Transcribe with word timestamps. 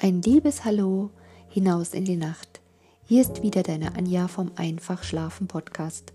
Ein 0.00 0.22
liebes 0.22 0.64
Hallo 0.64 1.10
hinaus 1.48 1.92
in 1.92 2.04
die 2.04 2.14
Nacht. 2.14 2.60
Hier 3.04 3.20
ist 3.20 3.42
wieder 3.42 3.64
deine 3.64 3.96
Anja 3.96 4.28
vom 4.28 4.52
Einfach 4.54 5.02
Schlafen 5.02 5.48
Podcast. 5.48 6.12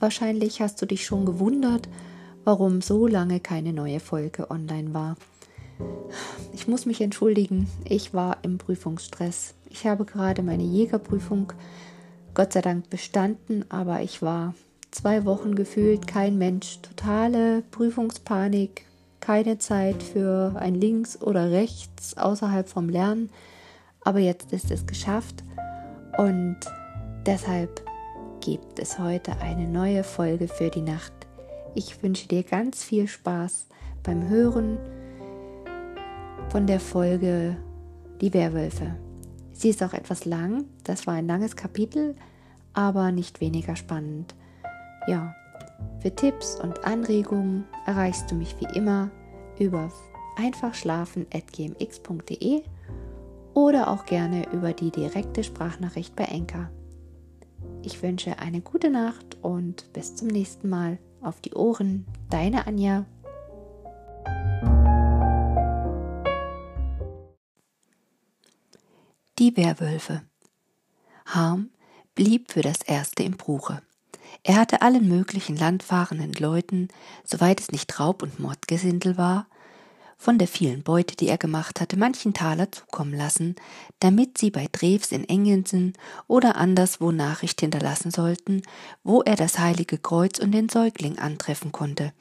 Wahrscheinlich 0.00 0.60
hast 0.60 0.82
du 0.82 0.86
dich 0.86 1.06
schon 1.06 1.24
gewundert, 1.24 1.88
warum 2.42 2.82
so 2.82 3.06
lange 3.06 3.38
keine 3.38 3.72
neue 3.72 4.00
Folge 4.00 4.50
online 4.50 4.94
war. 4.94 5.14
Ich 6.52 6.66
muss 6.66 6.86
mich 6.86 7.00
entschuldigen, 7.00 7.68
ich 7.84 8.14
war 8.14 8.38
im 8.42 8.58
Prüfungsstress. 8.58 9.54
Ich 9.70 9.86
habe 9.86 10.04
gerade 10.06 10.42
meine 10.42 10.64
Jägerprüfung 10.64 11.52
Gott 12.34 12.52
sei 12.52 12.62
Dank 12.62 12.90
bestanden, 12.90 13.64
aber 13.68 14.02
ich 14.02 14.22
war 14.22 14.54
zwei 14.90 15.24
Wochen 15.24 15.54
gefühlt 15.54 16.08
kein 16.08 16.36
Mensch, 16.36 16.80
totale 16.82 17.62
Prüfungspanik, 17.70 18.86
keine 19.24 19.58
Zeit 19.58 20.02
für 20.02 20.54
ein 20.56 20.74
Links 20.74 21.20
oder 21.22 21.50
Rechts 21.50 22.16
außerhalb 22.16 22.68
vom 22.68 22.88
Lernen. 22.88 23.30
Aber 24.02 24.18
jetzt 24.18 24.52
ist 24.52 24.70
es 24.70 24.86
geschafft 24.86 25.42
und 26.18 26.58
deshalb 27.24 27.82
gibt 28.40 28.78
es 28.78 28.98
heute 28.98 29.38
eine 29.40 29.66
neue 29.66 30.04
Folge 30.04 30.46
für 30.46 30.68
die 30.68 30.82
Nacht. 30.82 31.12
Ich 31.74 32.02
wünsche 32.02 32.28
dir 32.28 32.42
ganz 32.42 32.84
viel 32.84 33.08
Spaß 33.08 33.66
beim 34.02 34.28
Hören 34.28 34.78
von 36.50 36.66
der 36.66 36.80
Folge 36.80 37.56
Die 38.20 38.34
Werwölfe. 38.34 38.94
Sie 39.52 39.70
ist 39.70 39.82
auch 39.82 39.94
etwas 39.94 40.26
lang, 40.26 40.64
das 40.84 41.06
war 41.06 41.14
ein 41.14 41.26
langes 41.26 41.56
Kapitel, 41.56 42.14
aber 42.74 43.10
nicht 43.10 43.40
weniger 43.40 43.76
spannend. 43.76 44.34
Ja, 45.06 45.34
für 46.00 46.14
Tipps 46.14 46.60
und 46.60 46.84
Anregungen 46.84 47.64
erreichst 47.86 48.30
du 48.30 48.34
mich 48.34 48.54
wie 48.60 48.68
immer 48.76 49.10
über 49.58 49.90
einfachschlafen.gmx.de 50.36 52.62
oder 53.54 53.88
auch 53.88 54.04
gerne 54.04 54.52
über 54.52 54.72
die 54.72 54.90
direkte 54.90 55.44
Sprachnachricht 55.44 56.16
bei 56.16 56.24
Enka. 56.24 56.70
Ich 57.82 58.02
wünsche 58.02 58.38
eine 58.38 58.60
gute 58.60 58.90
Nacht 58.90 59.38
und 59.42 59.92
bis 59.92 60.16
zum 60.16 60.28
nächsten 60.28 60.68
Mal. 60.68 60.98
Auf 61.22 61.40
die 61.40 61.54
Ohren, 61.54 62.04
deine 62.28 62.66
Anja. 62.66 63.06
Die 69.38 69.56
Werwölfe. 69.56 70.22
Harm 71.26 71.70
blieb 72.14 72.52
für 72.52 72.60
das 72.60 72.82
erste 72.82 73.22
im 73.22 73.38
Bruche. 73.38 73.80
Er 74.46 74.56
hatte 74.56 74.82
allen 74.82 75.08
möglichen 75.08 75.56
landfahrenden 75.56 76.34
Leuten, 76.34 76.88
soweit 77.24 77.60
es 77.60 77.72
nicht 77.72 77.98
Raub 77.98 78.22
und 78.22 78.38
Mordgesindel 78.38 79.16
war, 79.16 79.46
von 80.18 80.38
der 80.38 80.48
vielen 80.48 80.82
Beute, 80.82 81.16
die 81.16 81.28
er 81.28 81.38
gemacht 81.38 81.80
hatte, 81.80 81.96
manchen 81.96 82.34
Taler 82.34 82.70
zukommen 82.70 83.14
lassen, 83.14 83.56
damit 84.00 84.36
sie 84.38 84.50
bei 84.50 84.68
Drews 84.70 85.12
in 85.12 85.26
Engensen 85.28 85.94
oder 86.28 86.56
anderswo 86.56 87.10
Nachricht 87.10 87.60
hinterlassen 87.60 88.10
sollten, 88.10 88.62
wo 89.02 89.22
er 89.22 89.36
das 89.36 89.58
heilige 89.58 89.98
Kreuz 89.98 90.38
und 90.38 90.52
den 90.52 90.68
Säugling 90.68 91.18
antreffen 91.18 91.72
konnte. 91.72 92.12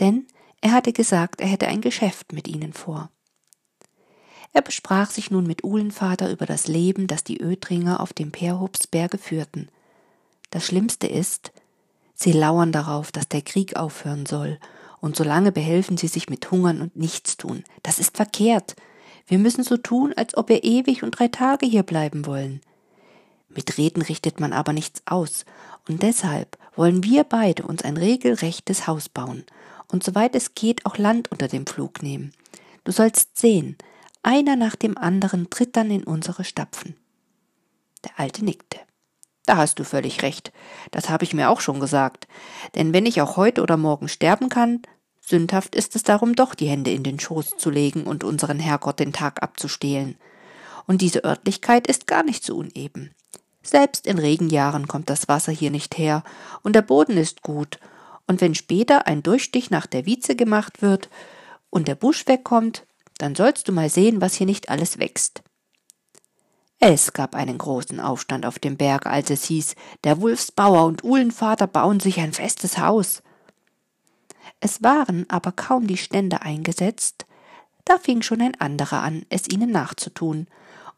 Denn 0.00 0.26
er 0.60 0.72
hatte 0.72 0.92
gesagt, 0.92 1.40
er 1.40 1.48
hätte 1.48 1.66
ein 1.66 1.80
Geschäft 1.80 2.32
mit 2.32 2.46
ihnen 2.46 2.74
vor. 2.74 3.10
Er 4.52 4.62
besprach 4.62 5.10
sich 5.10 5.30
nun 5.30 5.46
mit 5.46 5.64
Uhlenvater 5.64 6.30
über 6.30 6.46
das 6.46 6.68
Leben, 6.68 7.06
das 7.06 7.24
die 7.24 7.40
Ödringer 7.42 8.00
auf 8.00 8.12
dem 8.12 8.32
Perhopsberge 8.32 9.18
führten. 9.18 9.68
Das 10.50 10.66
Schlimmste 10.66 11.08
ist, 11.08 11.52
sie 12.14 12.32
lauern 12.32 12.72
darauf, 12.72 13.12
dass 13.12 13.28
der 13.28 13.42
Krieg 13.42 13.76
aufhören 13.76 14.26
soll, 14.26 14.58
und 15.00 15.16
solange 15.16 15.52
behelfen 15.52 15.96
sie 15.96 16.08
sich 16.08 16.30
mit 16.30 16.50
Hungern 16.50 16.80
und 16.80 16.96
Nichtstun. 16.96 17.64
Das 17.82 17.98
ist 17.98 18.16
verkehrt. 18.16 18.74
Wir 19.26 19.38
müssen 19.38 19.62
so 19.62 19.76
tun, 19.76 20.14
als 20.16 20.36
ob 20.36 20.48
wir 20.48 20.64
ewig 20.64 21.02
und 21.02 21.18
drei 21.18 21.28
Tage 21.28 21.66
hier 21.66 21.82
bleiben 21.82 22.26
wollen. 22.26 22.60
Mit 23.48 23.76
Reden 23.78 24.02
richtet 24.02 24.40
man 24.40 24.52
aber 24.52 24.72
nichts 24.72 25.02
aus, 25.06 25.44
und 25.88 26.02
deshalb 26.02 26.56
wollen 26.74 27.04
wir 27.04 27.24
beide 27.24 27.64
uns 27.64 27.82
ein 27.82 27.96
regelrechtes 27.96 28.86
Haus 28.86 29.08
bauen 29.08 29.44
und 29.94 30.02
soweit 30.02 30.34
es 30.34 30.54
geht 30.54 30.86
auch 30.86 30.98
Land 30.98 31.30
unter 31.30 31.48
dem 31.48 31.66
Flug 31.66 32.02
nehmen. 32.02 32.32
Du 32.82 32.90
sollst 32.92 33.38
sehen, 33.38 33.76
einer 34.24 34.56
nach 34.56 34.74
dem 34.74 34.98
anderen 34.98 35.50
tritt 35.50 35.76
dann 35.76 35.90
in 35.90 36.04
unsere 36.04 36.42
Stapfen. 36.42 36.96
Der 38.04 38.18
Alte 38.18 38.44
nickte. 38.44 38.78
Da 39.46 39.56
hast 39.56 39.78
du 39.78 39.84
völlig 39.84 40.22
recht. 40.22 40.52
Das 40.90 41.08
habe 41.08 41.24
ich 41.24 41.34
mir 41.34 41.50
auch 41.50 41.60
schon 41.60 41.80
gesagt. 41.80 42.26
Denn 42.74 42.92
wenn 42.94 43.06
ich 43.06 43.20
auch 43.20 43.36
heute 43.36 43.62
oder 43.62 43.76
morgen 43.76 44.08
sterben 44.08 44.48
kann, 44.48 44.82
sündhaft 45.20 45.74
ist 45.74 45.96
es 45.96 46.02
darum 46.02 46.34
doch, 46.34 46.54
die 46.54 46.68
Hände 46.68 46.90
in 46.90 47.02
den 47.02 47.20
Schoß 47.20 47.56
zu 47.58 47.70
legen 47.70 48.04
und 48.04 48.24
unseren 48.24 48.58
Herrgott 48.58 49.00
den 49.00 49.12
Tag 49.12 49.42
abzustehlen. 49.42 50.16
Und 50.86 51.00
diese 51.00 51.24
Örtlichkeit 51.24 51.86
ist 51.86 52.06
gar 52.06 52.22
nicht 52.22 52.44
so 52.44 52.56
uneben. 52.56 53.14
Selbst 53.62 54.06
in 54.06 54.18
Regenjahren 54.18 54.88
kommt 54.88 55.08
das 55.08 55.28
Wasser 55.28 55.52
hier 55.52 55.70
nicht 55.70 55.96
her, 55.96 56.22
und 56.62 56.74
der 56.76 56.82
Boden 56.82 57.16
ist 57.16 57.42
gut, 57.42 57.78
und 58.26 58.40
wenn 58.40 58.54
später 58.54 59.06
ein 59.06 59.22
Durchstich 59.22 59.70
nach 59.70 59.86
der 59.86 60.06
Wieze 60.06 60.36
gemacht 60.36 60.82
wird 60.82 61.08
und 61.70 61.88
der 61.88 61.94
Busch 61.94 62.26
wegkommt, 62.26 62.84
dann 63.18 63.34
sollst 63.34 63.68
du 63.68 63.72
mal 63.72 63.88
sehen, 63.88 64.20
was 64.20 64.34
hier 64.34 64.46
nicht 64.46 64.68
alles 64.68 64.98
wächst. 64.98 65.42
Es 66.80 67.12
gab 67.12 67.34
einen 67.34 67.58
großen 67.58 68.00
Aufstand 68.00 68.44
auf 68.44 68.58
dem 68.58 68.76
Berg, 68.76 69.06
als 69.06 69.30
es 69.30 69.44
hieß, 69.44 69.74
der 70.04 70.20
Wulfsbauer 70.20 70.84
und 70.84 71.02
Uhlenvater 71.02 71.66
bauen 71.66 72.00
sich 72.00 72.20
ein 72.20 72.32
festes 72.32 72.78
Haus. 72.78 73.22
Es 74.60 74.82
waren 74.82 75.24
aber 75.30 75.52
kaum 75.52 75.86
die 75.86 75.96
Stände 75.96 76.42
eingesetzt, 76.42 77.26
da 77.84 77.98
fing 77.98 78.22
schon 78.22 78.40
ein 78.40 78.58
anderer 78.60 79.02
an, 79.02 79.26
es 79.28 79.48
ihnen 79.48 79.70
nachzutun, 79.70 80.46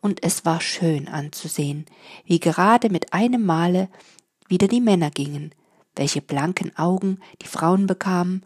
und 0.01 0.23
es 0.23 0.45
war 0.45 0.61
schön 0.61 1.09
anzusehen, 1.09 1.87
wie 2.25 2.39
gerade 2.39 2.91
mit 2.91 3.13
einem 3.13 3.45
Male 3.45 3.89
wieder 4.47 4.69
die 4.69 4.81
Männer 4.81 5.11
gingen, 5.11 5.53
welche 5.97 6.21
blanken 6.23 6.77
Augen 6.77 7.19
die 7.43 7.49
Frauen 7.49 7.87
bekamen 7.87 8.43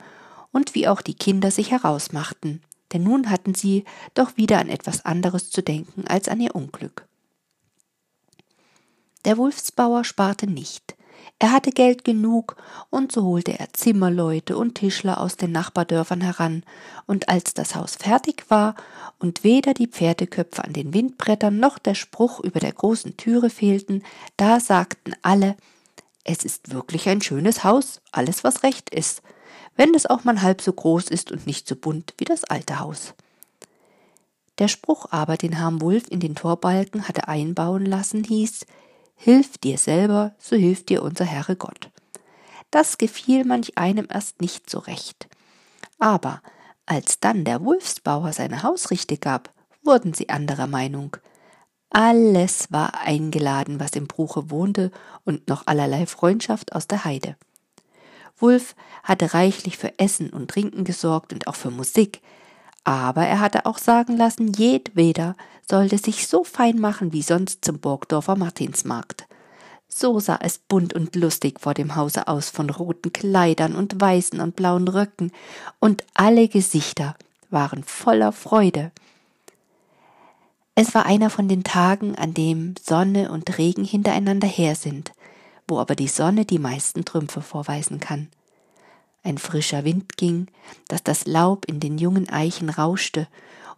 und 0.53 0.75
wie 0.75 0.89
auch 0.89 1.03
die 1.03 1.15
Kinder 1.15 1.51
sich 1.51 1.71
herausmachten, 1.71 2.63
denn 2.93 3.03
nun 3.03 3.29
hatten 3.31 3.55
sie 3.55 3.85
doch 4.15 4.37
wieder 4.37 4.59
an 4.59 4.69
etwas 4.69 5.05
anderes 5.05 5.51
zu 5.51 5.63
denken 5.63 6.07
als 6.07 6.29
an 6.29 6.41
ihr 6.41 6.55
Unglück. 6.55 7.07
Der 9.25 9.37
Wulfsbauer 9.37 10.05
sparte 10.05 10.47
nicht. 10.47 10.97
Er 11.39 11.53
hatte 11.53 11.71
Geld 11.71 12.05
genug, 12.05 12.57
und 12.91 13.13
so 13.13 13.25
holte 13.25 13.59
er 13.59 13.73
Zimmerleute 13.73 14.57
und 14.57 14.75
Tischler 14.75 15.21
aus 15.21 15.37
den 15.37 15.53
Nachbardörfern 15.53 16.21
heran, 16.21 16.65
und 17.07 17.29
als 17.29 17.55
das 17.55 17.75
Haus 17.75 17.97
fertig 17.97 18.45
war 18.49 18.75
und 19.19 19.43
weder 19.43 19.75
die 19.75 19.87
Pferdeköpfe 19.87 20.65
an 20.65 20.73
den 20.73 20.93
Windbrettern 20.93 21.59
noch 21.59 21.79
der 21.79 21.95
Spruch 21.95 22.41
über 22.41 22.61
der 22.61 22.73
großen 22.73 23.17
Türe 23.17 23.51
fehlten, 23.51 24.03
da 24.37 24.61
sagten 24.61 25.15
alle, 25.23 25.57
es 26.25 26.45
ist 26.45 26.73
wirklich 26.73 27.09
ein 27.09 27.23
schönes 27.23 27.65
Haus, 27.65 28.01
alles 28.13 28.45
was 28.45 28.63
recht 28.63 28.91
ist, 28.91 29.23
wenn 29.77 29.95
es 29.95 30.07
auch 30.07 30.25
mal 30.25 30.43
halb 30.43 30.61
so 30.61 30.73
groß 30.73 31.09
ist 31.09 31.33
und 31.33 31.47
nicht 31.47 31.67
so 31.67 31.75
bunt 31.75 32.15
wie 32.19 32.27
das 32.27 32.45
alte 32.45 32.81
Haus. 32.81 33.15
Der 34.59 34.69
Spruch 34.69 35.07
aber, 35.11 35.39
den 35.39 35.59
Harm 35.59 35.81
Wulf 35.81 36.05
in 36.11 36.21
den 36.21 36.35
Torbalken 36.35 37.09
hatte 37.09 37.29
einbauen 37.29 37.87
lassen, 37.87 38.25
hieß 38.25 38.67
Hilf 39.23 39.59
dir 39.59 39.77
selber, 39.77 40.35
so 40.39 40.57
hilft 40.57 40.89
dir 40.89 41.03
unser 41.03 41.27
Herre 41.27 41.55
Gott. 41.55 41.91
Das 42.71 42.97
gefiel 42.97 43.45
manch 43.45 43.77
einem 43.77 44.09
erst 44.11 44.41
nicht 44.41 44.71
so 44.71 44.79
recht. 44.79 45.29
Aber 45.99 46.41
als 46.87 47.21
dann 47.21 47.45
der 47.45 47.63
Wulfsbauer 47.63 48.33
seine 48.33 48.63
Hausrichte 48.63 49.19
gab, 49.19 49.53
wurden 49.85 50.15
sie 50.15 50.31
anderer 50.31 50.67
Meinung. 50.67 51.19
Alles 51.91 52.73
war 52.73 52.99
eingeladen, 52.99 53.79
was 53.79 53.91
im 53.91 54.07
Bruche 54.07 54.51
wohnte, 54.51 54.91
und 55.27 55.49
noch 55.49 55.67
allerlei 55.67 56.07
Freundschaft 56.07 56.75
aus 56.75 56.87
der 56.87 57.05
Heide. 57.05 57.37
Wulf 58.39 58.75
hatte 59.03 59.35
reichlich 59.35 59.77
für 59.77 59.99
Essen 59.99 60.31
und 60.31 60.51
Trinken 60.51 60.85
gesorgt 60.85 61.35
und 61.35 61.47
auch 61.47 61.57
für 61.57 61.71
Musik, 61.71 62.23
aber 62.85 63.27
er 63.27 63.41
hatte 63.41 63.67
auch 63.67 63.79
sagen 63.79 64.17
lassen, 64.17 64.53
jedweder 64.53 65.37
sollte 65.69 65.99
sich 65.99 66.27
so 66.27 66.45
fein 66.45 66.79
machen 66.79 67.13
wie 67.13 67.23
sonst 67.23 67.65
zum 67.65 67.79
Burgdorfer 67.79 68.37
Martinsmarkt. 68.37 69.27
So 69.89 70.21
sah 70.21 70.39
es 70.41 70.59
bunt 70.59 70.95
und 70.95 71.17
lustig 71.17 71.61
vor 71.61 71.75
dem 71.75 71.97
Hause 71.97 72.29
aus 72.29 72.49
von 72.49 72.71
roten 72.71 73.13
Kleidern 73.13 73.75
und 73.75 74.01
weißen 74.01 74.41
und 74.41 74.57
blauen 74.57 74.89
Röcken, 74.89 75.33
und 75.81 76.05
alle 76.15 76.49
Gesichter 76.49 77.17
waren 77.51 77.83
voller 77.83 78.33
Freude. 78.33 78.93
Es 80.77 80.95
war 80.95 81.07
einer 81.07 81.29
von 81.29 81.49
den 81.49 81.65
Tagen, 81.65 82.15
an 82.15 82.33
dem 82.33 82.75
Sonne 82.81 83.31
und 83.31 83.59
Regen 83.59 83.85
hintereinander 83.85 84.47
her 84.47 84.77
sind, 84.77 85.13
wo 85.67 85.79
aber 85.79 85.97
die 85.97 86.09
Sonne 86.09 86.45
die 86.45 86.61
meisten 86.61 87.05
Trümpfe 87.05 87.43
vorweisen 87.43 88.01
kann. 88.01 88.29
Ein 89.23 89.39
frischer 89.39 89.85
Wind 89.85 90.17
ging, 90.17 90.47
dass 90.89 91.03
das 91.03 91.27
Laub 91.27 91.67
in 91.67 91.81
den 91.81 91.99
jungen 91.99 92.29
Eichen 92.31 92.71
rauschte 92.71 93.29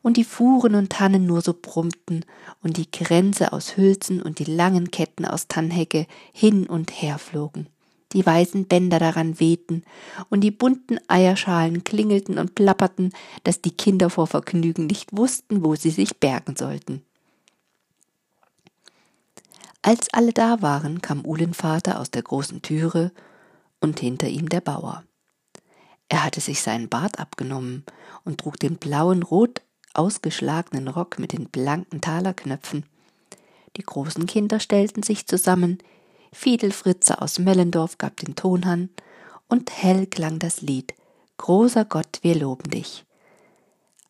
und 0.03 0.17
die 0.17 0.25
Fuhren 0.25 0.75
und 0.75 0.91
Tannen 0.91 1.27
nur 1.27 1.41
so 1.41 1.55
brummten 1.55 2.25
und 2.63 2.77
die 2.77 2.91
Kränze 2.91 3.53
aus 3.53 3.77
Hülsen 3.77 4.23
und 4.23 4.39
die 4.39 4.45
langen 4.45 4.91
Ketten 4.91 5.25
aus 5.25 5.49
Tannhecke 5.49 6.07
hin 6.33 6.67
und 6.67 6.91
her 6.91 7.19
flogen. 7.19 7.69
die 8.13 8.25
weißen 8.25 8.67
Bänder 8.67 8.99
daran 8.99 9.41
wehten 9.41 9.85
und 10.31 10.43
die 10.43 10.51
bunten 10.51 10.99
Eierschalen 11.09 11.85
klingelten 11.85 12.39
und 12.39 12.55
plapperten, 12.55 13.13
dass 13.45 13.63
die 13.63 13.71
Kinder 13.71 14.11
vor 14.11 14.27
Vergnügen 14.27 14.87
nicht 14.87 15.17
wussten, 15.17 15.65
wo 15.65 15.75
sie 15.75 15.91
sich 15.91 16.19
bergen 16.19 16.57
sollten. 16.57 17.03
Als 19.81 20.13
alle 20.13 20.33
da 20.33 20.63
waren, 20.63 21.03
kam 21.03 21.25
Uhlenvater 21.25 21.99
aus 21.99 22.11
der 22.11 22.23
großen 22.23 22.63
Türe 22.63 23.11
und 23.81 23.99
hinter 23.99 24.29
ihm 24.29 24.49
der 24.49 24.61
Bauer. 24.61 25.03
Er 26.13 26.25
hatte 26.25 26.43
sich 26.43 26.61
seinen 26.61 26.91
Bart 26.91 27.19
abgenommen 27.19 27.87
und 28.27 28.37
trug 28.37 28.61
den 28.61 28.77
blauen, 28.77 29.23
rot 29.23 29.63
ausgeschlagenen 29.95 30.89
Rock 30.89 31.19
mit 31.19 31.33
den 31.33 31.49
blanken 31.49 32.03
Talerknöpfen. 32.03 32.85
Die 33.79 33.83
großen 33.83 34.27
Kinder 34.27 34.61
stellten 34.61 35.03
sich 35.03 35.27
zusammen, 35.27 35.79
Fiedelfritze 36.31 37.23
aus 37.23 37.39
Mellendorf 37.39 37.97
gab 37.97 38.19
den 38.19 38.37
Ton 38.37 38.65
an, 38.65 38.91
und 39.49 39.71
hell 39.71 40.07
klang 40.07 40.39
das 40.39 40.61
Lied 40.61 40.93
Großer 41.39 41.87
Gott, 41.87 42.19
wir 42.21 42.35
loben 42.35 42.69
dich. 42.69 43.07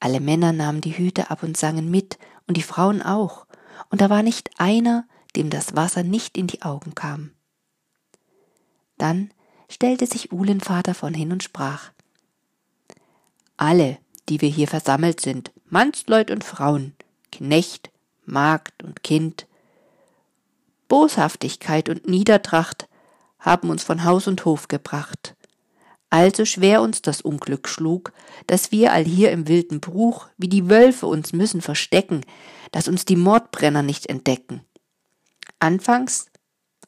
Alle 0.01 0.19
Männer 0.19 0.53
nahmen 0.53 0.81
die 0.81 0.99
Hüte 0.99 1.31
ab 1.31 1.45
und 1.45 1.57
sangen 1.57 1.89
mit, 1.89 2.19
und 2.49 2.57
die 2.57 2.63
Frauen 2.63 3.01
auch, 3.01 3.47
und 3.91 4.01
da 4.01 4.11
war 4.11 4.25
nicht 4.25 4.51
einer, 4.59 5.07
dem 5.37 5.51
das 5.51 5.77
Wasser 5.77 6.03
nicht 6.03 6.37
in 6.37 6.49
die 6.49 6.63
Augen 6.63 6.97
kam. 6.97 7.31
Dann 8.99 9.31
stellte 9.73 10.07
sich 10.07 10.33
Uhlenvater 10.33 10.95
von 10.95 11.15
hin 11.15 11.33
und 11.33 11.43
sprach 11.43 11.92
Alle, 13.63 13.99
die 14.29 14.41
wir 14.41 14.49
hier 14.49 14.67
versammelt 14.67 15.21
sind, 15.21 15.53
Mannsleut 15.71 16.33
und 16.33 16.43
Frauen, 16.43 16.97
Knecht, 17.31 17.93
Magd 18.25 18.83
und 18.83 19.05
Kind, 19.05 19.47
Boshaftigkeit 20.89 21.89
und 21.89 22.09
Niedertracht 22.09 22.89
haben 23.39 23.71
uns 23.71 23.85
von 23.85 24.03
Haus 24.03 24.27
und 24.27 24.45
Hof 24.45 24.67
gebracht. 24.67 25.37
Also 26.11 26.45
schwer 26.45 26.83
uns 26.83 27.03
das 27.03 27.21
Unglück 27.21 27.69
schlug, 27.69 28.13
dass 28.49 28.73
wir 28.73 28.93
all 28.93 29.05
hier 29.05 29.31
im 29.31 29.47
wilden 29.47 29.79
Bruch 29.79 30.27
wie 30.37 30.49
die 30.49 30.69
Wölfe 30.69 31.07
uns 31.07 31.33
müssen 31.33 31.61
verstecken, 31.61 32.23
dass 32.73 32.89
uns 32.89 33.05
die 33.05 33.15
Mordbrenner 33.15 33.85
nicht 33.85 34.07
entdecken. 34.07 34.63
Anfangs 35.61 36.27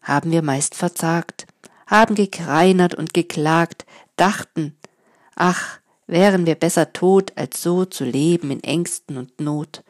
haben 0.02 0.32
wir 0.32 0.42
meist 0.42 0.74
verzagt, 0.74 1.46
haben 1.86 2.16
gekreinert 2.16 2.96
und 2.96 3.14
geklagt, 3.14 3.86
dachten, 4.16 4.76
ach, 5.36 5.78
wären 6.06 6.46
wir 6.46 6.54
besser 6.54 6.92
tot, 6.92 7.32
als 7.36 7.62
so 7.62 7.84
zu 7.84 8.04
leben 8.04 8.50
in 8.50 8.62
Ängsten 8.62 9.16
und 9.16 9.40
Not. 9.40 9.82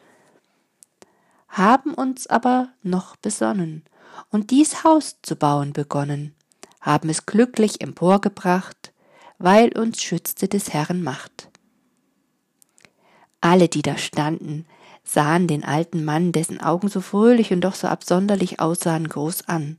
Haben 1.47 1.93
uns 1.93 2.27
aber 2.27 2.69
noch 2.83 3.15
besonnen 3.15 3.83
und 4.29 4.51
dies 4.51 4.83
Haus 4.83 5.17
zu 5.21 5.35
bauen 5.35 5.73
begonnen, 5.73 6.35
haben 6.81 7.09
es 7.09 7.25
glücklich 7.25 7.81
emporgebracht, 7.81 8.93
weil 9.37 9.77
uns 9.77 10.01
schützte 10.01 10.47
des 10.47 10.73
Herrn 10.73 11.01
Macht. 11.01 11.49
Alle, 13.41 13.67
die 13.67 13.81
da 13.81 13.97
standen, 13.97 14.65
sahen 15.03 15.47
den 15.47 15.63
alten 15.63 16.03
Mann, 16.03 16.31
dessen 16.31 16.59
Augen 16.59 16.87
so 16.87 17.01
fröhlich 17.01 17.51
und 17.51 17.61
doch 17.61 17.75
so 17.75 17.87
absonderlich 17.87 18.59
aussahen, 18.59 19.07
groß 19.07 19.47
an, 19.47 19.77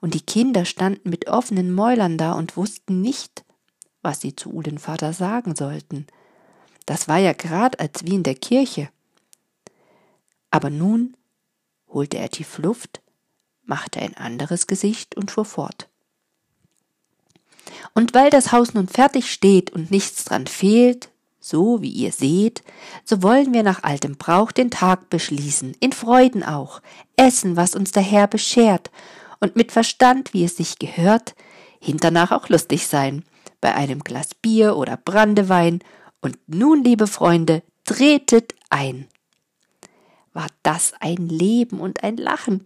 und 0.00 0.14
die 0.14 0.20
Kinder 0.20 0.64
standen 0.64 1.10
mit 1.10 1.28
offenen 1.28 1.72
Mäulern 1.72 2.18
da 2.18 2.32
und 2.32 2.56
wussten 2.56 3.00
nicht, 3.00 3.41
was 4.02 4.20
sie 4.20 4.36
zu 4.36 4.52
Uhlenvater 4.52 5.12
sagen 5.12 5.54
sollten. 5.54 6.06
Das 6.86 7.08
war 7.08 7.18
ja 7.18 7.32
grad 7.32 7.80
als 7.80 8.04
wie 8.04 8.14
in 8.14 8.22
der 8.22 8.34
Kirche. 8.34 8.88
Aber 10.50 10.70
nun 10.70 11.16
holte 11.88 12.18
er 12.18 12.30
tief 12.30 12.58
Luft, 12.58 13.00
machte 13.64 14.00
ein 14.00 14.16
anderes 14.16 14.66
Gesicht 14.66 15.16
und 15.16 15.30
fuhr 15.30 15.44
fort. 15.44 15.88
Und 17.94 18.14
weil 18.14 18.30
das 18.30 18.52
Haus 18.52 18.74
nun 18.74 18.88
fertig 18.88 19.32
steht 19.32 19.70
und 19.70 19.90
nichts 19.90 20.24
dran 20.24 20.46
fehlt, 20.46 21.10
so 21.40 21.82
wie 21.82 21.90
ihr 21.90 22.12
seht, 22.12 22.62
so 23.04 23.22
wollen 23.22 23.52
wir 23.52 23.62
nach 23.62 23.82
altem 23.82 24.16
Brauch 24.16 24.52
den 24.52 24.70
Tag 24.70 25.10
beschließen, 25.10 25.76
in 25.80 25.92
Freuden 25.92 26.42
auch, 26.42 26.80
essen, 27.16 27.56
was 27.56 27.74
uns 27.74 27.92
der 27.92 28.02
Herr 28.02 28.26
beschert, 28.26 28.90
und 29.40 29.56
mit 29.56 29.72
Verstand, 29.72 30.34
wie 30.34 30.44
es 30.44 30.56
sich 30.56 30.78
gehört, 30.78 31.34
hinternach 31.80 32.30
auch 32.30 32.48
lustig 32.48 32.86
sein, 32.86 33.24
bei 33.62 33.74
einem 33.74 34.00
Glas 34.00 34.34
Bier 34.34 34.76
oder 34.76 34.98
Brandewein, 34.98 35.80
und 36.20 36.38
nun, 36.46 36.84
liebe 36.84 37.06
Freunde, 37.06 37.62
tretet 37.84 38.54
ein 38.68 39.08
war 40.32 40.46
das 40.62 40.94
ein 41.00 41.28
Leben 41.28 41.80
und 41.80 42.02
ein 42.02 42.16
Lachen. 42.16 42.64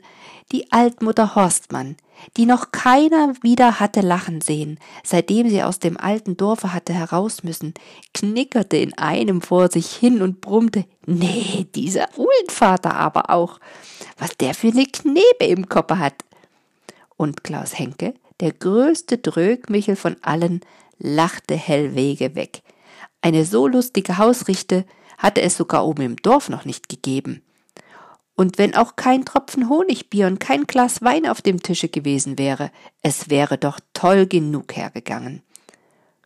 Die 0.53 0.71
Altmutter 0.71 1.35
Horstmann, 1.35 1.97
die 2.37 2.47
noch 2.47 2.71
keiner 2.71 3.35
wieder 3.43 3.81
hatte 3.81 4.01
lachen 4.01 4.41
sehen, 4.41 4.79
seitdem 5.03 5.49
sie 5.49 5.63
aus 5.63 5.81
dem 5.81 5.97
alten 5.97 6.37
Dorfe 6.37 6.73
hatte 6.73 6.93
heraus 6.93 7.43
müssen, 7.43 7.75
knickerte 8.15 8.77
in 8.77 8.97
einem 8.97 9.43
vor 9.43 9.71
sich 9.71 9.93
hin 9.93 10.23
und 10.23 10.41
brummte, 10.41 10.85
nee, 11.05 11.67
dieser 11.75 12.09
Uhlenvater 12.17 12.95
aber 12.95 13.31
auch, 13.31 13.59
was 14.19 14.37
der 14.39 14.55
für 14.55 14.69
eine 14.69 14.87
Knebe 14.87 15.47
im 15.47 15.69
Kopf 15.69 15.91
hat. 15.91 16.15
Und 17.17 17.43
Klaus 17.43 17.77
Henke, 17.77 18.15
der 18.41 18.53
größte 18.53 19.19
Drögmichel 19.19 19.97
von 19.97 20.17
allen, 20.23 20.61
lachte 20.99 21.55
hellwege 21.55 22.35
weg. 22.35 22.63
Eine 23.21 23.45
so 23.45 23.67
lustige 23.67 24.19
Hausrichte 24.19 24.85
hatte 25.19 25.43
es 25.43 25.57
sogar 25.57 25.87
oben 25.87 26.03
im 26.03 26.17
Dorf 26.17 26.49
noch 26.49 26.65
nicht 26.65 26.89
gegeben. 26.89 27.43
Und 28.37 28.59
wenn 28.59 28.75
auch 28.75 28.97
kein 28.97 29.25
Tropfen 29.25 29.69
Honigbier 29.71 30.27
und 30.27 30.41
kein 30.41 30.67
Glas 30.67 31.03
Wein 31.03 31.27
auf 31.27 31.41
dem 31.41 31.63
Tische 31.63 31.89
gewesen 31.89 32.39
wäre, 32.39 32.71
es 33.03 33.31
wäre 33.31 33.57
doch 33.57 33.81
toll 33.95 34.27
genug 34.27 34.77
hergegangen. 34.77 35.43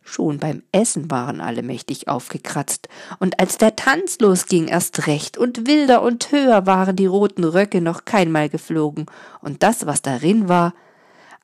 Schon 0.02 0.38
beim 0.38 0.64
Essen 0.72 1.08
waren 1.08 1.40
alle 1.40 1.62
mächtig 1.62 2.08
aufgekratzt, 2.08 2.88
und 3.20 3.38
als 3.38 3.58
der 3.58 3.76
Tanz 3.76 4.18
losging 4.18 4.66
erst 4.66 5.06
recht, 5.06 5.38
und 5.38 5.68
wilder 5.68 6.02
und 6.02 6.32
höher 6.32 6.66
waren 6.66 6.96
die 6.96 7.06
roten 7.06 7.44
Röcke 7.44 7.80
noch 7.80 8.04
keinmal 8.04 8.48
geflogen, 8.48 9.06
und 9.40 9.62
das, 9.62 9.86
was 9.86 10.02
darin 10.02 10.48
war, 10.48 10.74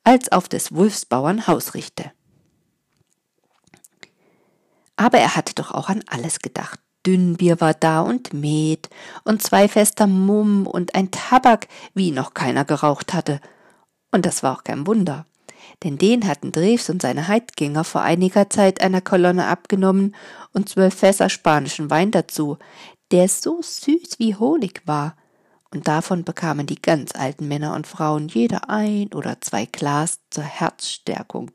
als 0.03 0.33
auf 0.33 0.49
des 0.49 0.75
Wulfsbauern 0.75 1.47
Hausrichte. 1.47 2.11
Aber 4.97 5.19
er 5.19 5.37
hatte 5.37 5.55
doch 5.55 5.71
auch 5.71 5.89
an 5.89 6.03
alles 6.09 6.41
gedacht. 6.41 6.81
Dünnbier 7.07 7.61
war 7.61 7.75
da 7.75 8.01
und 8.01 8.33
Met 8.33 8.89
und 9.25 9.43
zwei 9.43 9.69
Fester 9.69 10.07
Mumm 10.07 10.67
und 10.67 10.95
ein 10.95 11.11
Tabak, 11.11 11.69
wie 11.95 12.11
noch 12.11 12.35
keiner 12.35 12.65
geraucht 12.65 13.15
hatte. 13.15 13.41
Und 14.11 14.27
das 14.27 14.43
war 14.43 14.57
auch 14.57 14.65
kein 14.65 14.87
Wunder, 14.87 15.27
denn 15.85 15.99
den 15.99 16.27
hatten 16.27 16.51
Drews 16.51 16.91
und 16.91 17.03
seine 17.03 17.29
Heidgänger 17.29 17.85
vor 17.85 18.01
einiger 18.01 18.51
Zeit 18.51 18.81
einer 18.81 19.01
Kolonne 19.01 19.47
abgenommen 19.47 20.17
und 20.53 20.69
zwölf 20.69 20.95
Fässer 20.95 21.29
spanischen 21.29 21.91
Wein 21.91 22.11
dazu, 22.11 22.59
der 23.13 23.29
so 23.29 23.61
süß 23.63 24.19
wie 24.19 24.35
Honig 24.35 24.83
war. 24.87 25.17
Und 25.71 25.89
davon 25.89 26.25
bekamen 26.25 26.67
die 26.67 26.81
ganz 26.81 27.15
alten 27.15 27.47
Männer 27.49 27.75
und 27.75 27.87
Frauen 27.87 28.29
jeder 28.29 28.71
ein 28.71 29.13
oder 29.13 29.41
zwei 29.41 29.67
Glas 29.67 30.21
zur 30.31 30.45
Herzstärkung. 30.45 31.51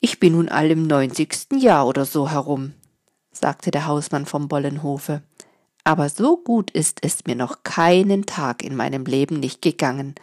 Ich 0.00 0.20
bin 0.20 0.34
nun 0.34 0.48
all 0.48 0.70
im 0.70 0.86
neunzigsten 0.86 1.58
Jahr 1.58 1.86
oder 1.86 2.04
so 2.04 2.30
herum, 2.30 2.74
sagte 3.32 3.70
der 3.70 3.86
Hausmann 3.86 4.26
vom 4.26 4.48
Bollenhofe. 4.48 5.22
Aber 5.84 6.08
so 6.08 6.36
gut 6.36 6.70
ist 6.72 6.98
es 7.02 7.24
mir 7.26 7.36
noch 7.36 7.62
keinen 7.62 8.26
Tag 8.26 8.62
in 8.62 8.76
meinem 8.76 9.04
Leben 9.04 9.40
nicht 9.40 9.62
gegangen. 9.62 10.14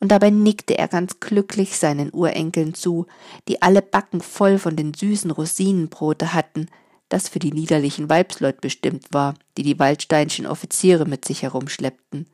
Und 0.00 0.12
dabei 0.12 0.30
nickte 0.30 0.78
er 0.78 0.86
ganz 0.86 1.18
glücklich 1.18 1.78
seinen 1.78 2.12
Urenkeln 2.12 2.74
zu, 2.74 3.06
die 3.48 3.60
alle 3.62 3.82
Backen 3.82 4.20
voll 4.20 4.58
von 4.58 4.76
den 4.76 4.94
süßen 4.94 5.30
Rosinenbrote 5.30 6.34
hatten, 6.34 6.68
das 7.08 7.28
für 7.28 7.38
die 7.38 7.50
liederlichen 7.50 8.08
Weibsleut 8.08 8.60
bestimmt 8.60 9.06
war, 9.10 9.34
die 9.56 9.62
die 9.62 9.78
waldsteinschen 9.78 10.46
Offiziere 10.46 11.06
mit 11.06 11.24
sich 11.24 11.42
herumschleppten. 11.42 12.28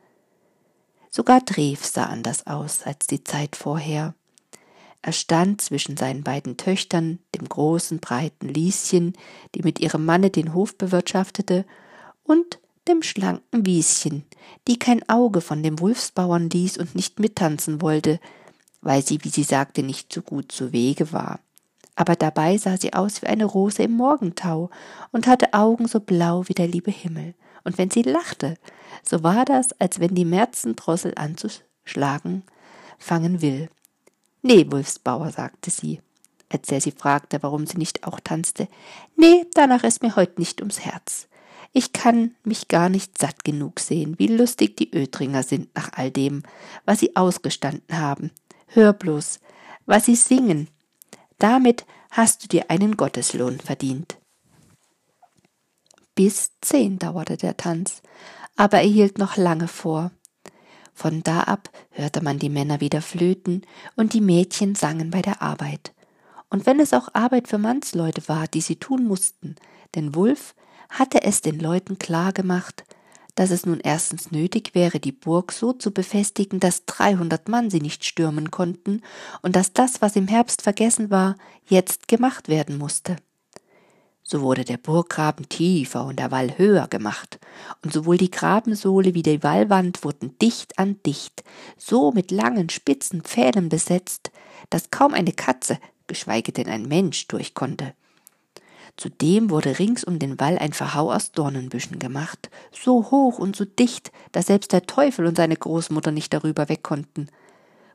Sogar 1.09 1.41
Drews 1.41 1.93
sah 1.93 2.05
anders 2.05 2.45
aus 2.45 2.83
als 2.83 3.07
die 3.07 3.23
Zeit 3.23 3.55
vorher. 3.55 4.13
Er 5.05 5.11
stand 5.11 5.61
zwischen 5.61 5.97
seinen 5.97 6.23
beiden 6.23 6.57
Töchtern, 6.57 7.19
dem 7.35 7.47
großen, 7.47 7.99
breiten 7.99 8.49
Lieschen, 8.49 9.13
die 9.53 9.61
mit 9.61 9.79
ihrem 9.79 10.03
Manne 10.03 10.31
den 10.31 10.55
Hof 10.55 10.75
bewirtschaftete, 10.75 11.63
und 12.23 12.57
dem 12.87 13.03
schlanken 13.03 13.67
Wieschen, 13.67 14.25
die 14.67 14.79
kein 14.79 15.07
Auge 15.07 15.41
von 15.41 15.61
dem 15.61 15.79
Wulfsbauern 15.79 16.49
ließ 16.49 16.79
und 16.79 16.95
nicht 16.95 17.19
mittanzen 17.19 17.83
wollte, 17.83 18.19
weil 18.81 19.05
sie, 19.05 19.23
wie 19.23 19.29
sie 19.29 19.43
sagte, 19.43 19.83
nicht 19.83 20.11
so 20.11 20.23
gut 20.23 20.51
zu 20.51 20.73
Wege 20.73 21.13
war. 21.13 21.39
Aber 21.95 22.15
dabei 22.15 22.57
sah 22.57 22.75
sie 22.75 22.93
aus 22.93 23.21
wie 23.21 23.27
eine 23.27 23.45
Rose 23.45 23.83
im 23.83 23.91
Morgentau 23.91 24.71
und 25.11 25.27
hatte 25.27 25.53
Augen 25.53 25.87
so 25.87 25.99
blau 25.99 26.47
wie 26.47 26.55
der 26.55 26.67
liebe 26.67 26.89
Himmel. 26.89 27.35
Und 27.63 27.77
wenn 27.77 27.91
sie 27.91 28.01
lachte, 28.01 28.55
so 29.07 29.21
war 29.21 29.45
das, 29.45 29.79
als 29.79 29.99
wenn 29.99 30.15
die 30.15 30.25
Märzendrossel 30.25 31.13
anzuschlagen 31.15 32.41
fangen 32.97 33.43
will. 33.43 33.69
Nee, 34.47 34.71
Wulfsbauer, 34.71 35.31
sagte 35.31 35.71
sie, 35.71 36.01
als 36.49 36.71
er 36.71 36.79
sie 36.79 36.91
fragte, 36.91 37.41
warum 37.41 37.65
sie 37.65 37.79
nicht 37.79 38.05
auch 38.05 38.19
tanzte. 38.19 38.67
Nee, 39.15 39.47
danach 39.55 39.83
ist 39.83 40.03
mir 40.03 40.15
heut 40.15 40.37
nicht 40.37 40.61
ums 40.61 40.81
Herz. 40.81 41.27
Ich 41.73 41.93
kann 41.93 42.35
mich 42.43 42.67
gar 42.67 42.89
nicht 42.89 43.17
satt 43.17 43.43
genug 43.43 43.79
sehen, 43.79 44.19
wie 44.19 44.27
lustig 44.27 44.77
die 44.77 44.95
Ötringer 44.95 45.41
sind 45.41 45.75
nach 45.75 45.93
all 45.93 46.11
dem, 46.11 46.43
was 46.85 46.99
sie 46.99 47.15
ausgestanden 47.15 47.97
haben. 47.97 48.29
Hör 48.67 48.93
bloß, 48.93 49.39
was 49.87 50.05
sie 50.05 50.15
singen. 50.15 50.67
Damit 51.39 51.87
hast 52.11 52.43
du 52.43 52.47
dir 52.47 52.69
einen 52.69 52.97
Gotteslohn 52.97 53.59
verdient. 53.59 54.19
Bis 56.13 56.51
zehn 56.61 56.99
dauerte 56.99 57.37
der 57.37 57.57
Tanz, 57.57 58.03
aber 58.55 58.77
er 58.77 58.87
hielt 58.87 59.17
noch 59.17 59.37
lange 59.37 59.67
vor. 59.67 60.11
Von 60.95 61.23
da 61.23 61.41
ab 61.41 61.69
hörte 61.91 62.23
man 62.23 62.39
die 62.39 62.49
Männer 62.49 62.79
wieder 62.79 63.01
flöten 63.01 63.63
und 63.97 64.13
die 64.13 64.21
Mädchen 64.21 64.75
sangen 64.75 65.11
bei 65.11 65.21
der 65.21 65.41
Arbeit. 65.41 65.93
Und 66.49 66.65
wenn 66.65 66.79
es 66.79 66.93
auch 66.93 67.09
Arbeit 67.13 67.49
für 67.49 67.57
Mannsleute 67.57 68.27
war, 68.29 68.47
die 68.47 68.61
sie 68.61 68.77
tun 68.77 69.05
mussten, 69.05 69.55
denn 69.93 70.15
Wulf 70.15 70.55
hatte 70.89 71.21
es 71.23 71.41
den 71.41 71.59
Leuten 71.59 71.99
klar 71.99 72.31
gemacht, 72.31 72.85
dass 73.35 73.51
es 73.51 73.65
nun 73.65 73.81
erstens 73.81 74.31
nötig 74.31 74.73
wäre, 74.73 75.01
die 75.01 75.11
Burg 75.11 75.51
so 75.51 75.73
zu 75.73 75.91
befestigen, 75.91 76.61
dass 76.61 76.85
dreihundert 76.85 77.49
Mann 77.49 77.69
sie 77.69 77.81
nicht 77.81 78.05
stürmen 78.05 78.49
konnten 78.49 79.01
und 79.41 79.57
dass 79.57 79.73
das, 79.73 80.01
was 80.01 80.15
im 80.15 80.29
Herbst 80.29 80.61
vergessen 80.61 81.09
war, 81.09 81.35
jetzt 81.67 82.07
gemacht 82.07 82.47
werden 82.47 82.77
musste. 82.77 83.17
So 84.27 84.41
wurde 84.41 84.65
der 84.65 84.77
Burggraben 84.77 85.47
tiefer 85.49 86.03
und 86.03 86.17
der 86.17 86.31
Wall 86.31 86.57
höher 86.57 86.87
gemacht, 86.87 87.39
und 87.83 87.93
sowohl 87.93 88.17
die 88.17 88.31
Grabensohle 88.31 89.13
wie 89.13 89.21
die 89.21 89.43
Wallwand 89.43 90.03
wurden 90.03 90.35
dicht 90.39 90.79
an 90.79 90.99
dicht, 91.05 91.43
so 91.77 92.11
mit 92.11 92.31
langen 92.31 92.69
spitzen 92.69 93.21
Pfählen 93.21 93.69
besetzt, 93.69 94.31
dass 94.71 94.89
kaum 94.89 95.13
eine 95.13 95.31
Katze, 95.31 95.77
geschweige 96.07 96.51
denn 96.51 96.67
ein 96.67 96.87
Mensch, 96.87 97.27
durch 97.27 97.53
konnte. 97.53 97.93
Zudem 98.97 99.51
wurde 99.51 99.77
rings 99.77 100.03
um 100.03 100.17
den 100.17 100.39
Wall 100.39 100.57
ein 100.57 100.73
Verhau 100.73 101.11
aus 101.11 101.31
Dornenbüschen 101.31 101.99
gemacht, 101.99 102.49
so 102.71 103.11
hoch 103.11 103.37
und 103.37 103.55
so 103.55 103.65
dicht, 103.65 104.11
dass 104.31 104.47
selbst 104.47 104.73
der 104.73 104.87
Teufel 104.87 105.27
und 105.27 105.37
seine 105.37 105.55
Großmutter 105.55 106.11
nicht 106.11 106.33
darüber 106.33 106.67
weg 106.67 106.81
konnten. 106.81 107.27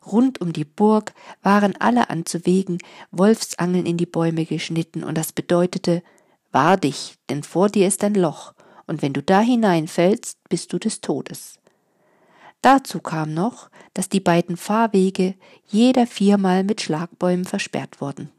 Rund 0.07 0.41
um 0.41 0.53
die 0.53 0.65
Burg 0.65 1.13
waren 1.43 1.75
alle 1.81 2.09
anzuwegen 2.09 2.79
Wolfsangeln 3.11 3.85
in 3.85 3.97
die 3.97 4.07
Bäume 4.07 4.45
geschnitten, 4.45 5.03
und 5.03 5.19
das 5.19 5.33
bedeutete 5.33 6.05
Wahr 6.53 6.77
dich, 6.77 7.17
denn 7.29 7.43
vor 7.43 7.69
dir 7.69 7.87
ist 7.87 8.03
ein 8.03 8.15
Loch, 8.15 8.55
und 8.87 9.03
wenn 9.03 9.13
du 9.13 9.23
da 9.23 9.41
hineinfällst, 9.41 10.39
bist 10.49 10.73
du 10.73 10.79
des 10.79 11.01
Todes. 11.01 11.61
Dazu 12.63 13.01
kam 13.01 13.33
noch, 13.33 13.71
dass 13.95 14.09
die 14.09 14.21
beiden 14.21 14.57
Fahrwege 14.57 15.35
jeder 15.67 16.07
viermal 16.07 16.65
mit 16.65 16.81
Schlagbäumen 16.81 17.45
versperrt 17.45 18.01
wurden. 18.01 18.31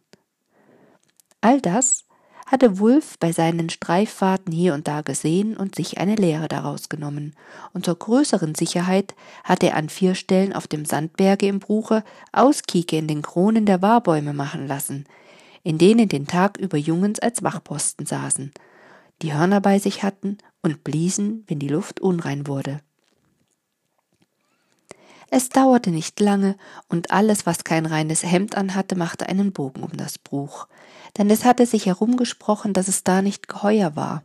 All 1.40 1.60
das 1.60 2.06
hatte 2.46 2.80
Wulf 2.80 3.18
bei 3.18 3.32
seinen 3.32 3.70
Streiffahrten 3.70 4.52
hier 4.52 4.74
und 4.74 4.88
da 4.88 5.02
gesehen 5.02 5.56
und 5.56 5.76
sich 5.76 6.00
eine 6.00 6.16
Lehre 6.16 6.50
daraus 6.50 6.90
genommen, 6.90 7.34
und 7.74 7.86
zur 7.86 7.96
größeren 7.96 8.56
Sicherheit 8.56 9.16
hatte 9.44 9.68
er 9.68 9.78
an 9.78 9.88
vier 9.88 10.16
Stellen 10.16 10.52
auf 10.52 10.68
dem 10.68 10.84
Sandberge 10.84 11.48
im 11.48 11.60
Bruche 11.60 12.04
Auskieke 12.34 12.98
in 12.98 13.08
den 13.08 13.22
Kronen 13.22 13.66
der 13.66 13.82
Wahrbäume 13.82 14.34
machen 14.34 14.68
lassen, 14.68 15.06
in 15.64 15.78
denen 15.78 16.10
den 16.10 16.28
Tag 16.28 16.58
über 16.58 16.78
Jungens 16.78 17.20
als 17.20 17.44
Wachposten 17.44 18.06
saßen, 18.06 18.52
die 19.22 19.34
Hörner 19.34 19.62
bei 19.62 19.80
sich 19.80 20.04
hatten 20.04 20.38
und 20.62 20.84
bliesen, 20.84 21.44
wenn 21.48 21.60
die 21.60 21.68
Luft 21.68 22.00
unrein 22.00 22.48
wurde. 22.48 22.82
Es 25.30 25.50
dauerte 25.50 25.92
nicht 25.92 26.20
lange, 26.20 26.58
und 26.90 27.12
alles, 27.12 27.46
was 27.46 27.64
kein 27.64 27.86
reines 27.86 28.24
Hemd 28.24 28.56
anhatte, 28.56 28.98
machte 28.98 29.30
einen 29.30 29.54
Bogen 29.54 29.84
um 29.84 29.96
das 29.96 30.18
Bruch, 30.18 30.68
denn 31.18 31.30
es 31.30 31.46
hatte 31.46 31.66
sich 31.66 31.86
herumgesprochen, 31.86 32.74
dass 32.74 32.88
es 32.90 33.04
da 33.04 33.22
nicht 33.22 33.48
geheuer 33.48 33.96
war. 33.96 34.24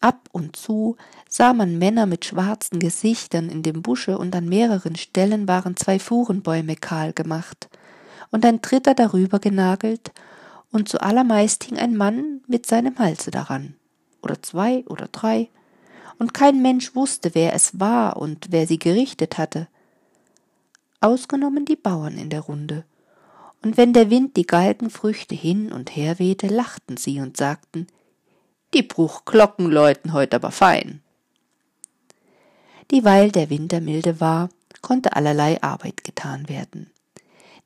Ab 0.00 0.28
und 0.32 0.56
zu 0.56 0.96
sah 1.28 1.52
man 1.52 1.78
Männer 1.78 2.06
mit 2.06 2.24
schwarzen 2.24 2.80
Gesichtern 2.80 3.48
in 3.48 3.62
dem 3.62 3.82
Busche, 3.82 4.18
und 4.18 4.34
an 4.34 4.48
mehreren 4.48 4.96
Stellen 4.96 5.46
waren 5.46 5.76
zwei 5.76 6.00
Fuhrenbäume 6.00 6.74
kahl 6.74 7.12
gemacht 7.12 7.68
und 8.32 8.44
ein 8.44 8.60
dritter 8.60 8.94
darüber 8.94 9.38
genagelt, 9.38 10.10
und 10.72 10.88
zuallermeist 10.88 11.64
hing 11.64 11.78
ein 11.78 11.96
Mann 11.96 12.40
mit 12.48 12.66
seinem 12.66 12.98
Halse 12.98 13.30
daran, 13.30 13.76
oder 14.22 14.42
zwei 14.42 14.84
oder 14.88 15.06
drei, 15.12 15.48
und 16.18 16.34
kein 16.34 16.60
Mensch 16.60 16.96
wusste, 16.96 17.36
wer 17.36 17.54
es 17.54 17.78
war 17.78 18.16
und 18.16 18.48
wer 18.50 18.66
sie 18.66 18.80
gerichtet 18.80 19.38
hatte 19.38 19.68
ausgenommen 21.02 21.64
die 21.64 21.76
Bauern 21.76 22.16
in 22.16 22.30
der 22.30 22.40
Runde. 22.40 22.84
Und 23.62 23.76
wenn 23.76 23.92
der 23.92 24.10
Wind 24.10 24.36
die 24.36 24.46
Galgenfrüchte 24.46 25.34
hin 25.34 25.72
und 25.72 25.94
her 25.94 26.18
wehte, 26.18 26.46
lachten 26.46 26.96
sie 26.96 27.20
und 27.20 27.36
sagten, 27.36 27.86
die 28.74 28.82
Bruchglocken 28.82 29.70
läuten 29.70 30.12
heut 30.12 30.34
aber 30.34 30.50
fein. 30.50 31.02
Dieweil 32.90 33.30
der 33.30 33.50
Winter 33.50 33.80
milde 33.80 34.20
war, 34.20 34.48
konnte 34.80 35.14
allerlei 35.14 35.62
Arbeit 35.62 36.04
getan 36.04 36.48
werden. 36.48 36.90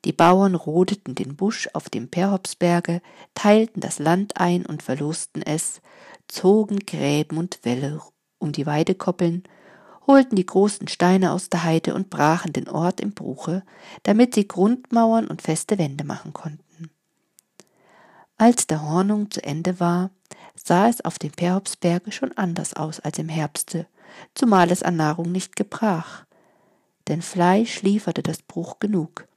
Die 0.05 0.13
Bauern 0.13 0.55
rodeten 0.55 1.15
den 1.15 1.35
Busch 1.35 1.69
auf 1.73 1.89
dem 1.89 2.09
Perhopsberge, 2.09 3.01
teilten 3.33 3.81
das 3.81 3.99
Land 3.99 4.37
ein 4.37 4.65
und 4.65 4.83
verlosten 4.83 5.41
es, 5.41 5.81
zogen 6.27 6.79
Gräben 6.79 7.37
und 7.37 7.59
Wälle 7.63 8.01
um 8.39 8.51
die 8.51 8.65
Weidekoppeln 8.65 9.43
holten 10.07 10.37
die 10.37 10.45
großen 10.45 10.87
Steine 10.87 11.33
aus 11.33 11.49
der 11.49 11.63
Heide 11.63 11.93
und 11.93 12.09
brachen 12.09 12.53
den 12.53 12.69
Ort 12.69 13.01
im 13.01 13.11
Bruche, 13.11 13.63
damit 14.03 14.33
sie 14.33 14.47
Grundmauern 14.47 15.27
und 15.27 15.41
feste 15.41 15.77
Wände 15.77 16.05
machen 16.05 16.33
konnten. 16.33 16.89
Als 18.37 18.67
der 18.67 18.81
Hornung 18.81 19.29
zu 19.29 19.43
Ende 19.43 19.79
war, 19.79 20.11
sah 20.55 20.87
es 20.87 21.03
auf 21.03 21.19
dem 21.19 21.31
Perhopsberge 21.31 22.11
schon 22.11 22.31
anders 22.37 22.73
aus 22.73 22.99
als 22.99 23.19
im 23.19 23.29
Herbste, 23.29 23.87
zumal 24.33 24.71
es 24.71 24.81
an 24.81 24.95
Nahrung 24.95 25.31
nicht 25.31 25.55
gebrach. 25.55 26.25
Denn 27.07 27.21
Fleisch 27.21 27.81
lieferte 27.81 28.23
das 28.23 28.41
Bruch 28.41 28.79
genug. 28.79 29.27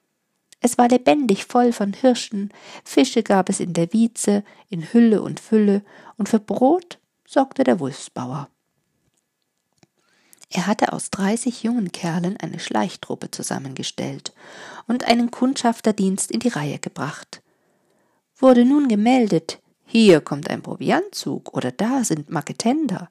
Es 0.60 0.76
war 0.76 0.88
lebendig 0.88 1.46
voll 1.46 1.72
von 1.72 1.94
Hirschen, 1.94 2.52
Fische 2.84 3.22
gab 3.22 3.48
es 3.48 3.60
in 3.60 3.72
der 3.72 3.92
Wietze, 3.92 4.44
in 4.68 4.92
Hülle 4.92 5.22
und 5.22 5.40
Fülle, 5.40 5.82
und 6.18 6.28
für 6.28 6.38
Brot 6.38 6.98
sorgte 7.26 7.64
der 7.64 7.80
Wulfsbauer. 7.80 8.48
Er 10.52 10.66
hatte 10.66 10.92
aus 10.92 11.10
dreißig 11.10 11.62
jungen 11.62 11.92
Kerlen 11.92 12.36
eine 12.36 12.58
Schleichtruppe 12.58 13.30
zusammengestellt 13.30 14.34
und 14.86 15.04
einen 15.04 15.30
Kundschafterdienst 15.30 16.30
in 16.30 16.40
die 16.40 16.48
Reihe 16.48 16.78
gebracht. 16.78 17.40
Wurde 18.36 18.64
nun 18.64 18.88
gemeldet, 18.88 19.60
hier 19.86 20.20
kommt 20.20 20.50
ein 20.50 20.62
Proviantzug 20.62 21.54
oder 21.54 21.70
da 21.70 22.04
sind 22.04 22.30
Marketender, 22.30 23.08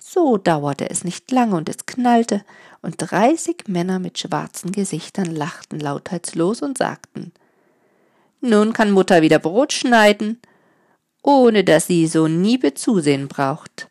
so 0.00 0.38
dauerte 0.38 0.88
es 0.90 1.04
nicht 1.04 1.30
lange 1.30 1.56
und 1.56 1.68
es 1.68 1.86
knallte, 1.86 2.42
und 2.82 2.96
dreißig 2.98 3.64
Männer 3.68 3.98
mit 3.98 4.18
schwarzen 4.18 4.72
Gesichtern 4.72 5.26
lachten 5.26 5.78
lautheitslos 5.78 6.62
und 6.62 6.78
sagten 6.78 7.32
Nun 8.40 8.72
kann 8.72 8.90
Mutter 8.90 9.22
wieder 9.22 9.38
Brot 9.38 9.72
schneiden, 9.72 10.40
ohne 11.22 11.62
dass 11.64 11.86
sie 11.86 12.06
so 12.06 12.26
Niebe 12.26 12.74
zusehen 12.74 13.28
braucht. 13.28 13.88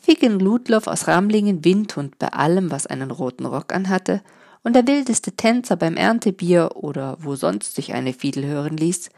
Ficken 0.00 0.40
Ludloff 0.40 0.88
aus 0.88 1.06
Ramlingen 1.06 1.64
Windhund 1.64 2.18
bei 2.18 2.28
allem, 2.28 2.72
was 2.72 2.88
einen 2.88 3.12
roten 3.12 3.46
Rock 3.46 3.72
anhatte, 3.72 4.20
und 4.64 4.74
der 4.74 4.86
wildeste 4.86 5.32
Tänzer 5.32 5.76
beim 5.76 5.96
Erntebier 5.96 6.70
oder 6.74 7.16
wo 7.20 7.36
sonst 7.36 7.74
sich 7.74 7.94
eine 7.94 8.12
Fiedel 8.12 8.44
hören 8.46 8.76
ließ, 8.76 9.10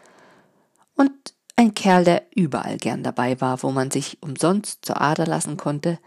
und 0.97 1.34
ein 1.57 1.75
Kerl, 1.75 2.05
der 2.05 2.23
überall 2.35 2.79
gern 2.79 3.03
dabei 3.03 3.41
war, 3.41 3.63
wo 3.63 3.71
man 3.71 3.91
sich 3.91 4.19
umsonst 4.21 4.85
zur 4.85 5.01
Ader 5.01 5.27
lassen 5.27 5.57
konnte, 5.57 5.99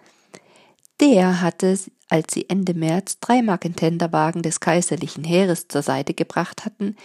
der 1.00 1.42
hatte, 1.42 1.77
als 2.10 2.34
sie 2.34 2.50
Ende 2.50 2.74
März 2.74 3.20
drei 3.20 3.42
Markentenderwagen 3.42 4.42
des 4.42 4.60
kaiserlichen 4.60 5.24
Heeres 5.24 5.68
zur 5.68 5.82
Seite 5.82 6.13
gebracht 6.13 6.66
hatten, 6.66 6.96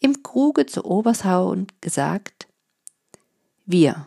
im 0.00 0.22
Kruge 0.22 0.66
zu 0.66 0.84
Obershausen 0.84 1.66
gesagt, 1.80 2.46
wir, 3.66 4.06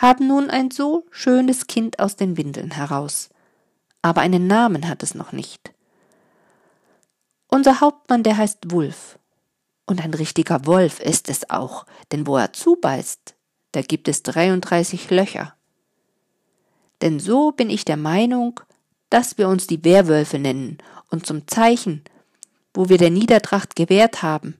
haben 0.00 0.26
nun 0.26 0.48
ein 0.48 0.70
so 0.70 1.06
schönes 1.10 1.66
Kind 1.66 1.98
aus 1.98 2.16
den 2.16 2.38
Windeln 2.38 2.70
heraus. 2.70 3.28
Aber 4.00 4.22
einen 4.22 4.46
Namen 4.46 4.88
hat 4.88 5.02
es 5.02 5.14
noch 5.14 5.32
nicht. 5.32 5.74
Unser 7.48 7.82
Hauptmann, 7.82 8.22
der 8.22 8.38
heißt 8.38 8.70
Wulf. 8.70 9.18
Und 9.90 10.04
ein 10.04 10.14
richtiger 10.14 10.66
Wolf 10.66 11.00
ist 11.00 11.28
es 11.28 11.50
auch, 11.50 11.84
denn 12.12 12.24
wo 12.24 12.36
er 12.36 12.52
zubeißt, 12.52 13.34
da 13.72 13.82
gibt 13.82 14.06
es 14.06 14.22
33 14.22 15.10
Löcher. 15.10 15.56
Denn 17.02 17.18
so 17.18 17.50
bin 17.50 17.70
ich 17.70 17.84
der 17.84 17.96
Meinung, 17.96 18.60
dass 19.08 19.36
wir 19.36 19.48
uns 19.48 19.66
die 19.66 19.84
Werwölfe 19.84 20.38
nennen 20.38 20.78
und 21.10 21.26
zum 21.26 21.48
Zeichen, 21.48 22.04
wo 22.72 22.88
wir 22.88 22.98
der 22.98 23.10
Niedertracht 23.10 23.74
gewährt 23.74 24.22
haben, 24.22 24.56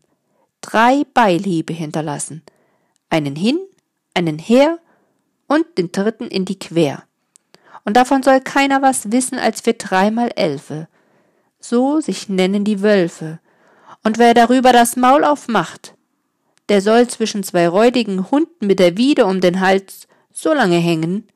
drei 0.62 1.04
Beilhiebe 1.14 1.75
hinterlassen, 1.75 2.42
einen 3.08 3.37
hin, 3.37 3.60
einen 4.14 4.40
her 4.40 4.80
und 5.46 5.78
den 5.78 5.92
dritten 5.92 6.26
in 6.26 6.44
die 6.44 6.58
Quer. 6.58 7.04
Und 7.84 7.96
davon 7.96 8.25
soll 8.25 8.40
keiner 8.40 8.82
was 8.82 9.12
wissen 9.12 9.38
als 9.38 9.64
wir 9.64 9.75
dreimal 9.75 10.32
Elfe. 10.34 10.88
So 11.60 12.00
sich 12.00 12.28
nennen 12.28 12.64
die 12.64 12.82
Wölfe. 12.82 13.38
Und 14.02 14.19
wer 14.19 14.35
darüber 14.35 14.73
das 14.73 14.97
Maul 14.97 15.25
aufmacht, 15.25 15.95
der 16.69 16.80
soll 16.80 17.09
zwischen 17.09 17.42
zwei 17.42 17.69
räudigen 17.69 18.30
Hunden 18.30 18.66
mit 18.66 18.78
der 18.78 18.97
Wiede 18.97 19.26
um 19.26 19.40
den 19.40 19.61
Hals 19.61 20.07
so 20.33 20.54
lange 20.54 20.78
hängen, 20.78 21.28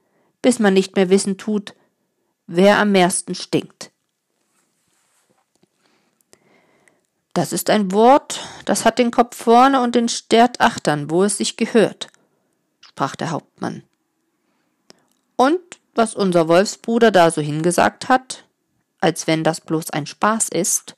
bis 0.42 0.58
man 0.58 0.74
nicht 0.74 0.96
mehr 0.96 1.10
wissen 1.10 1.36
tut, 1.36 1.74
wer 2.46 2.78
am 2.78 2.92
meisten 2.92 3.34
stinkt. 3.34 3.90
Das 7.34 7.52
ist 7.52 7.68
ein 7.68 7.90
Wort, 7.90 8.40
das 8.64 8.84
hat 8.84 8.98
den 9.00 9.10
Kopf 9.10 9.36
vorne 9.36 9.82
und 9.82 9.96
den 9.96 10.08
Stert 10.08 10.60
achtern, 10.60 11.10
wo 11.10 11.24
es 11.24 11.38
sich 11.38 11.56
gehört, 11.56 12.06
sprach 12.80 13.16
der 13.16 13.32
Hauptmann. 13.32 13.82
Und 15.34 15.58
was 15.96 16.14
unser 16.14 16.46
Wolfsbruder 16.46 17.10
da 17.10 17.32
so 17.32 17.40
hingesagt 17.40 18.08
hat, 18.08 18.44
als 19.00 19.26
wenn 19.26 19.42
das 19.42 19.60
bloß 19.60 19.90
ein 19.90 20.06
Spaß 20.06 20.48
ist, 20.50 20.94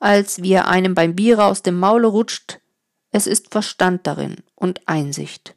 als 0.00 0.42
wie 0.42 0.52
er 0.52 0.66
einem 0.66 0.94
beim 0.94 1.14
Biere 1.14 1.44
aus 1.44 1.62
dem 1.62 1.78
Maule 1.78 2.08
rutscht, 2.08 2.58
es 3.12 3.26
ist 3.26 3.50
Verstand 3.50 4.06
darin 4.06 4.36
und 4.54 4.80
Einsicht. 4.86 5.54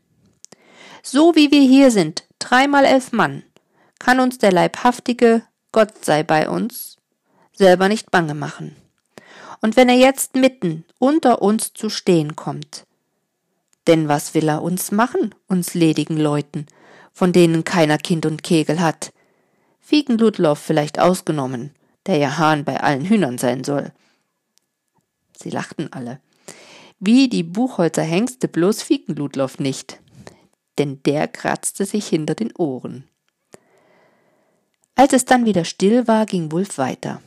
So 1.01 1.35
wie 1.35 1.51
wir 1.51 1.61
hier 1.61 1.91
sind, 1.91 2.25
dreimal 2.39 2.85
elf 2.85 3.11
Mann, 3.11 3.43
kann 3.99 4.19
uns 4.19 4.37
der 4.37 4.51
leibhaftige 4.51 5.43
Gott 5.71 6.05
sei 6.05 6.23
bei 6.23 6.49
uns 6.49 6.97
selber 7.53 7.87
nicht 7.87 8.11
bange 8.11 8.35
machen. 8.35 8.75
Und 9.61 9.75
wenn 9.75 9.89
er 9.89 9.95
jetzt 9.95 10.35
mitten 10.35 10.85
unter 10.99 11.41
uns 11.41 11.73
zu 11.73 11.89
stehen 11.89 12.35
kommt, 12.35 12.85
denn 13.87 14.07
was 14.07 14.33
will 14.33 14.47
er 14.47 14.61
uns 14.61 14.91
machen, 14.91 15.33
uns 15.47 15.73
ledigen 15.73 16.17
Leuten, 16.17 16.67
von 17.11 17.31
denen 17.31 17.63
keiner 17.63 17.97
Kind 17.97 18.25
und 18.25 18.43
Kegel 18.43 18.81
hat? 18.81 19.13
Fiegen 19.79 20.17
Ludloff 20.17 20.59
vielleicht 20.59 20.99
ausgenommen, 20.99 21.71
der 22.05 22.17
ja 22.17 22.37
Hahn 22.37 22.65
bei 22.65 22.81
allen 22.81 23.05
Hühnern 23.05 23.37
sein 23.37 23.63
soll. 23.63 23.91
Sie 25.37 25.49
lachten 25.49 25.91
alle. 25.91 26.19
Wie 26.99 27.27
die 27.27 27.43
Buchholzer 27.43 28.03
Hengste 28.03 28.47
bloß 28.47 28.81
Fiegen 28.81 29.15
Ludloff 29.15 29.59
nicht, 29.59 29.99
denn 30.77 31.01
der 31.03 31.27
kratzte 31.27 31.85
sich 31.85 32.07
hinter 32.07 32.35
den 32.35 32.55
Ohren. 32.55 33.05
Als 34.95 35.13
es 35.13 35.25
dann 35.25 35.45
wieder 35.45 35.65
still 35.65 36.07
war, 36.07 36.25
ging 36.25 36.51
Wulf 36.51 36.77
weiter. 36.77 37.21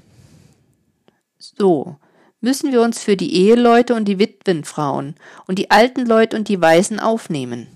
So, 1.38 1.96
müssen 2.40 2.72
wir 2.72 2.80
uns 2.80 3.02
für 3.02 3.16
die 3.16 3.34
Eheleute 3.34 3.94
und 3.94 4.06
die 4.06 4.18
Witwenfrauen 4.18 5.16
und 5.46 5.58
die 5.58 5.70
alten 5.70 6.06
Leute 6.06 6.36
und 6.36 6.48
die 6.48 6.60
Weißen 6.60 7.00
aufnehmen. 7.00 7.66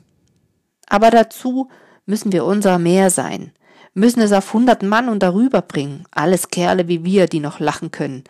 Aber 0.86 1.10
dazu 1.10 1.68
müssen 2.06 2.32
wir 2.32 2.44
unser 2.44 2.78
mehr 2.78 3.10
sein, 3.10 3.52
müssen 3.94 4.20
es 4.20 4.32
auf 4.32 4.52
hundert 4.52 4.82
Mann 4.82 5.08
und 5.08 5.22
darüber 5.22 5.62
bringen, 5.62 6.04
alles 6.10 6.48
Kerle 6.48 6.88
wie 6.88 7.04
wir, 7.04 7.26
die 7.26 7.40
noch 7.40 7.60
lachen 7.60 7.90
können, 7.90 8.24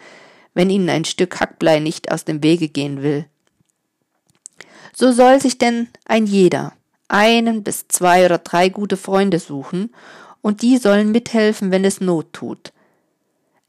wenn 0.54 0.70
ihnen 0.70 0.88
ein 0.88 1.04
Stück 1.04 1.40
Hackblei 1.40 1.78
nicht 1.78 2.10
aus 2.10 2.24
dem 2.24 2.42
Wege 2.42 2.68
gehen 2.68 3.02
will. 3.02 3.26
So 4.92 5.12
soll 5.12 5.40
sich 5.40 5.58
denn 5.58 5.88
ein 6.04 6.26
jeder 6.26 6.72
einen 7.08 7.64
bis 7.64 7.88
zwei 7.88 8.24
oder 8.24 8.38
drei 8.38 8.68
gute 8.68 8.96
Freunde 8.96 9.38
suchen, 9.40 9.92
und 10.42 10.62
die 10.62 10.78
sollen 10.78 11.10
mithelfen, 11.10 11.70
wenn 11.70 11.84
es 11.84 12.00
Not 12.00 12.32
tut, 12.32 12.72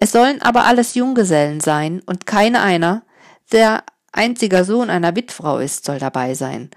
es 0.04 0.14
sollen 0.14 0.42
aber 0.42 0.66
alles 0.66 0.96
Junggesellen 0.96 1.60
sein, 1.60 2.02
und 2.08 2.26
kein 2.26 2.56
einer, 2.56 3.04
der 3.52 3.84
einziger 4.12 4.66
Sohn 4.66 4.90
einer 4.90 5.16
Witfrau 5.16 5.60
ist, 5.60 5.86
soll 5.86 6.00
dabei 6.00 6.34
sein. 6.34 6.72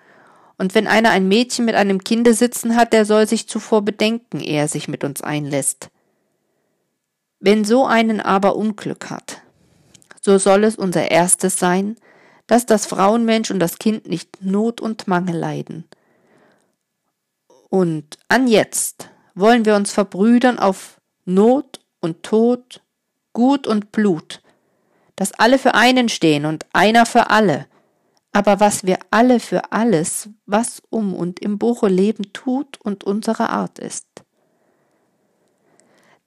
Und 0.58 0.74
wenn 0.74 0.86
einer 0.86 1.08
ein 1.08 1.26
Mädchen 1.26 1.64
mit 1.64 1.74
einem 1.74 2.04
Kinde 2.04 2.34
sitzen 2.34 2.76
hat, 2.76 2.92
der 2.92 3.06
soll 3.06 3.26
sich 3.26 3.48
zuvor 3.48 3.80
bedenken, 3.80 4.40
ehe 4.40 4.60
er 4.60 4.68
sich 4.68 4.88
mit 4.88 5.04
uns 5.04 5.22
einlässt. 5.22 5.88
Wenn 7.40 7.64
so 7.64 7.86
einen 7.86 8.20
aber 8.20 8.56
Unglück 8.56 9.08
hat, 9.08 9.40
so 10.24 10.38
soll 10.38 10.64
es 10.64 10.76
unser 10.76 11.10
erstes 11.10 11.58
sein, 11.58 11.96
dass 12.46 12.64
das 12.64 12.86
Frauenmensch 12.86 13.50
und 13.50 13.58
das 13.58 13.78
Kind 13.78 14.08
nicht 14.08 14.40
Not 14.40 14.80
und 14.80 15.06
Mangel 15.06 15.36
leiden. 15.36 15.84
Und 17.68 18.18
an 18.28 18.46
jetzt 18.46 19.10
wollen 19.34 19.64
wir 19.66 19.76
uns 19.76 19.92
verbrüdern 19.92 20.58
auf 20.58 21.00
Not 21.24 21.80
und 22.00 22.22
Tod 22.22 22.80
Gut 23.32 23.66
und 23.66 23.90
Blut, 23.90 24.40
dass 25.16 25.32
alle 25.32 25.58
für 25.58 25.74
einen 25.74 26.08
stehen 26.08 26.46
und 26.46 26.66
einer 26.72 27.04
für 27.04 27.30
alle, 27.30 27.66
aber 28.32 28.60
was 28.60 28.84
wir 28.84 28.98
alle 29.10 29.40
für 29.40 29.72
alles, 29.72 30.28
was 30.46 30.80
um 30.88 31.14
und 31.14 31.40
im 31.40 31.58
Buche 31.58 31.88
leben 31.88 32.32
tut 32.32 32.80
und 32.80 33.04
unsere 33.04 33.50
Art 33.50 33.78
ist. 33.80 34.06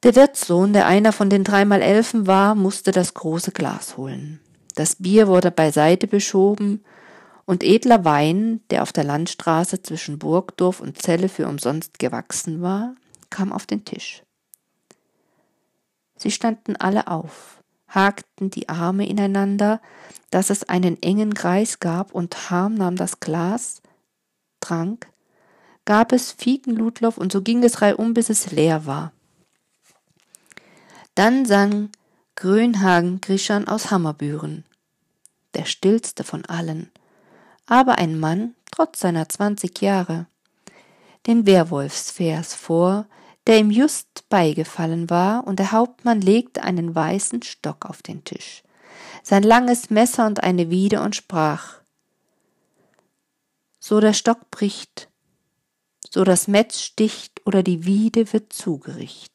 Der 0.04 0.16
Wirtssohn, 0.16 0.74
der 0.74 0.86
einer 0.86 1.12
von 1.12 1.30
den 1.30 1.44
dreimal 1.44 1.82
Elfen 1.82 2.28
war, 2.28 2.54
musste 2.54 2.92
das 2.92 3.16
große 3.16 3.52
Glas 3.52 3.98
holen. 3.98 4.40
Das 4.76 4.98
Bier 4.98 5.28
wurde 5.28 5.50
beiseite 5.50 6.08
beschoben, 6.08 6.84
und 7.46 7.64
edler 7.64 8.04
Wein, 8.04 8.60
der 8.70 8.84
auf 8.84 8.92
der 8.92 9.06
Landstraße 9.06 9.82
zwischen 9.82 10.20
Burgdorf 10.20 10.82
und 10.82 11.02
Zelle 11.02 11.30
für 11.30 11.48
umsonst 11.48 11.98
gewachsen 11.98 12.62
war, 12.62 12.94
kam 13.30 13.54
auf 13.54 13.66
den 13.66 13.86
Tisch. 13.86 14.22
Sie 16.18 16.30
standen 16.30 16.76
alle 16.76 17.08
auf, 17.08 17.64
hakten 17.88 18.50
die 18.50 18.68
Arme 18.68 19.08
ineinander, 19.08 19.82
dass 20.30 20.50
es 20.50 20.68
einen 20.68 21.02
engen 21.02 21.34
Kreis 21.34 21.80
gab, 21.80 22.14
und 22.14 22.52
Harm 22.52 22.76
nahm 22.76 22.98
das 22.98 23.20
Glas, 23.22 23.82
trank, 24.60 25.08
gab 25.86 26.12
es 26.12 26.34
Fieken 26.34 26.76
Ludloff, 26.76 27.18
und 27.18 27.32
so 27.32 27.42
ging 27.42 27.64
es 27.64 27.82
reihum, 27.82 28.14
bis 28.14 28.30
es 28.30 28.52
leer 28.52 28.86
war. 28.86 29.14
Dann 31.18 31.48
sang 31.48 31.90
Grönhagen 32.36 33.22
Grischan 33.22 33.68
aus 33.68 33.90
Hammerbüren, 33.90 34.66
der 35.56 35.66
stillste 35.66 36.24
von 36.24 36.46
allen, 36.46 36.92
aber 37.66 37.98
ein 37.98 38.20
Mann, 38.20 38.54
trotz 38.70 39.00
seiner 39.00 39.28
zwanzig 39.28 39.82
Jahre, 39.82 40.28
den 41.26 41.48
Werwolfsvers 41.48 42.54
vor, 42.54 43.08
der 43.48 43.58
ihm 43.58 43.72
just 43.72 44.30
beigefallen 44.30 45.10
war, 45.10 45.48
und 45.48 45.58
der 45.58 45.72
Hauptmann 45.72 46.22
legte 46.22 46.62
einen 46.62 46.94
weißen 46.94 47.42
Stock 47.42 47.88
auf 47.88 48.04
den 48.04 48.24
Tisch, 48.24 48.62
sein 49.24 49.42
langes 49.42 49.90
Messer 49.90 50.28
und 50.28 50.44
eine 50.44 50.70
Wiede 50.70 51.02
und 51.02 51.16
sprach 51.16 51.82
So 53.80 54.00
der 54.00 54.14
Stock 54.14 54.52
bricht, 54.52 55.10
so 56.12 56.24
das 56.24 56.48
Metz 56.48 56.80
sticht 56.80 57.42
oder 57.44 57.64
die 57.64 57.86
Wiede 57.86 58.32
wird 58.34 58.54
zugericht. 58.54 59.34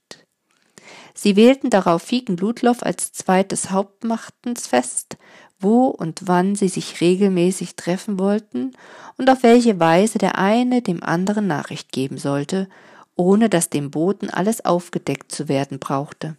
Sie 1.23 1.37
wählten 1.37 1.71
darauf 1.71 2.03
Fiegen 2.03 2.37
Ludloff 2.37 2.83
als 2.83 3.13
zweites 3.13 3.71
Hauptmachtens 3.71 4.67
fest, 4.67 5.19
wo 5.61 5.87
und 5.87 6.23
wann 6.27 6.57
sie 6.57 6.67
sich 6.67 7.01
regelmäßig 7.01 7.77
treffen 7.77 8.19
wollten 8.19 8.73
und 9.19 9.31
auf 9.31 9.45
welche 9.45 9.79
Weise 9.79 10.19
der 10.19 10.37
eine 10.37 10.83
dem 10.83 11.01
anderen 11.01 11.47
Nachricht 11.47 11.93
geben 11.93 12.19
sollte, 12.19 12.69
ohne 13.15 13.49
dass 13.49 13.71
dem 13.71 13.93
Boten 13.93 14.31
alles 14.31 14.65
aufgedeckt 14.65 15.31
zu 15.31 15.47
werden 15.47 15.79
brauchte. 15.79 16.35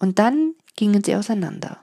Und 0.00 0.18
dann 0.18 0.54
gingen 0.74 1.04
sie 1.04 1.14
auseinander. 1.14 1.78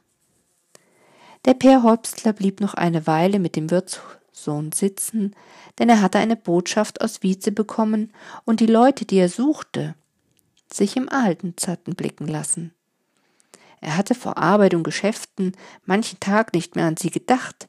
Der 1.46 1.54
Peer 1.54 1.84
Hopstler 1.84 2.34
blieb 2.34 2.60
noch 2.60 2.74
eine 2.74 3.08
Weile 3.08 3.40
mit 3.40 3.56
dem 3.56 3.72
Wirtssohn 3.72 4.74
sitzen, 4.74 5.38
denn 5.78 5.88
er 5.88 6.02
hatte 6.02 6.20
eine 6.20 6.36
Botschaft 6.36 7.00
aus 7.00 7.24
Wietze 7.24 7.54
bekommen 7.54 8.12
und 8.44 8.60
die 8.60 8.66
Leute, 8.66 9.06
die 9.06 9.20
er 9.20 9.30
suchte, 9.30 9.96
sich 10.74 10.96
im 10.96 11.10
Altenz 11.10 11.68
hatten 11.68 11.96
blicken 11.96 12.28
lassen. 12.28 12.74
Er 13.82 13.98
hatte 13.98 14.16
vor 14.16 14.38
Arbeit 14.38 14.74
und 14.74 14.84
Geschäften 14.84 15.54
manchen 15.86 16.20
Tag 16.20 16.54
nicht 16.54 16.76
mehr 16.76 16.86
an 16.86 16.98
sie 16.98 17.12
gedacht. 17.12 17.68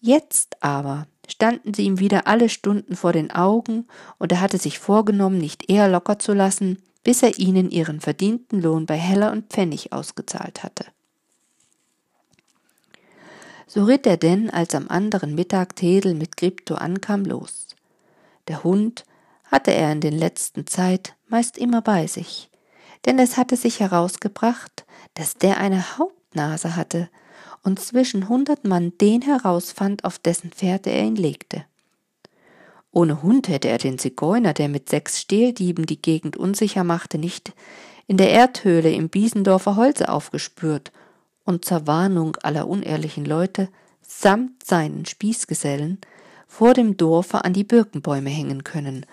Jetzt 0.00 0.62
aber 0.62 1.06
standen 1.26 1.74
sie 1.74 1.84
ihm 1.84 1.98
wieder 1.98 2.26
alle 2.26 2.48
Stunden 2.48 2.96
vor 2.96 3.12
den 3.12 3.30
Augen, 3.30 3.86
und 4.18 4.32
er 4.32 4.40
hatte 4.40 4.58
sich 4.58 4.78
vorgenommen, 4.78 5.38
nicht 5.38 5.70
eher 5.70 5.88
locker 5.88 6.18
zu 6.18 6.32
lassen, 6.32 6.82
bis 7.04 7.22
er 7.22 7.38
ihnen 7.38 7.70
ihren 7.70 8.00
verdienten 8.00 8.62
Lohn 8.62 8.86
bei 8.86 8.96
Heller 8.96 9.32
und 9.32 9.46
Pfennig 9.50 9.92
ausgezahlt 9.92 10.62
hatte. 10.62 10.86
So 13.66 13.84
ritt 13.84 14.06
er 14.06 14.16
denn, 14.16 14.48
als 14.48 14.74
am 14.74 14.88
anderen 14.88 15.34
Mittag 15.34 15.76
Tedel 15.76 16.14
mit 16.14 16.36
Krypto 16.36 16.74
ankam, 16.74 17.24
los. 17.24 17.66
Der 18.48 18.64
Hund 18.64 19.04
hatte 19.44 19.72
er 19.72 19.92
in 19.92 20.00
den 20.00 20.16
letzten 20.16 20.66
Zeit 20.66 21.14
meist 21.30 21.58
immer 21.58 21.82
bei 21.82 22.06
sich, 22.06 22.50
denn 23.06 23.18
es 23.18 23.36
hatte 23.36 23.56
sich 23.56 23.80
herausgebracht, 23.80 24.84
dass 25.14 25.34
der 25.34 25.58
eine 25.58 25.98
Hauptnase 25.98 26.76
hatte, 26.76 27.08
und 27.62 27.80
zwischen 27.80 28.28
hundert 28.28 28.64
Mann 28.64 28.92
den 29.00 29.22
herausfand, 29.22 30.04
auf 30.04 30.18
dessen 30.18 30.52
Fährte 30.52 30.90
er 30.90 31.04
ihn 31.04 31.16
legte. 31.16 31.64
Ohne 32.90 33.22
Hund 33.22 33.48
hätte 33.48 33.68
er 33.68 33.78
den 33.78 33.98
Zigeuner, 33.98 34.54
der 34.54 34.68
mit 34.68 34.88
sechs 34.88 35.20
Stehldieben 35.20 35.86
die 35.86 36.00
Gegend 36.00 36.36
unsicher 36.36 36.84
machte, 36.84 37.18
nicht 37.18 37.52
in 38.06 38.16
der 38.16 38.30
Erdhöhle 38.30 38.90
im 38.90 39.08
Biesendorfer 39.08 39.76
Holze 39.76 40.08
aufgespürt 40.08 40.92
und 41.44 41.64
zur 41.64 41.86
Warnung 41.86 42.36
aller 42.42 42.66
unehrlichen 42.66 43.24
Leute 43.24 43.68
samt 44.02 44.64
seinen 44.64 45.04
Spießgesellen 45.04 45.98
vor 46.46 46.72
dem 46.72 46.96
Dorfe 46.96 47.44
an 47.44 47.52
die 47.52 47.64
Birkenbäume 47.64 48.30
hängen 48.30 48.64
können. 48.64 49.04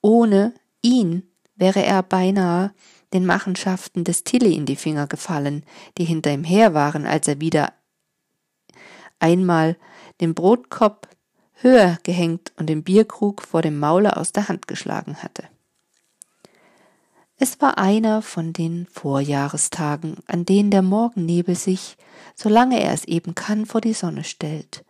Ohne 0.00 0.52
ihn 0.82 1.22
wäre 1.62 1.84
er 1.84 2.02
beinahe 2.02 2.74
den 3.12 3.24
Machenschaften 3.24 4.02
des 4.02 4.24
Tilly 4.24 4.54
in 4.56 4.66
die 4.66 4.74
Finger 4.74 5.06
gefallen, 5.06 5.62
die 5.96 6.04
hinter 6.04 6.32
ihm 6.32 6.42
her 6.42 6.74
waren, 6.74 7.06
als 7.06 7.28
er 7.28 7.40
wieder 7.40 7.72
einmal 9.20 9.76
den 10.20 10.34
Brotkorb 10.34 11.06
höher 11.54 11.98
gehängt 12.02 12.52
und 12.56 12.66
den 12.66 12.82
Bierkrug 12.82 13.42
vor 13.42 13.62
dem 13.62 13.78
Maule 13.78 14.16
aus 14.16 14.32
der 14.32 14.48
Hand 14.48 14.66
geschlagen 14.66 15.22
hatte. 15.22 15.44
Es 17.36 17.60
war 17.60 17.78
einer 17.78 18.22
von 18.22 18.52
den 18.52 18.88
Vorjahrestagen, 18.90 20.16
an 20.26 20.44
denen 20.44 20.72
der 20.72 20.82
Morgennebel 20.82 21.54
sich, 21.54 21.96
solange 22.34 22.82
er 22.82 22.92
es 22.92 23.04
eben 23.04 23.36
kann, 23.36 23.66
vor 23.66 23.80
die 23.80 23.94
Sonne 23.94 24.24
stellt. 24.24 24.84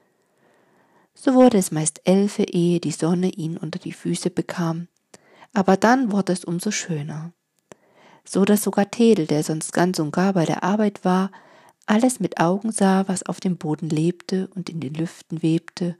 So 1.12 1.34
wurde 1.34 1.58
es 1.58 1.70
meist 1.70 2.00
elfe, 2.04 2.44
ehe 2.44 2.80
die 2.80 2.92
Sonne 2.92 3.28
ihn 3.28 3.58
unter 3.58 3.78
die 3.78 3.92
Füße 3.92 4.30
bekam, 4.30 4.88
aber 5.52 5.76
dann 5.76 6.12
wurde 6.12 6.32
es 6.32 6.44
umso 6.44 6.70
schöner. 6.70 7.32
So 8.24 8.44
dass 8.44 8.62
sogar 8.62 8.90
Tedel, 8.90 9.26
der 9.26 9.42
sonst 9.42 9.72
ganz 9.72 9.98
und 9.98 10.12
gar 10.12 10.32
bei 10.32 10.44
der 10.44 10.62
Arbeit 10.62 11.04
war, 11.04 11.30
alles 11.86 12.20
mit 12.20 12.38
Augen 12.40 12.70
sah, 12.70 13.08
was 13.08 13.24
auf 13.24 13.40
dem 13.40 13.56
Boden 13.56 13.88
lebte 13.88 14.48
und 14.54 14.70
in 14.70 14.80
den 14.80 14.94
Lüften 14.94 15.42
webte, 15.42 15.96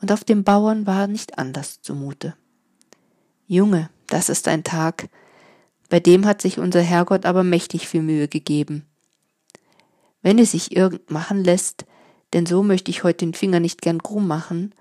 und 0.00 0.10
auf 0.12 0.24
dem 0.24 0.44
Bauern 0.44 0.86
war 0.86 1.06
nicht 1.06 1.38
anders 1.38 1.82
zumute. 1.82 2.34
Junge, 3.46 3.90
das 4.06 4.30
ist 4.30 4.48
ein 4.48 4.64
Tag, 4.64 5.10
bei 5.90 6.00
dem 6.00 6.24
hat 6.24 6.40
sich 6.40 6.58
unser 6.58 6.80
Herrgott 6.80 7.26
aber 7.26 7.44
mächtig 7.44 7.86
viel 7.86 8.00
Mühe 8.00 8.28
gegeben. 8.28 8.86
Wenn 10.22 10.38
es 10.38 10.52
sich 10.52 10.74
irgend 10.74 11.10
machen 11.10 11.44
lässt, 11.44 11.84
denn 12.32 12.46
so 12.46 12.62
möchte 12.62 12.90
ich 12.90 13.04
heute 13.04 13.26
den 13.26 13.34
Finger 13.34 13.60
nicht 13.60 13.82
gern 13.82 14.02
krumm 14.02 14.26
machen, 14.26 14.74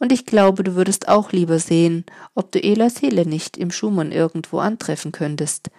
und 0.00 0.12
ich 0.12 0.26
glaube, 0.26 0.64
du 0.64 0.74
würdest 0.74 1.08
auch 1.08 1.30
lieber 1.30 1.60
sehen, 1.60 2.04
ob 2.34 2.50
du 2.50 2.60
Elas 2.60 2.96
Seele 2.96 3.26
nicht 3.26 3.56
im 3.56 3.70
Schumann 3.70 4.10
irgendwo 4.10 4.58
antreffen 4.58 5.12
könntest, 5.12 5.70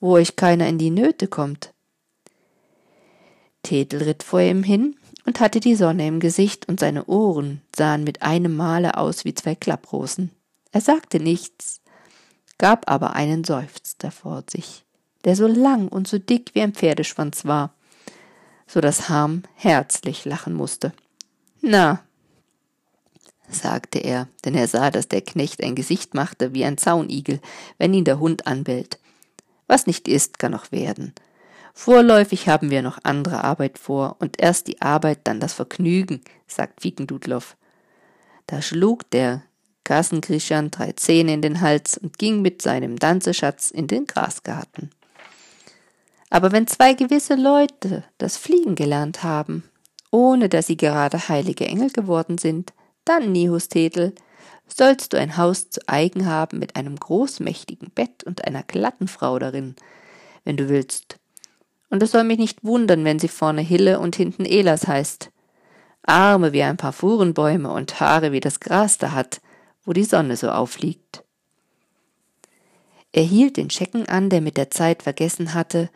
wo 0.00 0.12
euch 0.12 0.36
keiner 0.36 0.68
in 0.68 0.78
die 0.78 0.90
Nöte 0.90 1.26
kommt. 1.26 1.74
Thetel 3.64 4.04
ritt 4.04 4.22
vor 4.22 4.40
ihm 4.40 4.62
hin 4.62 4.96
und 5.26 5.40
hatte 5.40 5.58
die 5.58 5.74
Sonne 5.74 6.06
im 6.06 6.20
Gesicht, 6.20 6.68
und 6.68 6.78
seine 6.78 7.06
Ohren 7.06 7.62
sahen 7.74 8.04
mit 8.04 8.22
einem 8.22 8.56
Male 8.56 8.96
aus 8.96 9.24
wie 9.24 9.34
zwei 9.34 9.56
Klapprosen. 9.56 10.30
Er 10.70 10.80
sagte 10.80 11.18
nichts, 11.18 11.80
gab 12.58 12.88
aber 12.88 13.14
einen 13.14 13.42
Seufzer 13.42 14.12
vor 14.12 14.44
sich, 14.48 14.84
der 15.24 15.34
so 15.34 15.48
lang 15.48 15.88
und 15.88 16.06
so 16.06 16.18
dick 16.18 16.50
wie 16.54 16.60
ein 16.60 16.74
Pferdeschwanz 16.74 17.44
war, 17.44 17.74
so 18.68 18.80
dass 18.80 19.08
Harm 19.08 19.42
herzlich 19.54 20.24
lachen 20.24 20.54
musste. 20.54 20.92
Na, 21.60 22.03
sagte 23.54 23.98
er, 23.98 24.28
denn 24.44 24.54
er 24.54 24.68
sah, 24.68 24.90
dass 24.90 25.08
der 25.08 25.22
Knecht 25.22 25.62
ein 25.62 25.74
Gesicht 25.74 26.14
machte 26.14 26.52
wie 26.54 26.64
ein 26.64 26.78
Zaunigel, 26.78 27.40
wenn 27.78 27.94
ihn 27.94 28.04
der 28.04 28.18
Hund 28.18 28.46
anbellt. 28.46 28.98
Was 29.66 29.86
nicht 29.86 30.08
ist, 30.08 30.38
kann 30.38 30.52
noch 30.52 30.72
werden. 30.72 31.14
Vorläufig 31.72 32.48
haben 32.48 32.70
wir 32.70 32.82
noch 32.82 32.98
andere 33.02 33.42
Arbeit 33.42 33.78
vor, 33.78 34.16
und 34.20 34.40
erst 34.40 34.68
die 34.68 34.80
Arbeit, 34.80 35.20
dann 35.24 35.40
das 35.40 35.54
Vergnügen, 35.54 36.20
sagt 36.46 36.82
Fiekendudloff. 36.82 37.56
Da 38.46 38.62
schlug 38.62 39.10
der 39.10 39.42
Kassenkrischan 39.82 40.70
drei 40.70 40.92
Zähne 40.92 41.34
in 41.34 41.42
den 41.42 41.60
Hals 41.60 41.98
und 41.98 42.18
ging 42.18 42.42
mit 42.42 42.62
seinem 42.62 42.98
Danzeschatz 42.98 43.70
in 43.70 43.86
den 43.86 44.06
Grasgarten. 44.06 44.90
Aber 46.30 46.52
wenn 46.52 46.66
zwei 46.66 46.94
gewisse 46.94 47.34
Leute 47.34 48.04
das 48.18 48.36
Fliegen 48.36 48.74
gelernt 48.74 49.22
haben, 49.22 49.64
ohne 50.10 50.48
dass 50.48 50.68
sie 50.68 50.76
gerade 50.76 51.28
heilige 51.28 51.66
Engel 51.66 51.90
geworden 51.90 52.38
sind, 52.38 52.72
dann, 53.04 53.32
Nihustetel, 53.32 54.14
sollst 54.66 55.12
du 55.12 55.18
ein 55.18 55.36
Haus 55.36 55.70
zu 55.70 55.80
eigen 55.86 56.26
haben 56.26 56.58
mit 56.58 56.76
einem 56.76 56.96
großmächtigen 56.96 57.90
Bett 57.90 58.24
und 58.24 58.46
einer 58.46 58.62
glatten 58.62 59.08
Frau 59.08 59.38
darin, 59.38 59.76
wenn 60.44 60.56
du 60.56 60.68
willst. 60.68 61.18
Und 61.90 62.02
es 62.02 62.12
soll 62.12 62.24
mich 62.24 62.38
nicht 62.38 62.64
wundern, 62.64 63.04
wenn 63.04 63.18
sie 63.18 63.28
vorne 63.28 63.60
Hille 63.60 64.00
und 64.00 64.16
hinten 64.16 64.44
Elas 64.44 64.86
heißt. 64.86 65.30
Arme 66.02 66.52
wie 66.52 66.62
ein 66.62 66.76
paar 66.76 66.92
Fuhrenbäume 66.92 67.70
und 67.70 68.00
Haare 68.00 68.32
wie 68.32 68.40
das 68.40 68.60
Gras 68.60 68.98
da 68.98 69.12
hat, 69.12 69.40
wo 69.84 69.92
die 69.92 70.04
Sonne 70.04 70.36
so 70.36 70.50
aufliegt. 70.50 71.24
Er 73.12 73.22
hielt 73.22 73.56
den 73.56 73.70
Schecken 73.70 74.08
an, 74.08 74.28
der 74.28 74.40
mit 74.40 74.56
der 74.56 74.70
Zeit 74.70 75.02
vergessen 75.02 75.54
hatte, 75.54 75.88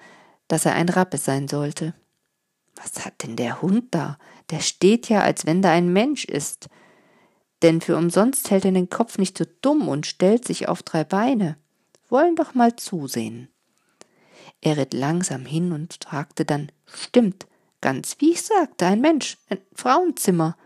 dass 0.47 0.65
er 0.65 0.75
ein 0.75 0.89
Rappe 0.89 1.19
sein 1.19 1.49
sollte. 1.49 1.95
Was 2.77 3.05
hat 3.05 3.23
denn 3.23 3.35
der 3.35 3.61
Hund 3.61 3.87
da? 3.91 4.19
Der 4.51 4.61
steht 4.61 5.09
ja, 5.09 5.23
als 5.23 5.45
wenn 5.45 5.61
da 5.61 5.73
ein 5.73 5.93
Mensch 5.93 6.25
ist. 6.25 6.69
Denn 7.63 7.81
für 7.81 7.97
umsonst 7.97 8.51
hält 8.51 8.65
er 8.65 8.73
den 8.73 8.91
Kopf 8.91 9.19
nicht 9.19 9.37
so 9.37 9.45
dumm 9.63 9.89
und 9.89 10.07
stellt 10.07 10.47
sich 10.47 10.69
auf 10.69 10.83
drei 10.83 11.05
Beine. 11.05 11.57
Wollen 12.09 12.37
doch 12.37 12.55
mal 12.55 12.77
zusehen. 12.77 13.49
Er 14.61 14.77
ritt 14.77 14.95
langsam 14.95 15.45
hin 15.45 15.73
und 15.73 15.99
fragte 16.05 16.45
dann, 16.45 16.73
stimmt, 16.87 17.47
ganz 17.81 18.17
wie 18.19 18.33
ich 18.33 18.43
sagte, 18.43 18.87
ein 18.87 19.01
Mensch, 19.01 19.39
ein 19.51 19.59
Frauenzimmer. 19.75 20.57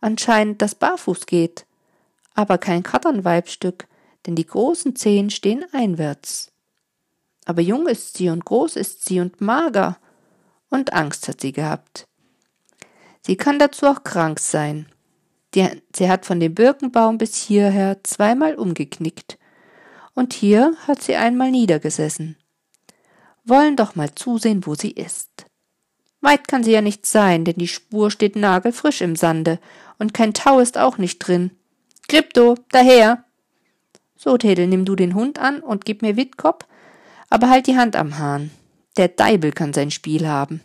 Anscheinend, 0.00 0.62
das 0.62 0.74
barfuß 0.74 1.26
geht 1.26 1.66
aber 2.40 2.56
kein 2.58 2.82
Katternweibstück, 2.82 3.86
denn 4.26 4.34
die 4.34 4.46
großen 4.46 4.96
Zehen 4.96 5.28
stehen 5.28 5.64
einwärts. 5.72 6.52
Aber 7.44 7.60
jung 7.60 7.86
ist 7.86 8.16
sie 8.16 8.30
und 8.30 8.44
groß 8.44 8.76
ist 8.76 9.04
sie 9.04 9.20
und 9.20 9.40
mager, 9.40 9.98
und 10.70 10.92
Angst 10.92 11.28
hat 11.28 11.40
sie 11.40 11.52
gehabt. 11.52 12.06
Sie 13.20 13.36
kann 13.36 13.58
dazu 13.58 13.86
auch 13.86 14.04
krank 14.04 14.40
sein. 14.40 14.86
Die, 15.54 15.66
sie 15.94 16.08
hat 16.08 16.26
von 16.26 16.40
dem 16.40 16.54
Birkenbaum 16.54 17.18
bis 17.18 17.36
hierher 17.36 18.02
zweimal 18.04 18.54
umgeknickt, 18.54 19.38
und 20.14 20.32
hier 20.32 20.74
hat 20.86 21.02
sie 21.02 21.16
einmal 21.16 21.50
niedergesessen. 21.50 22.36
Wollen 23.44 23.76
doch 23.76 23.94
mal 23.94 24.14
zusehen, 24.14 24.66
wo 24.66 24.74
sie 24.74 24.90
ist. 24.90 25.46
Weit 26.20 26.46
kann 26.48 26.62
sie 26.62 26.72
ja 26.72 26.82
nicht 26.82 27.06
sein, 27.06 27.44
denn 27.44 27.56
die 27.56 27.68
Spur 27.68 28.10
steht 28.10 28.36
nagelfrisch 28.36 29.00
im 29.00 29.16
Sande, 29.16 29.58
und 29.98 30.14
kein 30.14 30.34
Tau 30.34 30.60
ist 30.60 30.78
auch 30.78 30.98
nicht 30.98 31.18
drin. 31.18 31.50
Krypto, 32.08 32.56
daher. 32.70 33.24
So, 34.16 34.36
Tedel, 34.36 34.66
nimm 34.66 34.84
du 34.84 34.96
den 34.96 35.14
Hund 35.14 35.38
an 35.38 35.60
und 35.60 35.84
gib 35.84 36.02
mir 36.02 36.16
Wittkopf, 36.16 36.66
aber 37.30 37.48
halt 37.48 37.66
die 37.66 37.76
Hand 37.76 37.96
am 37.96 38.18
Hahn. 38.18 38.50
Der 38.96 39.08
Deibel 39.08 39.52
kann 39.52 39.72
sein 39.72 39.90
Spiel 39.90 40.28
haben. 40.28 40.60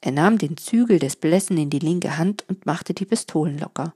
Er 0.00 0.12
nahm 0.12 0.38
den 0.38 0.56
Zügel 0.56 0.98
des 0.98 1.16
Blessen 1.16 1.58
in 1.58 1.70
die 1.70 1.80
linke 1.80 2.18
Hand 2.18 2.44
und 2.48 2.66
machte 2.66 2.94
die 2.94 3.04
Pistolen 3.04 3.58
locker. 3.58 3.94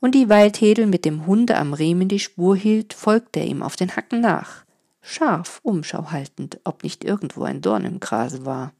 Und 0.00 0.14
dieweil 0.14 0.50
Tedel 0.52 0.86
mit 0.86 1.04
dem 1.04 1.26
Hunde 1.26 1.56
am 1.56 1.72
Riemen 1.72 2.08
die 2.08 2.18
Spur 2.18 2.56
hielt, 2.56 2.92
folgte 2.92 3.40
er 3.40 3.46
ihm 3.46 3.62
auf 3.62 3.76
den 3.76 3.94
Hacken 3.94 4.20
nach, 4.20 4.64
scharf 5.00 5.60
Umschau 5.62 6.10
haltend, 6.10 6.60
ob 6.64 6.82
nicht 6.82 7.04
irgendwo 7.04 7.44
ein 7.44 7.60
Dorn 7.60 7.84
im 7.84 8.00
Grase 8.00 8.44
war. 8.44 8.72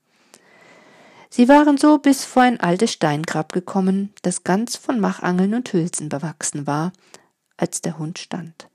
Sie 1.31 1.49
waren 1.49 1.79
so 1.79 1.99
bis 1.99 2.25
vor 2.25 2.43
ein 2.43 2.61
altes 2.61 2.93
Steingrab 2.93 3.53
gekommen, 3.53 4.13
das 4.23 4.45
ganz 4.45 4.77
von 4.77 5.01
Machangeln 5.01 5.55
und 5.55 5.73
Hülsen 5.73 6.09
bewachsen 6.09 6.67
war, 6.67 6.93
als 7.57 7.81
der 7.81 7.99
Hund 7.99 8.19
stand. 8.19 8.69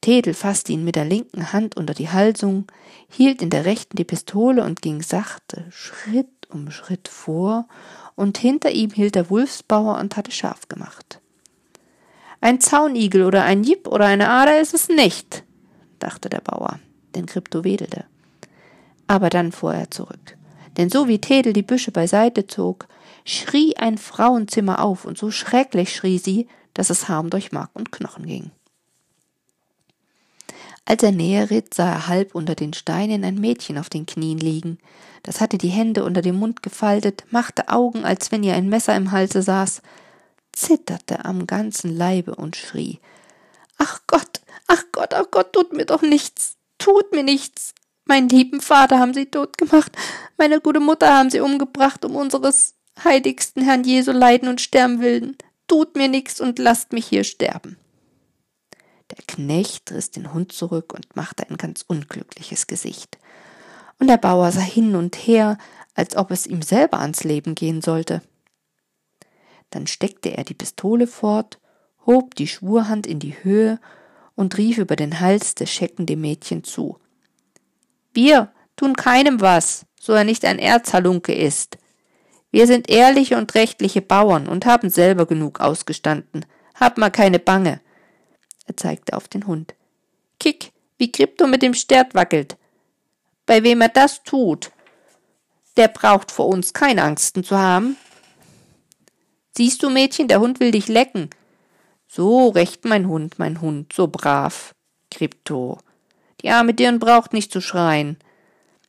Tedel 0.00 0.32
fasste 0.32 0.72
ihn 0.72 0.84
mit 0.84 0.96
der 0.96 1.04
linken 1.04 1.52
Hand 1.52 1.76
unter 1.76 1.92
die 1.92 2.08
Halsung, 2.08 2.66
hielt 3.08 3.42
in 3.42 3.50
der 3.50 3.64
rechten 3.64 3.96
die 3.96 4.04
Pistole 4.04 4.64
und 4.64 4.80
ging 4.80 5.02
sachte 5.02 5.66
Schritt 5.70 6.39
um 6.52 6.70
Schritt 6.70 7.08
vor, 7.08 7.66
und 8.16 8.38
hinter 8.38 8.70
ihm 8.70 8.90
hielt 8.90 9.14
der 9.14 9.30
Wulfsbauer 9.30 9.98
und 9.98 10.16
hatte 10.16 10.30
scharf 10.30 10.68
gemacht. 10.68 11.20
Ein 12.40 12.60
Zaunigel 12.60 13.24
oder 13.24 13.44
ein 13.44 13.64
Jipp 13.64 13.86
oder 13.86 14.06
eine 14.06 14.28
Ader 14.30 14.60
ist 14.60 14.74
es 14.74 14.88
nicht, 14.88 15.44
dachte 15.98 16.28
der 16.28 16.40
Bauer, 16.40 16.78
denn 17.14 17.26
Krypto 17.26 17.64
wedelte. 17.64 18.04
Aber 19.06 19.30
dann 19.30 19.52
fuhr 19.52 19.74
er 19.74 19.90
zurück 19.90 20.36
denn 20.76 20.90
so 20.90 21.08
wie 21.08 21.20
Tedel 21.20 21.52
die 21.52 21.62
Büsche 21.62 21.90
beiseite 21.90 22.46
zog, 22.46 22.86
schrie 23.24 23.76
ein 23.76 23.98
Frauenzimmer 23.98 24.82
auf, 24.82 25.04
und 25.04 25.18
so 25.18 25.30
schrecklich 25.30 25.94
schrie 25.94 26.18
sie, 26.18 26.48
dass 26.74 26.90
es 26.90 27.08
Harm 27.08 27.30
durch 27.30 27.52
Mark 27.52 27.70
und 27.74 27.92
Knochen 27.92 28.26
ging. 28.26 28.50
Als 30.90 31.04
er 31.04 31.12
näher 31.12 31.50
ritt, 31.50 31.72
sah 31.72 31.88
er 31.88 32.08
halb 32.08 32.34
unter 32.34 32.56
den 32.56 32.72
Steinen 32.72 33.22
ein 33.22 33.36
Mädchen 33.36 33.78
auf 33.78 33.88
den 33.88 34.06
Knien 34.06 34.38
liegen. 34.38 34.78
Das 35.22 35.40
hatte 35.40 35.56
die 35.56 35.68
Hände 35.68 36.02
unter 36.02 36.20
dem 36.20 36.34
Mund 36.34 36.64
gefaltet, 36.64 37.22
machte 37.30 37.68
Augen, 37.68 38.04
als 38.04 38.32
wenn 38.32 38.42
ihr 38.42 38.54
ein 38.54 38.68
Messer 38.68 38.96
im 38.96 39.12
Halse 39.12 39.40
saß, 39.40 39.82
zitterte 40.50 41.24
am 41.24 41.46
ganzen 41.46 41.96
Leibe 41.96 42.34
und 42.34 42.56
schrie 42.56 42.98
Ach 43.78 44.00
Gott, 44.08 44.40
ach 44.66 44.82
Gott, 44.90 45.14
ach 45.14 45.26
Gott, 45.30 45.52
tut 45.52 45.72
mir 45.72 45.84
doch 45.84 46.02
nichts, 46.02 46.56
tut 46.78 47.12
mir 47.12 47.22
nichts, 47.22 47.72
Meinen 48.04 48.28
lieben 48.28 48.60
Vater 48.60 48.98
haben 48.98 49.14
sie 49.14 49.26
tot 49.26 49.58
gemacht, 49.58 49.92
meine 50.38 50.60
gute 50.60 50.80
Mutter 50.80 51.14
haben 51.16 51.30
sie 51.30 51.38
umgebracht, 51.38 52.04
um 52.04 52.16
unseres 52.16 52.74
heiligsten 53.04 53.62
Herrn 53.62 53.84
Jesu 53.84 54.10
leiden 54.10 54.48
und 54.48 54.60
sterben 54.60 55.00
willen. 55.00 55.36
Tut 55.68 55.94
mir 55.94 56.08
nichts 56.08 56.40
und 56.40 56.58
lasst 56.58 56.92
mich 56.92 57.06
hier 57.06 57.22
sterben. 57.22 57.76
Der 59.20 59.36
Knecht 59.36 59.92
riss 59.92 60.10
den 60.10 60.32
Hund 60.32 60.52
zurück 60.52 60.94
und 60.94 61.14
machte 61.14 61.48
ein 61.48 61.58
ganz 61.58 61.84
unglückliches 61.86 62.66
Gesicht. 62.66 63.18
Und 63.98 64.06
der 64.06 64.16
Bauer 64.16 64.50
sah 64.50 64.60
hin 64.60 64.96
und 64.96 65.14
her, 65.16 65.58
als 65.94 66.16
ob 66.16 66.30
es 66.30 66.46
ihm 66.46 66.62
selber 66.62 67.00
ans 67.00 67.22
Leben 67.22 67.54
gehen 67.54 67.82
sollte. 67.82 68.22
Dann 69.68 69.86
steckte 69.86 70.36
er 70.36 70.44
die 70.44 70.54
Pistole 70.54 71.06
fort, 71.06 71.58
hob 72.06 72.34
die 72.34 72.46
Schwurhand 72.46 73.06
in 73.06 73.18
die 73.18 73.44
Höhe 73.44 73.78
und 74.34 74.56
rief 74.56 74.78
über 74.78 74.96
den 74.96 75.20
Hals 75.20 75.54
des 75.54 75.70
Schecken 75.70 76.06
dem 76.06 76.22
Mädchen 76.22 76.64
zu. 76.64 76.98
Wir 78.14 78.50
tun 78.76 78.96
keinem 78.96 79.42
was, 79.42 79.84
so 80.00 80.14
er 80.14 80.24
nicht 80.24 80.46
ein 80.46 80.58
Erzhalunke 80.58 81.34
ist. 81.34 81.76
Wir 82.50 82.66
sind 82.66 82.88
ehrliche 82.88 83.36
und 83.36 83.54
rechtliche 83.54 84.00
Bauern 84.00 84.48
und 84.48 84.64
haben 84.64 84.88
selber 84.88 85.26
genug 85.26 85.60
ausgestanden. 85.60 86.46
Hab 86.74 86.96
mal 86.96 87.10
keine 87.10 87.38
Bange. 87.38 87.80
Er 88.70 88.76
zeigte 88.76 89.16
auf 89.16 89.26
den 89.26 89.48
Hund. 89.48 89.74
Kick, 90.38 90.70
wie 90.96 91.10
Krypto 91.10 91.48
mit 91.48 91.60
dem 91.60 91.74
Stert 91.74 92.14
wackelt. 92.14 92.56
Bei 93.44 93.64
wem 93.64 93.80
er 93.80 93.88
das 93.88 94.22
tut, 94.22 94.70
der 95.76 95.88
braucht 95.88 96.30
vor 96.30 96.46
uns 96.46 96.72
keine 96.72 97.02
Angsten 97.02 97.42
zu 97.42 97.58
haben. 97.58 97.96
Siehst 99.56 99.82
du, 99.82 99.90
Mädchen, 99.90 100.28
der 100.28 100.38
Hund 100.38 100.60
will 100.60 100.70
dich 100.70 100.86
lecken. 100.86 101.30
So 102.06 102.50
recht, 102.50 102.84
mein 102.84 103.08
Hund, 103.08 103.40
mein 103.40 103.60
Hund, 103.60 103.92
so 103.92 104.06
brav. 104.06 104.72
Krypto. 105.10 105.78
Die 106.40 106.50
arme 106.50 106.72
Dirn 106.72 107.00
braucht 107.00 107.32
nicht 107.32 107.50
zu 107.50 107.60
schreien. 107.60 108.18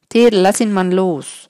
Tedel, 0.09 0.41
lass 0.41 0.59
ihn 0.59 0.73
mal 0.73 0.93
los. 0.93 1.49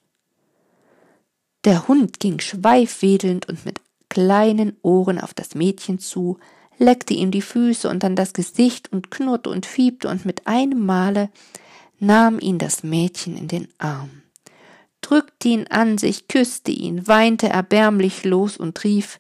Der 1.66 1.90
Hund 1.90 2.22
ging 2.22 2.40
schweifwedelnd 2.40 3.50
und 3.50 3.66
mit 3.66 3.82
kleinen 4.08 4.78
Ohren 4.84 5.20
auf 5.20 5.34
das 5.34 5.54
Mädchen 5.54 6.00
zu, 6.00 6.40
leckte 6.82 7.14
ihm 7.14 7.32
die 7.32 7.42
Füße 7.42 7.88
und 7.88 8.04
dann 8.04 8.16
das 8.16 8.34
Gesicht 8.34 8.92
und 8.92 9.12
knurrte 9.12 9.50
und 9.50 9.66
fiebte 9.66 10.10
und 10.10 10.26
mit 10.26 10.48
einem 10.48 10.86
Male 10.86 11.30
nahm 12.00 12.40
ihn 12.40 12.58
das 12.58 12.84
Mädchen 12.84 13.38
in 13.38 13.48
den 13.48 13.68
Arm, 13.78 14.24
drückte 15.02 15.50
ihn 15.50 15.68
an 15.68 16.00
sich, 16.00 16.28
küsste 16.28 16.72
ihn, 16.72 17.08
weinte 17.08 17.48
erbärmlich 17.50 18.26
los 18.26 18.58
und 18.58 18.84
rief, 18.84 19.20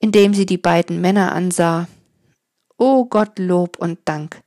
indem 0.00 0.34
sie 0.34 0.44
die 0.44 0.58
beiden 0.58 1.00
Männer 1.00 1.32
ansah, 1.32 1.86
O 2.76 3.04
Gott 3.04 3.38
Lob 3.38 3.78
und 3.78 4.00
Dank. 4.04 4.42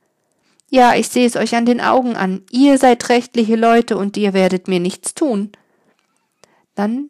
Ja, 0.68 0.94
ich 0.94 1.08
sehe 1.08 1.26
es 1.26 1.36
euch 1.36 1.56
an 1.56 1.64
den 1.64 1.80
Augen 1.80 2.16
an, 2.16 2.42
ihr 2.50 2.76
seid 2.76 3.08
rechtliche 3.08 3.56
Leute 3.56 3.96
und 3.96 4.16
ihr 4.18 4.34
werdet 4.34 4.68
mir 4.68 4.80
nichts 4.80 5.14
tun. 5.14 5.52
Dann 6.74 7.08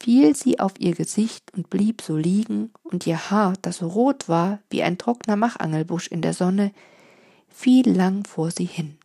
fiel 0.00 0.34
sie 0.34 0.58
auf 0.58 0.72
ihr 0.78 0.94
Gesicht 0.94 1.52
und 1.54 1.70
blieb 1.70 2.00
so 2.00 2.16
liegen, 2.16 2.72
und 2.82 3.06
ihr 3.06 3.30
Haar, 3.30 3.54
das 3.62 3.78
so 3.78 3.88
rot 3.88 4.28
war 4.28 4.60
wie 4.70 4.82
ein 4.82 4.98
trockener 4.98 5.36
Machangelbusch 5.36 6.08
in 6.08 6.22
der 6.22 6.32
Sonne, 6.32 6.72
fiel 7.48 7.90
lang 7.90 8.24
vor 8.26 8.50
sie 8.50 8.64
hin. 8.64 8.96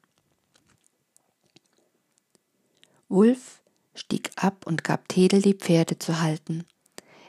Wulf 3.10 3.62
stieg 3.94 4.32
ab 4.36 4.66
und 4.66 4.84
gab 4.84 5.08
Tedel 5.08 5.42
die 5.42 5.54
Pferde 5.54 6.00
zu 6.00 6.22
halten. 6.22 6.66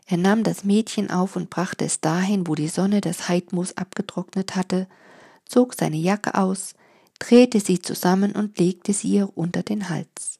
Er 0.07 0.17
nahm 0.17 0.45
das 0.45 0.65
Mädchen 0.65 1.11
auf 1.11 1.37
und 1.37 1.51
brachte 1.51 1.85
es 1.85 2.01
dahin, 2.01 2.47
wo 2.47 2.55
die 2.55 2.69
Sonne 2.69 3.01
das 3.01 3.29
Heidmoos 3.29 3.77
abgetrocknet 3.77 4.55
hatte, 4.55 4.87
zog 5.45 5.75
seine 5.75 5.97
Jacke 5.97 6.35
aus, 6.35 6.75
drehte 7.19 7.61
sie 7.61 7.81
zusammen 7.81 8.33
und 8.33 8.59
legte 8.59 8.93
sie 8.93 9.09
ihr 9.09 9.37
unter 9.37 9.63
den 9.63 9.89
Hals. 9.89 10.36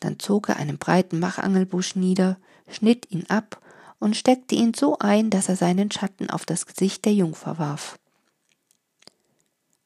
Dann 0.00 0.18
zog 0.18 0.48
er 0.48 0.56
einen 0.56 0.78
breiten 0.78 1.18
Machangelbusch 1.18 1.96
nieder, 1.96 2.38
schnitt 2.68 3.10
ihn 3.10 3.26
ab 3.28 3.60
und 3.98 4.16
steckte 4.16 4.54
ihn 4.54 4.74
so 4.74 4.98
ein, 4.98 5.30
dass 5.30 5.48
er 5.48 5.56
seinen 5.56 5.90
Schatten 5.90 6.30
auf 6.30 6.44
das 6.44 6.66
Gesicht 6.66 7.04
der 7.04 7.14
Jungfer 7.14 7.58
warf. 7.58 7.98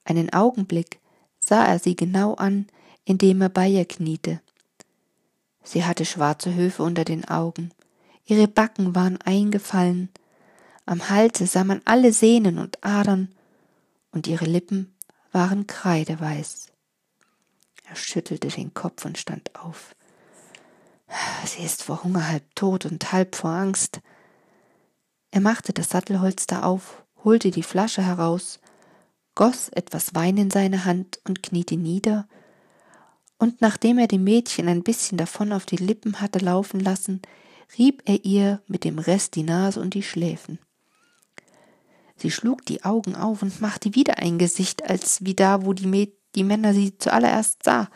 Einen 0.05 0.33
Augenblick 0.33 1.01
sah 1.39 1.65
er 1.65 1.79
sie 1.79 1.97
genau 1.97 2.35
an, 2.35 2.67
indem 3.05 3.43
er 3.43 3.49
bei 3.49 3.69
ihr 3.69 3.85
kniete. 3.85 4.41
Sie 5.63 5.85
hatte 5.85 6.05
schwarze 6.05 6.55
Höfe 6.55 6.83
unter 6.83 7.05
den 7.05 7.27
Augen, 7.27 7.71
ihre 8.25 8.49
Backen 8.49 8.95
waren 8.95 9.19
eingefallen, 9.21 10.09
am 10.87 11.09
Halse 11.09 11.47
sah 11.47 11.63
man 11.63 11.83
alle 11.85 12.13
Sehnen 12.13 12.59
und 12.59 12.83
Adern, 12.85 13.33
und 14.13 14.27
ihre 14.27 14.47
Lippen 14.47 14.97
waren 15.31 15.67
kreideweiß. 15.69 16.69
Er 17.89 17.97
schüttelte 17.97 18.49
den 18.49 18.75
Kopf 18.75 19.05
und 19.05 19.19
stand 19.19 19.55
auf. 19.55 19.95
Sie 21.45 21.63
ist 21.63 21.83
vor 21.83 22.05
Hunger 22.05 22.29
halb 22.29 22.55
tot 22.55 22.87
und 22.87 23.13
halb 23.13 23.35
vor 23.35 23.51
Angst. 23.51 24.01
Er 25.31 25.41
machte 25.41 25.73
das 25.73 25.89
Sattelholster 25.89 26.65
auf, 26.65 27.05
holte 27.25 27.51
die 27.51 27.63
Flasche 27.63 28.03
heraus, 28.03 28.61
goss 29.35 29.69
etwas 29.71 30.15
Wein 30.15 30.37
in 30.37 30.51
seine 30.51 30.85
Hand 30.85 31.21
und 31.25 31.43
kniete 31.43 31.77
nieder, 31.77 32.27
und 33.39 33.63
nachdem 33.63 33.99
er 33.99 34.07
dem 34.07 34.23
Mädchen 34.23 34.69
ein 34.69 34.83
bisschen 34.83 35.17
davon 35.17 35.53
auf 35.55 35.65
die 35.65 35.79
Lippen 35.79 36.21
hatte 36.21 36.41
laufen 36.41 36.79
lassen, 36.79 37.23
rieb 37.79 38.03
er 38.05 38.25
ihr 38.25 38.61
mit 38.67 38.85
dem 38.85 38.99
Rest 38.99 39.35
die 39.35 39.45
Nase 39.45 39.81
und 39.81 39.95
die 39.95 40.03
Schläfen. 40.03 40.59
Sie 42.17 42.31
schlug 42.31 42.67
die 42.67 42.85
Augen 42.85 43.17
auf 43.17 43.41
und 43.41 43.63
machte 43.63 43.95
wieder 43.95 44.19
ein 44.19 44.39
Gesicht, 44.39 44.91
als 44.91 45.25
wie 45.25 45.35
da, 45.35 45.65
wo 45.65 45.73
die, 45.73 45.87
Mäd 45.87 46.13
die 46.35 46.45
Männer 46.45 46.75
sie 46.75 46.99
zuallererst 46.99 47.63
sah, 47.63 47.89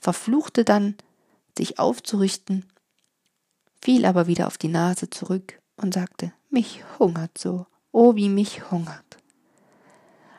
verfluchte 0.00 0.64
dann, 0.64 0.96
sich 1.56 1.78
aufzurichten, 1.78 2.66
fiel 3.80 4.04
aber 4.04 4.26
wieder 4.26 4.46
auf 4.46 4.58
die 4.58 4.68
Nase 4.68 5.10
zurück 5.10 5.60
und 5.76 5.94
sagte, 5.94 6.32
mich 6.50 6.82
hungert 6.98 7.38
so, 7.38 7.66
oh 7.92 8.14
wie 8.14 8.28
mich 8.28 8.70
hungert. 8.70 9.18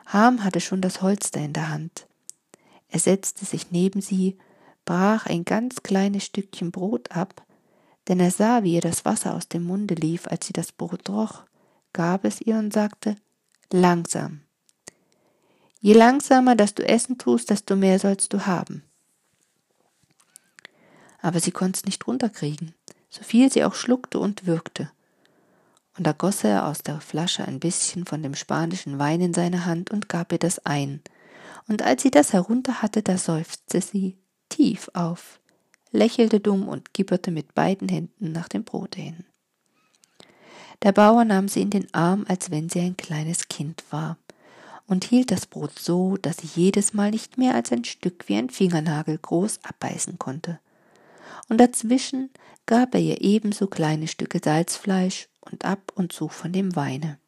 Ham 0.06 0.44
hatte 0.44 0.60
schon 0.60 0.80
das 0.80 1.02
Holster 1.02 1.40
in 1.40 1.52
der 1.52 1.68
Hand. 1.68 2.06
Er 2.88 2.98
setzte 2.98 3.44
sich 3.44 3.70
neben 3.70 4.00
sie, 4.00 4.38
brach 4.84 5.26
ein 5.26 5.44
ganz 5.44 5.82
kleines 5.82 6.24
Stückchen 6.24 6.72
Brot 6.72 7.10
ab, 7.10 7.44
denn 8.08 8.20
er 8.20 8.30
sah, 8.30 8.62
wie 8.62 8.74
ihr 8.74 8.80
das 8.80 9.04
Wasser 9.04 9.34
aus 9.34 9.48
dem 9.48 9.64
Munde 9.64 9.94
lief, 9.94 10.26
als 10.26 10.46
sie 10.46 10.54
das 10.54 10.72
Brot 10.72 11.10
roch, 11.10 11.42
gab 11.92 12.24
es 12.24 12.40
ihr 12.40 12.56
und 12.56 12.72
sagte, 12.72 13.16
langsam. 13.70 14.40
Je 15.80 15.92
langsamer, 15.92 16.56
dass 16.56 16.74
du 16.74 16.86
essen 16.88 17.18
tust, 17.18 17.50
desto 17.50 17.76
mehr 17.76 17.98
sollst 17.98 18.32
du 18.32 18.46
haben 18.46 18.87
aber 21.28 21.40
sie 21.40 21.50
konnte 21.50 21.76
es 21.76 21.84
nicht 21.84 22.06
runterkriegen, 22.06 22.72
so 23.10 23.22
viel 23.22 23.52
sie 23.52 23.62
auch 23.62 23.74
schluckte 23.74 24.18
und 24.18 24.46
würgte. 24.46 24.90
Und 25.98 26.06
da 26.06 26.12
goss 26.12 26.42
er 26.42 26.66
aus 26.66 26.78
der 26.78 27.02
Flasche 27.02 27.46
ein 27.46 27.60
bisschen 27.60 28.06
von 28.06 28.22
dem 28.22 28.34
spanischen 28.34 28.98
Wein 28.98 29.20
in 29.20 29.34
seine 29.34 29.66
Hand 29.66 29.90
und 29.90 30.08
gab 30.08 30.32
ihr 30.32 30.38
das 30.38 30.64
ein. 30.64 31.02
Und 31.68 31.82
als 31.82 32.02
sie 32.02 32.10
das 32.10 32.32
herunter 32.32 32.80
hatte, 32.80 33.02
da 33.02 33.18
seufzte 33.18 33.82
sie 33.82 34.16
tief 34.48 34.88
auf, 34.94 35.38
lächelte 35.90 36.40
dumm 36.40 36.66
und 36.66 36.94
gibberte 36.94 37.30
mit 37.30 37.54
beiden 37.54 37.90
Händen 37.90 38.32
nach 38.32 38.48
dem 38.48 38.64
Brote 38.64 39.02
hin. 39.02 39.26
Der 40.82 40.92
Bauer 40.92 41.26
nahm 41.26 41.48
sie 41.48 41.60
in 41.60 41.68
den 41.68 41.92
Arm, 41.92 42.24
als 42.26 42.50
wenn 42.50 42.70
sie 42.70 42.80
ein 42.80 42.96
kleines 42.96 43.48
Kind 43.48 43.84
war, 43.90 44.16
und 44.86 45.04
hielt 45.04 45.30
das 45.30 45.44
Brot 45.44 45.78
so, 45.78 46.16
dass 46.16 46.38
sie 46.38 46.48
jedes 46.54 46.94
Mal 46.94 47.10
nicht 47.10 47.36
mehr 47.36 47.54
als 47.54 47.70
ein 47.70 47.84
Stück 47.84 48.30
wie 48.30 48.36
ein 48.36 48.48
Fingernagel 48.48 49.18
groß 49.18 49.60
abbeißen 49.62 50.18
konnte 50.18 50.58
und 51.48 51.58
dazwischen 51.58 52.30
gab 52.66 52.94
er 52.94 53.00
ihr 53.00 53.22
ebenso 53.22 53.66
kleine 53.66 54.08
Stücke 54.08 54.40
Salzfleisch 54.42 55.28
und 55.40 55.64
ab 55.64 55.92
und 55.94 56.12
zu 56.12 56.28
von 56.28 56.52
dem 56.52 56.76
Weine. 56.76 57.18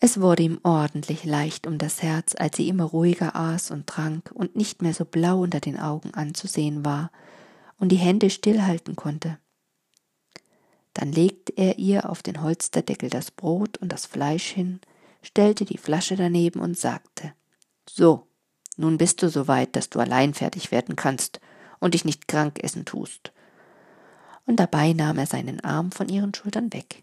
Es 0.00 0.20
wurde 0.20 0.42
ihm 0.42 0.58
ordentlich 0.64 1.24
leicht 1.24 1.66
um 1.66 1.78
das 1.78 2.02
Herz, 2.02 2.34
als 2.36 2.56
sie 2.56 2.68
immer 2.68 2.84
ruhiger 2.84 3.36
aß 3.36 3.70
und 3.70 3.86
trank 3.86 4.30
und 4.34 4.54
nicht 4.54 4.82
mehr 4.82 4.92
so 4.92 5.04
blau 5.04 5.40
unter 5.40 5.60
den 5.60 5.78
Augen 5.78 6.12
anzusehen 6.12 6.84
war 6.84 7.10
und 7.78 7.90
die 7.90 7.96
Hände 7.96 8.28
stillhalten 8.28 8.96
konnte. 8.96 9.38
Dann 10.92 11.10
legte 11.10 11.54
er 11.56 11.78
ihr 11.78 12.10
auf 12.10 12.22
den 12.22 12.42
Holsterdeckel 12.42 13.08
das 13.08 13.30
Brot 13.30 13.78
und 13.78 13.90
das 13.90 14.06
Fleisch 14.06 14.48
hin, 14.48 14.80
stellte 15.22 15.64
die 15.64 15.78
Flasche 15.78 16.16
daneben 16.16 16.60
und 16.60 16.76
sagte 16.76 17.32
So, 17.88 18.26
nun 18.76 18.98
bist 18.98 19.22
du 19.22 19.28
so 19.28 19.48
weit, 19.48 19.74
dass 19.74 19.88
du 19.88 20.00
allein 20.00 20.34
fertig 20.34 20.70
werden 20.70 20.96
kannst 20.96 21.40
und 21.84 21.92
dich 21.92 22.06
nicht 22.06 22.28
krank 22.28 22.64
essen 22.64 22.86
tust. 22.86 23.30
Und 24.46 24.56
dabei 24.56 24.94
nahm 24.94 25.18
er 25.18 25.26
seinen 25.26 25.60
Arm 25.60 25.92
von 25.92 26.08
ihren 26.08 26.32
Schultern 26.32 26.72
weg. 26.72 27.02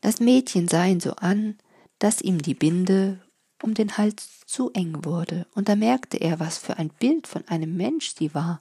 Das 0.00 0.18
Mädchen 0.18 0.66
sah 0.66 0.84
ihn 0.84 0.98
so 0.98 1.12
an, 1.12 1.56
dass 2.00 2.20
ihm 2.20 2.42
die 2.42 2.54
Binde 2.54 3.20
um 3.62 3.72
den 3.72 3.96
Hals 3.96 4.40
zu 4.46 4.72
eng 4.72 5.04
wurde, 5.04 5.46
und 5.54 5.68
da 5.68 5.76
merkte 5.76 6.16
er, 6.16 6.40
was 6.40 6.58
für 6.58 6.76
ein 6.76 6.90
Bild 6.90 7.28
von 7.28 7.46
einem 7.46 7.76
Mensch 7.76 8.14
sie 8.16 8.34
war, 8.34 8.60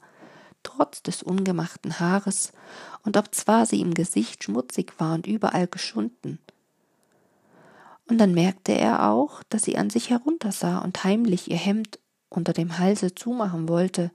trotz 0.61 1.01
des 1.01 1.23
ungemachten 1.23 1.99
Haares, 1.99 2.53
und 3.01 3.17
ob 3.17 3.33
zwar 3.33 3.65
sie 3.65 3.81
im 3.81 3.95
Gesicht 3.95 4.43
schmutzig 4.43 4.93
war 4.99 5.15
und 5.15 5.25
überall 5.25 5.67
geschunden. 5.67 6.37
Und 8.07 8.19
dann 8.19 8.35
merkte 8.35 8.73
er 8.73 9.09
auch, 9.09 9.41
dass 9.49 9.63
sie 9.63 9.77
an 9.77 9.89
sich 9.89 10.11
heruntersah 10.11 10.77
und 10.77 11.03
heimlich 11.03 11.49
ihr 11.49 11.57
Hemd 11.57 11.97
unter 12.35 12.53
dem 12.53 12.77
Halse 12.77 13.15
zumachen 13.15 13.67
wollte, 13.69 14.11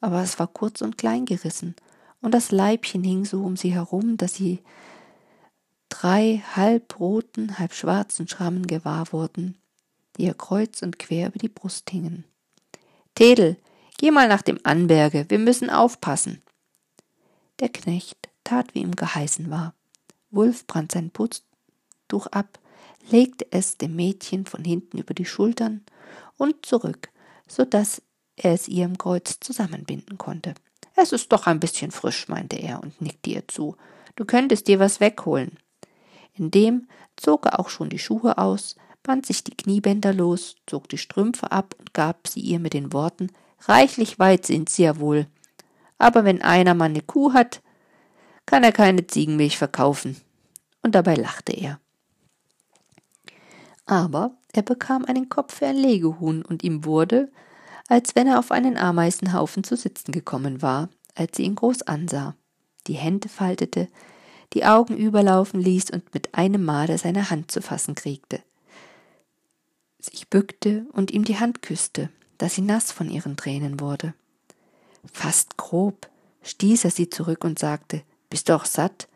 aber 0.00 0.22
es 0.22 0.38
war 0.38 0.46
kurz 0.46 0.80
und 0.80 0.98
klein 0.98 1.24
gerissen, 1.24 1.74
und 2.20 2.34
das 2.34 2.50
Leibchen 2.50 3.04
hing 3.04 3.24
so 3.24 3.44
um 3.44 3.56
sie 3.56 3.72
herum, 3.72 4.16
dass 4.16 4.34
sie 4.34 4.60
drei 5.88 6.42
halb 6.54 6.98
roten, 6.98 7.58
halb 7.58 7.72
schwarzen 7.72 8.28
Schrammen 8.28 8.66
gewahr 8.66 9.12
wurden, 9.12 9.56
die 10.16 10.24
ihr 10.24 10.34
kreuz 10.34 10.82
und 10.82 10.98
quer 10.98 11.28
über 11.28 11.38
die 11.38 11.48
Brust 11.48 11.90
hingen. 11.90 12.24
Tedel, 13.14 13.56
geh 13.98 14.10
mal 14.10 14.28
nach 14.28 14.42
dem 14.42 14.58
Anberge, 14.64 15.26
wir 15.28 15.38
müssen 15.38 15.70
aufpassen. 15.70 16.42
Der 17.60 17.68
Knecht 17.68 18.28
tat, 18.44 18.74
wie 18.74 18.80
ihm 18.80 18.94
geheißen 18.94 19.50
war. 19.50 19.74
Wulf 20.30 20.66
brand 20.66 20.92
sein 20.92 21.10
Putztuch 21.10 22.26
ab, 22.30 22.58
legte 23.10 23.46
es 23.50 23.78
dem 23.78 23.96
Mädchen 23.96 24.46
von 24.46 24.64
hinten 24.64 24.98
über 24.98 25.14
die 25.14 25.24
Schultern 25.24 25.84
und 26.36 26.66
zurück, 26.66 27.10
so 27.48 27.64
dass 27.64 28.02
er 28.36 28.52
es 28.52 28.68
ihr 28.68 28.84
im 28.84 28.98
Kreuz 28.98 29.38
zusammenbinden 29.40 30.18
konnte. 30.18 30.54
Es 30.94 31.12
ist 31.12 31.32
doch 31.32 31.46
ein 31.46 31.60
bisschen 31.60 31.90
frisch, 31.90 32.28
meinte 32.28 32.56
er 32.56 32.82
und 32.82 33.00
nickte 33.00 33.30
ihr 33.30 33.48
zu. 33.48 33.76
Du 34.14 34.24
könntest 34.24 34.68
dir 34.68 34.78
was 34.78 35.00
wegholen. 35.00 35.58
Indem 36.34 36.88
zog 37.16 37.46
er 37.46 37.58
auch 37.58 37.68
schon 37.68 37.88
die 37.88 37.98
Schuhe 37.98 38.38
aus, 38.38 38.76
band 39.02 39.26
sich 39.26 39.42
die 39.42 39.56
Kniebänder 39.56 40.12
los, 40.12 40.56
zog 40.66 40.88
die 40.88 40.98
Strümpfe 40.98 41.50
ab 41.50 41.74
und 41.78 41.94
gab 41.94 42.28
sie 42.28 42.40
ihr 42.40 42.60
mit 42.60 42.74
den 42.74 42.92
Worten 42.92 43.30
Reichlich 43.62 44.18
weit 44.18 44.46
sind 44.46 44.68
sie 44.68 44.84
ja 44.84 44.98
wohl. 44.98 45.26
Aber 45.98 46.24
wenn 46.24 46.42
einer 46.42 46.74
mal 46.74 46.86
eine 46.86 47.02
Kuh 47.02 47.32
hat, 47.32 47.62
kann 48.46 48.62
er 48.62 48.72
keine 48.72 49.06
Ziegenmilch 49.06 49.58
verkaufen. 49.58 50.16
Und 50.82 50.94
dabei 50.94 51.14
lachte 51.14 51.52
er. 51.52 51.80
Aber 53.84 54.32
er 54.52 54.62
bekam 54.62 55.04
einen 55.04 55.28
Kopf 55.28 55.54
für 55.54 55.66
ein 55.66 55.76
Legehuhn 55.76 56.42
und 56.42 56.62
ihm 56.62 56.84
wurde, 56.84 57.30
als 57.88 58.14
wenn 58.14 58.26
er 58.26 58.38
auf 58.38 58.50
einen 58.50 58.76
Ameisenhaufen 58.76 59.64
zu 59.64 59.76
sitzen 59.76 60.12
gekommen 60.12 60.62
war, 60.62 60.88
als 61.14 61.36
sie 61.36 61.44
ihn 61.44 61.54
groß 61.54 61.82
ansah, 61.82 62.34
die 62.86 62.94
Hände 62.94 63.28
faltete, 63.28 63.88
die 64.54 64.64
Augen 64.64 64.96
überlaufen 64.96 65.60
ließ 65.60 65.90
und 65.90 66.14
mit 66.14 66.34
einem 66.34 66.64
Male 66.64 66.96
seine 66.98 67.30
Hand 67.30 67.50
zu 67.50 67.60
fassen 67.60 67.94
kriegte, 67.94 68.42
sich 69.98 70.28
bückte 70.28 70.86
und 70.92 71.10
ihm 71.10 71.24
die 71.24 71.38
Hand 71.38 71.62
küsste, 71.62 72.08
dass 72.38 72.54
sie 72.54 72.62
nass 72.62 72.92
von 72.92 73.10
ihren 73.10 73.36
Tränen 73.36 73.80
wurde. 73.80 74.14
Fast 75.12 75.56
grob 75.56 76.08
stieß 76.42 76.84
er 76.84 76.90
sie 76.90 77.10
zurück 77.10 77.44
und 77.44 77.58
sagte, 77.58 78.02
Bist 78.30 78.48
du 78.48 78.54
auch 78.54 78.64
satt? 78.64 79.08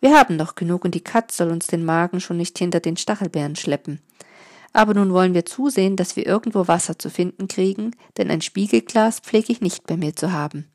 Wir 0.00 0.18
haben 0.18 0.36
doch 0.36 0.54
genug 0.54 0.84
und 0.84 0.94
die 0.94 1.04
Katz 1.04 1.36
soll 1.36 1.50
uns 1.50 1.66
den 1.66 1.84
Magen 1.84 2.20
schon 2.20 2.36
nicht 2.36 2.58
hinter 2.58 2.80
den 2.80 2.96
Stachelbeeren 2.96 3.56
schleppen. 3.56 4.00
Aber 4.74 4.92
nun 4.92 5.12
wollen 5.12 5.34
wir 5.34 5.46
zusehen, 5.46 5.94
dass 5.94 6.16
wir 6.16 6.26
irgendwo 6.26 6.66
Wasser 6.66 6.98
zu 6.98 7.08
finden 7.08 7.46
kriegen, 7.46 7.94
denn 8.16 8.28
ein 8.30 8.42
Spiegelglas 8.42 9.20
pflege 9.20 9.52
ich 9.52 9.60
nicht 9.60 9.86
bei 9.86 9.96
mir 9.96 10.16
zu 10.16 10.32
haben. 10.32 10.68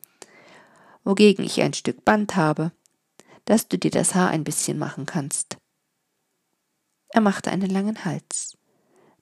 Wogegen 1.03 1.43
ich 1.43 1.62
ein 1.62 1.73
Stück 1.73 2.05
Band 2.05 2.38
habe, 2.38 2.71
dass 3.43 3.67
du 3.67 3.77
dir 3.77 3.91
das 3.91 4.15
Haar 4.15 4.29
ein 4.29 4.45
bisschen 4.45 4.79
machen 4.79 5.05
kannst. 5.05 5.57
Er 7.09 7.19
machte 7.19 7.51
einen 7.51 7.69
langen 7.69 8.05
Hals. 8.05 8.57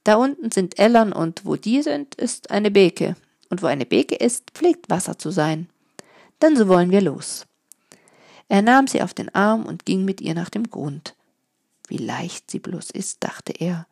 Da 0.03 0.15
unten 0.15 0.51
sind 0.51 0.77
Ellern 0.77 1.11
und 1.11 1.43
wo 1.43 1.55
die 1.55 1.81
sind, 1.81 2.13
ist 2.13 2.51
eine 2.51 2.69
Beke. 2.69 3.15
Und 3.49 3.63
wo 3.63 3.65
eine 3.65 3.85
Beke 3.85 4.15
ist, 4.15 4.51
pflegt 4.51 4.91
Wasser 4.91 5.17
zu 5.17 5.31
sein. 5.31 5.69
Denn 6.41 6.55
so 6.55 6.67
wollen 6.67 6.91
wir 6.91 7.01
los. 7.01 7.47
Er 8.47 8.61
nahm 8.61 8.87
sie 8.87 9.01
auf 9.01 9.15
den 9.15 9.33
Arm 9.33 9.65
und 9.65 9.85
ging 9.85 10.05
mit 10.05 10.21
ihr 10.21 10.35
nach 10.35 10.49
dem 10.49 10.69
Grund. 10.69 11.15
Wie 11.87 11.97
leicht 11.97 12.51
sie 12.51 12.59
bloß 12.59 12.91
ist, 12.91 13.23
dachte 13.23 13.53
er 13.53 13.87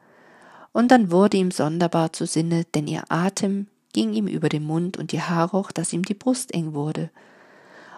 und 0.76 0.90
dann 0.90 1.10
wurde 1.10 1.38
ihm 1.38 1.52
sonderbar 1.52 2.12
zu 2.12 2.28
Sinne, 2.28 2.66
denn 2.76 2.86
ihr 2.86 3.06
Atem 3.08 3.68
ging 3.94 4.12
ihm 4.12 4.28
über 4.28 4.50
den 4.50 4.66
Mund 4.66 4.98
und 4.98 5.14
ihr 5.14 5.30
Haar 5.30 5.52
roch, 5.52 5.72
dass 5.72 5.94
ihm 5.94 6.04
die 6.04 6.14
Brust 6.14 6.54
eng 6.54 6.74
wurde. 6.74 7.12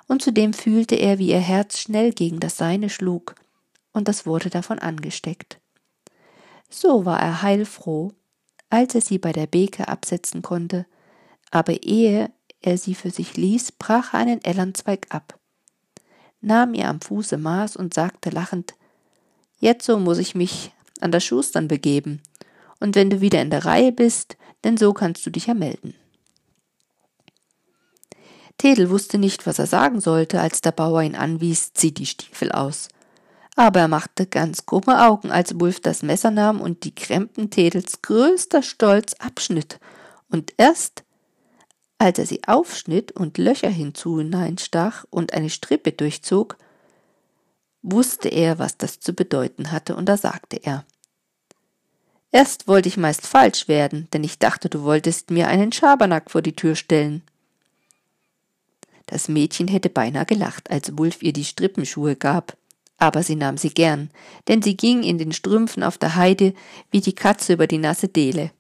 Und 0.08 0.22
zudem 0.22 0.54
fühlte 0.54 0.94
er, 0.94 1.18
wie 1.18 1.32
ihr 1.32 1.40
Herz 1.40 1.80
schnell 1.80 2.14
gegen 2.14 2.40
das 2.40 2.56
seine 2.56 2.92
schlug, 2.92 3.34
und 3.94 4.08
das 4.08 4.28
wurde 4.28 4.52
davon 4.52 4.78
angesteckt. 4.78 5.60
So 6.70 7.04
war 7.04 7.20
er 7.20 7.42
heilfroh, 7.42 8.14
als 8.70 8.94
er 8.94 9.02
sie 9.02 9.18
bei 9.18 9.32
der 9.32 9.48
Beke 9.48 9.88
absetzen 9.88 10.44
konnte, 10.44 10.86
aber 11.50 11.82
ehe 11.82 12.32
er 12.62 12.78
sie 12.78 12.94
für 12.94 13.10
sich 13.10 13.38
ließ, 13.38 13.72
brach 13.72 14.14
er 14.14 14.20
einen 14.20 14.44
Ellernzweig 14.44 15.08
ab, 15.10 15.40
nahm 16.42 16.76
ihr 16.76 16.90
am 16.90 17.02
Fuße 17.02 17.40
Maß 17.40 17.76
und 17.76 17.96
sagte 17.96 18.30
lachend, 18.30 18.76
Jetzo 19.60 19.98
muss 19.98 20.20
ich 20.20 20.36
mich 20.36 20.74
an 21.02 21.12
das 21.12 21.26
Schustern 21.26 21.68
begeben, 21.68 22.22
und 22.80 22.96
wenn 22.96 23.10
du 23.10 23.22
wieder 23.22 23.42
in 23.42 23.50
der 23.50 23.66
Reihe 23.66 23.92
bist, 23.92 24.38
denn 24.64 24.78
so 24.78 24.94
kannst 24.94 25.26
du 25.26 25.30
dich 25.30 25.48
ja 25.48 25.54
melden. 25.54 25.96
Tedel 28.58 28.90
wusste 28.90 29.18
nicht, 29.18 29.46
was 29.46 29.60
er 29.60 29.68
sagen 29.68 30.02
sollte, 30.02 30.42
als 30.42 30.62
der 30.62 30.72
Bauer 30.72 31.04
ihn 31.04 31.16
anwies, 31.16 31.74
zieh 31.74 31.94
die 31.94 32.08
Stiefel 32.08 32.52
aus. 32.52 32.90
Aber 33.56 33.82
er 33.82 33.88
machte 33.88 34.26
ganz 34.26 34.66
krumme 34.66 35.06
Augen, 35.06 35.32
als 35.32 35.60
Wulf 35.60 35.80
das 35.80 36.04
Messer 36.04 36.32
nahm 36.32 36.60
und 36.62 36.84
die 36.84 36.94
Krempen 36.94 37.50
Tedels 37.50 38.02
größter 38.02 38.64
Stolz 38.64 39.14
abschnitt. 39.16 39.80
Und 40.30 40.54
erst, 40.58 41.04
als 42.00 42.20
er 42.20 42.26
sie 42.26 42.44
aufschnitt 42.48 43.12
und 43.12 43.38
Löcher 43.38 43.70
hinzu 43.70 44.20
hineinstach 44.20 45.06
und 45.10 45.34
eine 45.34 45.50
Strippe 45.50 45.92
durchzog, 45.92 46.58
wusste 47.82 48.30
er, 48.30 48.60
was 48.60 48.78
das 48.78 49.00
zu 49.00 49.14
bedeuten 49.14 49.72
hatte, 49.72 49.96
und 49.96 50.08
da 50.08 50.18
sagte 50.18 50.58
er 50.58 50.86
Erst 52.32 52.68
wollte 52.68 52.90
ich 52.90 52.98
meist 52.98 53.26
falsch 53.26 53.68
werden, 53.68 54.08
denn 54.14 54.24
ich 54.24 54.38
dachte, 54.38 54.70
du 54.70 54.84
wolltest 54.84 55.32
mir 55.32 55.48
einen 55.48 55.72
Schabernack 55.72 56.30
vor 56.30 56.42
die 56.42 56.56
Tür 56.56 56.76
stellen. 56.76 57.24
Das 59.06 59.30
Mädchen 59.30 59.70
hätte 59.70 59.90
beinahe 59.90 60.26
gelacht, 60.26 60.70
als 60.70 60.98
Wulf 60.98 61.24
ihr 61.24 61.32
die 61.32 61.46
Strippenschuhe 61.46 62.18
gab, 62.18 62.58
aber 62.98 63.24
sie 63.24 63.36
nahm 63.36 63.58
sie 63.58 63.70
gern, 63.70 64.10
denn 64.50 64.62
sie 64.62 64.76
ging 64.76 65.04
in 65.04 65.18
den 65.18 65.32
Strümpfen 65.32 65.84
auf 65.84 65.98
der 65.98 66.16
Heide 66.16 66.54
wie 66.92 67.00
die 67.00 67.16
Katze 67.16 67.54
über 67.54 67.68
die 67.68 67.78
nasse 67.78 68.10
Deele. 68.10 68.52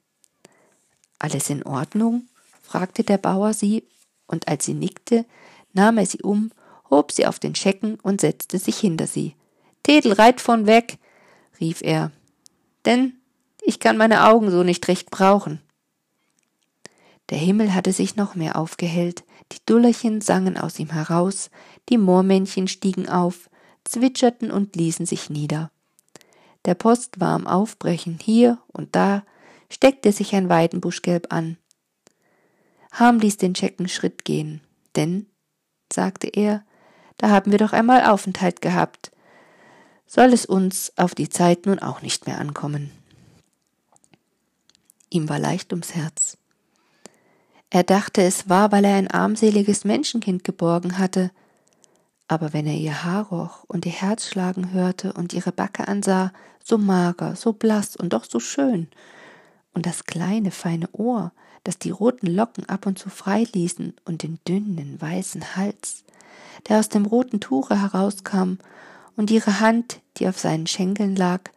Alles 1.19 1.49
in 1.49 1.63
Ordnung? 1.63 2.23
fragte 2.61 3.03
der 3.03 3.17
Bauer 3.17 3.53
sie, 3.53 3.83
und 4.27 4.47
als 4.47 4.65
sie 4.65 4.73
nickte, 4.73 5.25
nahm 5.73 5.97
er 5.97 6.05
sie 6.05 6.21
um, 6.21 6.51
hob 6.89 7.11
sie 7.11 7.25
auf 7.25 7.39
den 7.39 7.55
Schecken 7.55 7.95
und 8.01 8.21
setzte 8.21 8.59
sich 8.59 8.77
hinter 8.77 9.07
sie. 9.07 9.35
Tedel, 9.83 10.13
reit 10.13 10.39
von 10.41 10.65
weg, 10.67 10.97
rief 11.59 11.81
er, 11.81 12.11
denn 12.85 13.16
ich 13.67 13.81
kann 13.81 13.97
meine 13.97 14.25
Augen 14.25 14.49
so 14.49 14.63
nicht 14.63 14.87
recht 14.87 15.11
brauchen. 15.11 15.61
Der 17.29 17.37
Himmel 17.37 17.75
hatte 17.75 17.91
sich 17.91 18.15
noch 18.15 18.33
mehr 18.33 18.55
aufgehellt, 18.55 19.25
die 19.51 19.57
Dullerchen 19.65 20.21
sangen 20.21 20.57
aus 20.57 20.79
ihm 20.79 20.91
heraus, 20.91 21.49
die 21.89 21.97
Moormännchen 21.97 22.69
stiegen 22.69 23.09
auf, 23.09 23.49
zwitscherten 23.83 24.51
und 24.51 24.77
ließen 24.77 25.05
sich 25.05 25.29
nieder. 25.29 25.69
Der 26.63 26.75
Post 26.75 27.19
war 27.19 27.35
am 27.35 27.45
Aufbrechen, 27.45 28.19
hier 28.21 28.57
und 28.67 28.95
da 28.95 29.23
steckte 29.69 30.13
sich 30.13 30.33
ein 30.33 30.47
Weidenbuschgelb 30.47 31.33
an. 31.33 31.57
Ham 32.93 33.19
ließ 33.19 33.35
den 33.35 33.53
Schecken 33.53 33.89
Schritt 33.89 34.23
gehen, 34.23 34.61
denn, 34.95 35.25
sagte 35.91 36.27
er, 36.27 36.63
da 37.17 37.31
haben 37.31 37.51
wir 37.51 37.59
doch 37.59 37.73
einmal 37.73 38.05
Aufenthalt 38.05 38.61
gehabt, 38.61 39.11
soll 40.05 40.31
es 40.31 40.45
uns 40.45 40.93
auf 40.95 41.15
die 41.15 41.27
Zeit 41.27 41.65
nun 41.65 41.79
auch 41.79 42.01
nicht 42.01 42.27
mehr 42.27 42.39
ankommen. 42.39 42.96
Ihm 45.09 45.29
war 45.29 45.39
leicht 45.39 45.71
ums 45.73 45.95
Herz. 45.95 46.37
Er 47.69 47.83
dachte, 47.83 48.21
es 48.21 48.49
war, 48.49 48.71
weil 48.71 48.85
er 48.85 48.95
ein 48.95 49.11
armseliges 49.11 49.83
Menschenkind 49.83 50.43
geborgen 50.43 50.97
hatte, 50.97 51.31
aber 52.27 52.53
wenn 52.53 52.67
er 52.67 52.75
ihr 52.75 53.03
Haar 53.03 53.27
roch 53.27 53.63
und 53.67 53.85
ihr 53.85 53.91
Herz 53.91 54.27
schlagen 54.27 54.71
hörte 54.73 55.13
und 55.13 55.33
ihre 55.33 55.51
Backe 55.51 55.87
ansah, 55.87 56.31
so 56.63 56.77
mager, 56.77 57.35
so 57.35 57.53
blass 57.53 57.95
und 57.95 58.13
doch 58.13 58.25
so 58.25 58.39
schön, 58.39 58.87
und 59.73 59.85
das 59.85 60.05
kleine, 60.05 60.51
feine 60.51 60.89
Ohr, 60.91 61.31
das 61.63 61.77
die 61.77 61.91
roten 61.91 62.27
Locken 62.27 62.67
ab 62.67 62.85
und 62.85 62.99
zu 62.99 63.09
frei 63.09 63.47
ließen, 63.53 63.95
und 64.05 64.23
den 64.23 64.39
dünnen, 64.47 64.99
weißen 64.99 65.55
Hals, 65.55 66.03
der 66.67 66.79
aus 66.79 66.89
dem 66.89 67.05
roten 67.05 67.39
Tuche 67.39 67.81
herauskam, 67.81 68.57
und 69.15 69.31
ihre 69.31 69.59
Hand, 69.59 70.01
die 70.17 70.27
auf 70.27 70.39
seinen 70.39 70.67
Schenkeln 70.67 71.15
lag, 71.15 71.49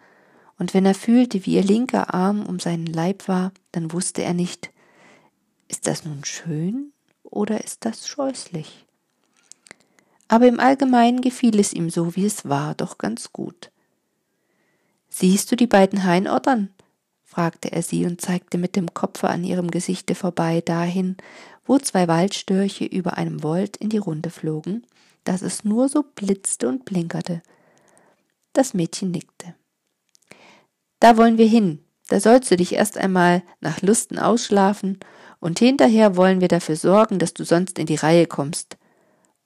und 0.61 0.75
wenn 0.75 0.85
er 0.85 0.95
fühlte, 0.95 1.47
wie 1.47 1.55
ihr 1.55 1.65
linker 1.65 2.13
Arm 2.13 2.45
um 2.45 2.61
seinen 2.61 2.85
Leib 2.85 3.29
war, 3.29 3.53
dann 3.73 3.93
wusste 3.95 4.23
er 4.23 4.35
nicht, 4.35 4.71
ist 5.69 5.87
das 5.87 6.05
nun 6.05 6.23
schön 6.23 6.93
oder 7.23 7.65
ist 7.65 7.87
das 7.87 8.07
scheußlich? 8.07 8.85
Aber 10.29 10.47
im 10.47 10.61
Allgemeinen 10.61 11.23
gefiel 11.23 11.59
es 11.59 11.73
ihm 11.73 11.89
so, 11.89 12.15
wie 12.15 12.27
es 12.27 12.47
war, 12.47 12.75
doch 12.75 12.99
ganz 12.99 13.33
gut. 13.33 13.71
Siehst 15.09 15.51
du 15.51 15.57
die 15.57 15.67
beiden 15.67 16.05
Hainottern? 16.05 16.69
fragte 17.25 17.73
er 17.73 17.83
sie 17.83 18.05
und 18.05 18.21
zeigte 18.21 18.59
mit 18.59 18.77
dem 18.77 18.93
Kopfe 18.93 19.31
an 19.31 19.45
ihrem 19.45 19.71
Gesichte 19.71 20.15
vorbei 20.15 20.61
dahin, 20.61 21.17
wo 21.65 21.79
zwei 21.79 22.07
Waldstörche 22.07 22.85
über 22.85 23.17
einem 23.17 23.43
Wold 23.43 23.79
in 23.79 23.89
die 23.89 23.97
Runde 23.97 24.29
flogen, 24.29 24.87
dass 25.25 25.41
es 25.41 25.65
nur 25.65 25.89
so 25.89 26.03
blitzte 26.03 26.69
und 26.69 26.85
blinkerte. 26.85 27.41
Das 28.53 28.75
Mädchen 28.75 29.11
nickte. 29.11 29.55
Da 31.01 31.17
wollen 31.17 31.39
wir 31.39 31.47
hin. 31.47 31.81
Da 32.09 32.21
sollst 32.21 32.51
du 32.51 32.57
dich 32.57 32.75
erst 32.75 32.99
einmal 32.99 33.43
nach 33.61 33.83
Lusten 33.83 34.19
ausschlafen 34.19 34.99
und 35.39 35.59
hinterher 35.59 36.17
wollen 36.17 36.41
wir 36.41 36.49
dafür 36.49 36.77
sorgen, 36.77 37.19
dass 37.19 37.35
du 37.35 37.45
sonst 37.45 37.79
in 37.79 37.87
die 37.87 37.97
Reihe 37.97 38.27
kommst. 38.27 38.77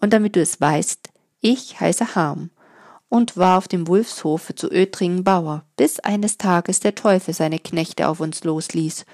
Und 0.00 0.12
damit 0.12 0.34
du 0.34 0.40
es 0.40 0.60
weißt, 0.60 1.10
ich 1.40 1.78
heiße 1.78 2.14
Harm 2.14 2.50
und 3.08 3.36
war 3.36 3.58
auf 3.58 3.68
dem 3.68 3.86
Wulfshofe 3.86 4.54
zu 4.54 4.70
Ötringen 4.70 5.24
Bauer, 5.24 5.64
bis 5.76 6.00
eines 6.00 6.38
Tages 6.38 6.80
der 6.80 6.94
Teufel 6.94 7.32
seine 7.32 7.58
Knechte 7.58 8.08
auf 8.08 8.18
uns 8.20 8.42
losließ. 8.44 9.04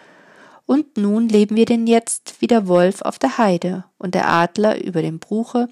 Und 0.65 0.97
nun 0.97 1.29
leben 1.29 1.57
wir 1.57 1.67
denn 1.67 1.87
jetzt 1.87 2.37
wie 2.39 2.47
der 2.47 2.69
Wolf 2.69 3.03
auf 3.03 3.19
der 3.19 3.37
Heide 3.37 3.85
und 3.99 4.15
der 4.15 4.29
Adler 4.29 4.83
über 4.83 5.03
dem 5.03 5.19
Bruche, 5.19 5.69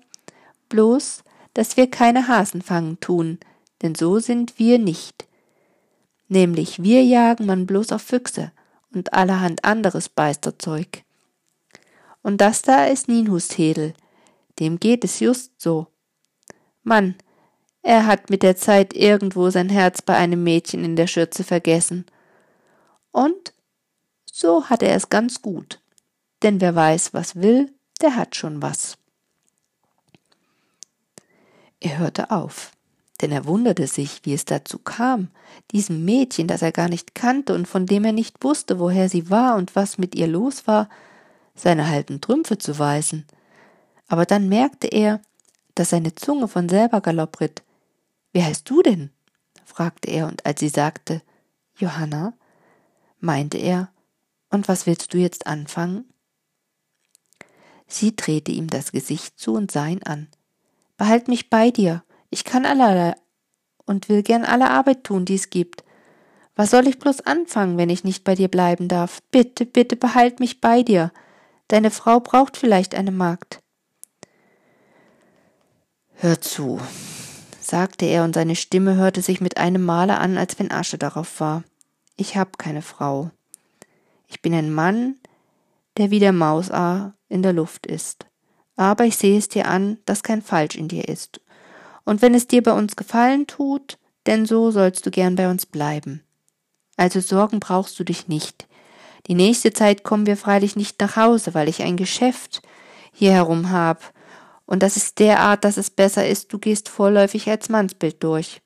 bloß, 0.68 1.22
dass 1.54 1.76
wir 1.76 1.88
keine 1.88 2.26
Hasen 2.26 2.60
fangen 2.60 2.98
tun, 2.98 3.38
denn 3.82 3.94
so 3.94 4.18
sind 4.18 4.58
wir 4.58 4.78
nicht 4.80 5.27
nämlich 6.28 6.82
wir 6.82 7.02
jagen 7.02 7.46
man 7.46 7.66
bloß 7.66 7.92
auf 7.92 8.02
Füchse 8.02 8.52
und 8.94 9.12
allerhand 9.12 9.64
anderes 9.64 10.08
Beisterzeug. 10.08 11.02
Und 12.22 12.40
das 12.40 12.62
da 12.62 12.86
ist 12.86 13.08
Ninhushedel, 13.08 13.94
dem 14.58 14.80
geht 14.80 15.04
es 15.04 15.20
just 15.20 15.60
so. 15.60 15.86
Mann, 16.82 17.14
er 17.82 18.06
hat 18.06 18.30
mit 18.30 18.42
der 18.42 18.56
Zeit 18.56 18.94
irgendwo 18.94 19.50
sein 19.50 19.68
Herz 19.68 20.02
bei 20.02 20.16
einem 20.16 20.42
Mädchen 20.42 20.84
in 20.84 20.96
der 20.96 21.06
Schürze 21.06 21.44
vergessen. 21.44 22.06
Und 23.12 23.54
so 24.30 24.66
hat 24.66 24.82
er 24.82 24.94
es 24.94 25.08
ganz 25.08 25.42
gut. 25.42 25.80
Denn 26.42 26.60
wer 26.60 26.74
weiß, 26.74 27.14
was 27.14 27.36
will, 27.36 27.72
der 28.00 28.16
hat 28.16 28.36
schon 28.36 28.62
was. 28.62 28.98
Er 31.80 31.98
hörte 31.98 32.30
auf, 32.30 32.72
denn 33.20 33.32
er 33.32 33.46
wunderte 33.46 33.86
sich, 33.86 34.20
wie 34.24 34.34
es 34.34 34.44
dazu 34.44 34.78
kam, 34.78 35.28
diesem 35.72 36.04
Mädchen, 36.04 36.46
das 36.46 36.62
er 36.62 36.72
gar 36.72 36.88
nicht 36.88 37.14
kannte 37.14 37.54
und 37.54 37.66
von 37.66 37.86
dem 37.86 38.04
er 38.04 38.12
nicht 38.12 38.42
wusste, 38.44 38.78
woher 38.78 39.08
sie 39.08 39.30
war 39.30 39.56
und 39.56 39.74
was 39.74 39.98
mit 39.98 40.14
ihr 40.14 40.28
los 40.28 40.66
war, 40.66 40.88
seine 41.54 41.88
halben 41.88 42.20
Trümpfe 42.20 42.58
zu 42.58 42.78
weisen. 42.78 43.26
Aber 44.06 44.24
dann 44.24 44.48
merkte 44.48 44.86
er, 44.86 45.20
dass 45.74 45.90
seine 45.90 46.14
Zunge 46.14 46.48
von 46.48 46.68
selber 46.68 47.00
Galopp 47.00 47.40
ritt. 47.40 47.62
Wie 48.32 48.42
heißt 48.42 48.68
du 48.68 48.82
denn? 48.82 49.10
fragte 49.64 50.10
er, 50.10 50.26
und 50.26 50.46
als 50.46 50.60
sie 50.60 50.68
sagte 50.68 51.22
Johanna, 51.76 52.34
meinte 53.20 53.58
er, 53.58 53.90
und 54.50 54.68
was 54.68 54.86
willst 54.86 55.12
du 55.12 55.18
jetzt 55.18 55.46
anfangen? 55.46 56.04
Sie 57.86 58.14
drehte 58.16 58.52
ihm 58.52 58.68
das 58.68 58.92
Gesicht 58.92 59.38
zu 59.38 59.54
und 59.54 59.70
sah 59.70 59.86
ihn 59.86 60.02
an. 60.02 60.28
Behalt 60.96 61.28
mich 61.28 61.50
bei 61.50 61.70
dir, 61.70 62.02
ich 62.30 62.44
kann 62.44 62.66
allerlei 62.66 63.14
und 63.86 64.08
will 64.08 64.22
gern 64.22 64.44
alle 64.44 64.70
Arbeit 64.70 65.04
tun, 65.04 65.24
die 65.24 65.34
es 65.34 65.50
gibt. 65.50 65.84
Was 66.54 66.70
soll 66.70 66.86
ich 66.88 66.98
bloß 66.98 67.20
anfangen, 67.20 67.78
wenn 67.78 67.90
ich 67.90 68.04
nicht 68.04 68.24
bei 68.24 68.34
dir 68.34 68.48
bleiben 68.48 68.88
darf? 68.88 69.22
Bitte, 69.30 69.64
bitte 69.64 69.96
behalt 69.96 70.40
mich 70.40 70.60
bei 70.60 70.82
dir. 70.82 71.12
Deine 71.68 71.90
Frau 71.90 72.20
braucht 72.20 72.56
vielleicht 72.56 72.94
eine 72.94 73.12
Magd. 73.12 73.60
Hör 76.14 76.40
zu, 76.40 76.80
sagte 77.60 78.06
er, 78.06 78.24
und 78.24 78.34
seine 78.34 78.56
Stimme 78.56 78.96
hörte 78.96 79.22
sich 79.22 79.40
mit 79.40 79.56
einem 79.56 79.84
Male 79.84 80.18
an, 80.18 80.36
als 80.36 80.58
wenn 80.58 80.72
Asche 80.72 80.98
darauf 80.98 81.38
war. 81.38 81.62
Ich 82.16 82.36
hab 82.36 82.58
keine 82.58 82.82
Frau. 82.82 83.30
Ich 84.26 84.42
bin 84.42 84.52
ein 84.52 84.72
Mann, 84.72 85.16
der 85.96 86.10
wie 86.10 86.18
der 86.18 86.32
Mausaar 86.32 87.14
in 87.28 87.42
der 87.42 87.52
Luft 87.52 87.86
ist. 87.86 88.26
Aber 88.74 89.04
ich 89.04 89.16
sehe 89.16 89.38
es 89.38 89.48
dir 89.48 89.68
an, 89.68 89.98
dass 90.06 90.22
kein 90.22 90.42
Falsch 90.42 90.76
in 90.76 90.88
dir 90.88 91.08
ist. 91.08 91.40
Und 92.08 92.22
wenn 92.22 92.32
es 92.32 92.46
dir 92.46 92.62
bei 92.62 92.72
uns 92.72 92.96
gefallen 92.96 93.46
tut, 93.46 93.98
denn 94.24 94.46
so 94.46 94.70
sollst 94.70 95.04
du 95.04 95.10
gern 95.10 95.36
bei 95.36 95.50
uns 95.50 95.66
bleiben. 95.66 96.22
Also 96.96 97.20
Sorgen 97.20 97.60
brauchst 97.60 98.00
du 98.00 98.04
dich 98.04 98.28
nicht. 98.28 98.66
Die 99.26 99.34
nächste 99.34 99.74
Zeit 99.74 100.04
kommen 100.04 100.24
wir 100.24 100.38
freilich 100.38 100.74
nicht 100.74 100.98
nach 101.02 101.16
Hause, 101.16 101.52
weil 101.52 101.68
ich 101.68 101.82
ein 101.82 101.98
Geschäft 101.98 102.62
hier 103.12 103.32
herum 103.32 103.70
hab, 103.70 104.14
und 104.64 104.82
das 104.82 104.96
ist 104.96 105.18
derart, 105.18 105.64
dass 105.64 105.76
es 105.76 105.90
besser 105.90 106.26
ist, 106.26 106.50
du 106.50 106.58
gehst 106.58 106.88
vorläufig 106.88 107.46
als 107.50 107.68
Mannsbild 107.68 108.22
durch. 108.22 108.62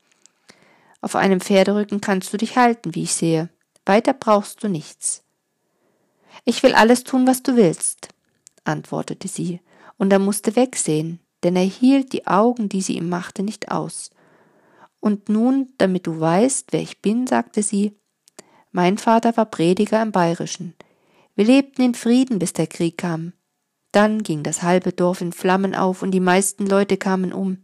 Auf 1.01 1.16
einem 1.16 1.40
Pferderücken 1.40 2.01
kannst 2.01 2.32
du 2.32 2.36
dich 2.36 2.57
halten, 2.57 2.95
wie 2.95 3.03
ich 3.03 3.14
sehe. 3.14 3.49
Weiter 3.84 4.12
brauchst 4.12 4.62
du 4.62 4.68
nichts. 4.68 5.24
Ich 6.45 6.62
will 6.62 6.74
alles 6.74 7.03
tun, 7.03 7.26
was 7.26 7.43
du 7.43 7.57
willst, 7.57 8.11
antwortete 8.62 9.26
sie, 9.26 9.61
und 9.99 10.12
er 10.12 10.20
musste 10.20 10.55
wegsehen, 10.55 11.18
denn 11.43 11.57
er 11.57 11.64
hielt 11.64 12.12
die 12.12 12.26
Augen, 12.26 12.68
die 12.68 12.82
sie 12.82 12.97
ihm 12.97 13.09
machte, 13.09 13.43
nicht 13.43 13.70
aus. 13.70 14.11
Und 15.01 15.28
nun, 15.28 15.72
damit 15.78 16.07
du 16.07 16.20
weißt, 16.20 16.68
wer 16.72 16.80
ich 16.80 17.03
bin, 17.03 17.26
sagte 17.26 17.62
sie, 17.62 17.97
mein 18.70 18.99
Vater 18.99 19.36
war 19.36 19.47
Prediger 19.47 20.01
im 20.01 20.12
Bayerischen. 20.12 20.74
Wir 21.34 21.45
lebten 21.45 21.82
in 21.82 21.95
Frieden, 21.95 22.38
bis 22.38 22.53
der 22.53 22.66
Krieg 22.66 22.99
kam. 22.99 23.32
Dann 23.90 24.22
ging 24.22 24.43
das 24.43 24.62
halbe 24.62 24.93
Dorf 24.93 25.20
in 25.20 25.32
Flammen 25.32 25.74
auf 25.74 26.03
und 26.03 26.12
die 26.12 26.20
meisten 26.20 26.66
Leute 26.66 26.97
kamen 26.97 27.32
um. 27.32 27.59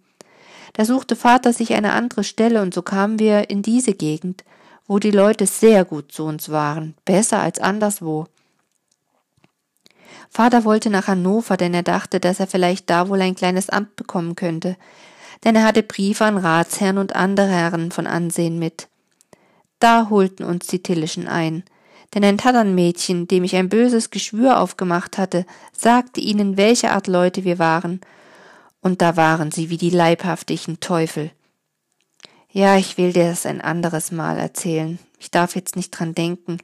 Da 0.74 0.84
suchte 0.84 1.16
Vater 1.16 1.52
sich 1.52 1.74
eine 1.74 1.92
andere 1.92 2.24
Stelle 2.24 2.60
und 2.60 2.74
so 2.74 2.82
kamen 2.82 3.18
wir 3.18 3.48
in 3.48 3.62
diese 3.62 3.94
Gegend, 3.94 4.44
wo 4.86 4.98
die 4.98 5.10
Leute 5.10 5.46
sehr 5.46 5.84
gut 5.84 6.12
zu 6.12 6.24
uns 6.24 6.50
waren, 6.50 6.94
besser 7.04 7.40
als 7.40 7.58
anderswo. 7.58 8.26
Vater 10.30 10.64
wollte 10.64 10.90
nach 10.90 11.08
Hannover, 11.08 11.56
denn 11.56 11.74
er 11.74 11.82
dachte, 11.82 12.20
dass 12.20 12.40
er 12.40 12.46
vielleicht 12.46 12.90
da 12.90 13.08
wohl 13.08 13.20
ein 13.20 13.34
kleines 13.34 13.70
Amt 13.70 13.96
bekommen 13.96 14.36
könnte, 14.36 14.76
denn 15.44 15.56
er 15.56 15.64
hatte 15.64 15.82
Briefe 15.82 16.24
an 16.24 16.38
Ratsherren 16.38 16.98
und 16.98 17.16
andere 17.16 17.48
Herren 17.48 17.90
von 17.90 18.06
Ansehen 18.06 18.58
mit. 18.58 18.88
Da 19.78 20.08
holten 20.10 20.44
uns 20.44 20.66
die 20.66 20.82
Tillischen 20.82 21.28
ein 21.28 21.64
denn 22.14 22.24
ein 22.24 22.38
Tatternmädchen, 22.38 23.28
dem 23.28 23.44
ich 23.44 23.56
ein 23.56 23.68
böses 23.68 24.10
Geschwür 24.10 24.60
aufgemacht 24.60 25.18
hatte, 25.18 25.44
sagte 25.72 26.20
ihnen, 26.20 26.56
welche 26.56 26.90
Art 26.92 27.06
Leute 27.06 27.44
wir 27.44 27.58
waren, 27.58 28.00
und 28.80 29.02
da 29.02 29.16
waren 29.16 29.50
sie 29.50 29.70
wie 29.70 29.76
die 29.76 29.90
leibhaftigen 29.90 30.80
Teufel. 30.80 31.30
Ja, 32.50 32.76
ich 32.76 32.96
will 32.96 33.12
dir 33.12 33.28
das 33.28 33.44
ein 33.44 33.60
anderes 33.60 34.10
Mal 34.10 34.38
erzählen. 34.38 34.98
Ich 35.18 35.30
darf 35.30 35.54
jetzt 35.54 35.76
nicht 35.76 35.90
dran 35.90 36.14
denken. 36.14 36.58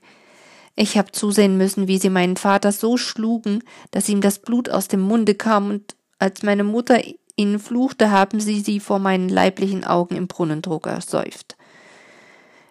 Ich 0.76 0.98
hab 0.98 1.14
zusehen 1.14 1.56
müssen, 1.56 1.86
wie 1.86 1.98
sie 1.98 2.10
meinen 2.10 2.36
Vater 2.36 2.72
so 2.72 2.96
schlugen, 2.96 3.62
dass 3.92 4.08
ihm 4.08 4.20
das 4.20 4.40
Blut 4.40 4.68
aus 4.68 4.88
dem 4.88 5.00
Munde 5.00 5.34
kam, 5.34 5.70
und 5.70 5.94
als 6.18 6.42
meine 6.42 6.64
Mutter 6.64 7.00
ihnen 7.36 7.58
fluchte, 7.58 8.10
haben 8.10 8.40
sie 8.40 8.60
sie 8.60 8.80
vor 8.80 8.98
meinen 8.98 9.28
leiblichen 9.28 9.84
Augen 9.84 10.16
im 10.16 10.26
Brunnendruck 10.26 10.86
ersäuft. 10.86 11.56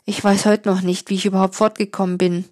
Ich 0.05 0.21
weiß 0.21 0.45
heute 0.45 0.67
noch 0.67 0.81
nicht, 0.81 1.09
wie 1.09 1.15
ich 1.15 1.25
überhaupt 1.25 1.55
fortgekommen 1.55 2.17
bin. 2.17 2.45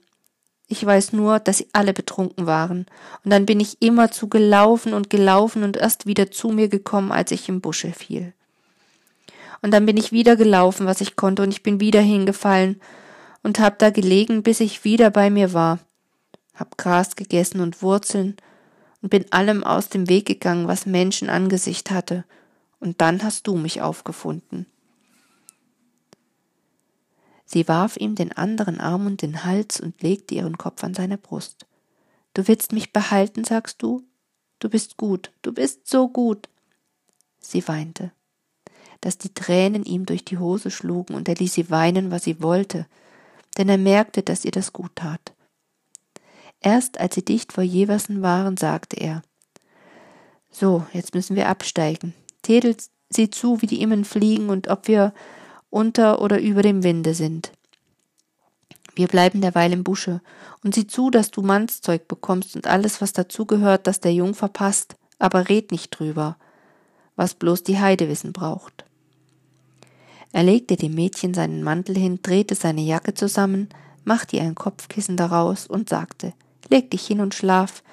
Ich 0.70 0.86
weiß 0.86 1.12
nur, 1.12 1.40
dass 1.40 1.58
sie 1.58 1.68
alle 1.74 1.92
betrunken 1.92 2.46
waren, 2.46 2.86
und 3.26 3.32
dann 3.32 3.46
bin 3.46 3.60
ich 3.60 3.82
immerzu 3.82 4.30
gelaufen 4.30 4.94
und 4.94 5.10
gelaufen 5.10 5.64
und 5.64 5.76
erst 5.76 6.06
wieder 6.06 6.32
zu 6.32 6.50
mir 6.50 6.70
gekommen, 6.70 7.12
als 7.12 7.32
ich 7.32 7.50
im 7.50 7.60
Busche 7.60 7.92
fiel. 7.92 8.32
Und 9.62 9.72
dann 9.72 9.86
bin 9.86 9.98
ich 9.98 10.14
wieder 10.14 10.38
gelaufen, 10.38 10.86
was 10.86 11.02
ich 11.02 11.18
konnte, 11.18 11.44
und 11.44 11.52
ich 11.52 11.62
bin 11.62 11.82
wieder 11.82 12.00
hingefallen 12.00 12.80
und 13.44 13.60
hab 13.60 13.80
da 13.80 13.90
gelegen, 13.90 14.44
bis 14.44 14.60
ich 14.60 14.84
wieder 14.84 15.10
bei 15.10 15.30
mir 15.30 15.54
war. 15.54 15.80
Hab 16.54 16.78
Gras 16.78 17.16
gegessen 17.16 17.60
und 17.62 17.82
Wurzeln 17.82 18.38
und 19.02 19.10
bin 19.10 19.26
allem 19.32 19.64
aus 19.64 19.90
dem 19.90 20.10
Weg 20.10 20.26
gegangen, 20.26 20.68
was 20.68 20.86
Menschen 20.86 21.30
Angesicht 21.30 21.92
hatte, 21.92 22.24
und 22.80 23.02
dann 23.02 23.24
hast 23.24 23.48
du 23.48 23.56
mich 23.56 23.82
aufgefunden. 23.82 24.66
Sie 27.46 27.68
warf 27.68 27.98
ihm 27.98 28.16
den 28.16 28.32
anderen 28.32 28.80
Arm 28.80 29.08
um 29.08 29.18
den 29.18 29.44
Hals 29.44 29.80
und 29.80 30.02
legte 30.02 30.36
ihren 30.36 30.58
Kopf 30.58 30.84
an 30.84 30.94
seine 30.94 31.18
Brust. 31.18 31.66
Du 32.34 32.48
willst 32.48 32.72
mich 32.72 32.94
behalten, 32.94 33.44
sagst 33.44 33.82
du? 33.82 34.04
Du 34.60 34.70
bist 34.70 34.96
gut, 34.96 35.32
du 35.42 35.52
bist 35.52 35.88
so 35.88 36.08
gut. 36.08 36.48
Sie 37.40 37.68
weinte, 37.68 38.12
dass 39.02 39.18
die 39.18 39.34
Tränen 39.34 39.84
ihm 39.84 40.06
durch 40.06 40.24
die 40.24 40.38
Hose 40.38 40.72
schlugen, 40.72 41.16
und 41.16 41.28
er 41.28 41.36
ließ 41.36 41.54
sie 41.54 41.70
weinen, 41.70 42.12
was 42.12 42.24
sie 42.24 42.42
wollte, 42.42 42.86
denn 43.62 43.70
er 43.70 43.78
merkte, 43.78 44.24
dass 44.24 44.44
ihr 44.44 44.50
das 44.50 44.74
gut 44.74 44.96
tat. 44.96 45.34
Erst 46.62 47.00
als 47.00 47.14
sie 47.14 47.24
dicht 47.24 47.54
vor 47.54 47.64
Jeversen 47.64 48.24
waren, 48.24 48.58
sagte 48.58 48.96
er 49.00 49.22
So, 50.50 50.88
jetzt 50.94 51.14
müssen 51.14 51.36
wir 51.36 51.48
absteigen. 51.48 52.16
Tedel 52.42 52.76
sieh 53.12 53.30
zu, 53.30 53.62
wie 53.62 53.68
die 53.68 53.84
Immen 53.84 54.04
fliegen 54.04 54.50
und 54.50 54.68
ob 54.68 54.88
wir 54.88 55.14
unter 55.70 56.24
oder 56.24 56.42
über 56.42 56.64
dem 56.64 56.84
Winde 56.84 57.14
sind. 57.14 57.52
Wir 58.96 59.08
bleiben 59.08 59.42
derweil 59.42 59.72
im 59.74 59.84
Busche 59.84 60.22
und 60.64 60.74
sieh 60.74 60.88
zu, 60.88 61.12
dass 61.12 61.30
du 61.30 61.44
Mannszeug 61.44 62.08
bekommst 62.08 62.56
und 62.56 62.66
alles, 62.66 63.00
was 63.00 63.14
dazugehört, 63.14 63.86
das 63.86 64.00
der 64.00 64.14
Jung 64.14 64.34
verpasst, 64.34 64.96
aber 65.20 65.50
red 65.50 65.72
nicht 65.72 65.92
drüber, 65.92 66.36
was 67.16 67.36
bloß 67.36 67.62
die 67.62 67.80
Heide 67.80 68.10
wissen 68.10 68.34
braucht. 68.34 68.86
Er 70.32 70.44
legte 70.44 70.78
dem 70.78 70.94
Mädchen 70.96 71.34
seinen 71.34 71.64
Mantel 71.64 71.98
hin, 71.98 72.20
drehte 72.22 72.56
seine 72.56 72.82
Jacke 72.82 73.14
zusammen, 73.14 73.70
machte 74.04 74.38
ihr 74.38 74.44
ein 74.44 74.56
Kopfkissen 74.56 75.18
daraus 75.18 75.68
und 75.68 75.90
sagte, 75.90 76.34
leg 76.70 76.90
dich 76.92 77.06
hin 77.06 77.20
und 77.20 77.36
schlaf. 77.36 77.84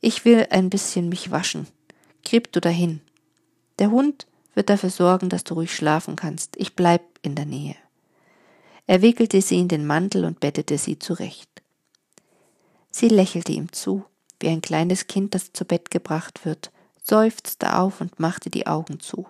Ich 0.00 0.24
will 0.24 0.46
ein 0.50 0.70
bisschen 0.70 1.08
mich 1.08 1.30
waschen. 1.30 1.66
Krieb 2.24 2.52
du 2.52 2.60
dahin. 2.60 3.00
Der 3.78 3.90
Hund 3.90 4.26
wird 4.54 4.68
dafür 4.68 4.90
sorgen, 4.90 5.28
dass 5.28 5.44
du 5.44 5.54
ruhig 5.54 5.74
schlafen 5.74 6.16
kannst. 6.16 6.56
Ich 6.56 6.76
bleib 6.76 7.02
in 7.22 7.34
der 7.34 7.46
Nähe. 7.46 7.76
Er 8.86 9.00
wickelte 9.00 9.40
sie 9.40 9.58
in 9.58 9.68
den 9.68 9.86
Mantel 9.86 10.24
und 10.24 10.40
bettete 10.40 10.76
sie 10.76 10.98
zurecht. 10.98 11.48
Sie 12.90 13.08
lächelte 13.08 13.52
ihm 13.52 13.72
zu, 13.72 14.04
wie 14.40 14.48
ein 14.48 14.60
kleines 14.60 15.06
Kind, 15.06 15.34
das 15.34 15.52
zu 15.52 15.64
Bett 15.64 15.90
gebracht 15.90 16.44
wird, 16.44 16.70
seufzte 17.02 17.78
auf 17.78 18.00
und 18.00 18.20
machte 18.20 18.50
die 18.50 18.66
Augen 18.66 19.00
zu. 19.00 19.26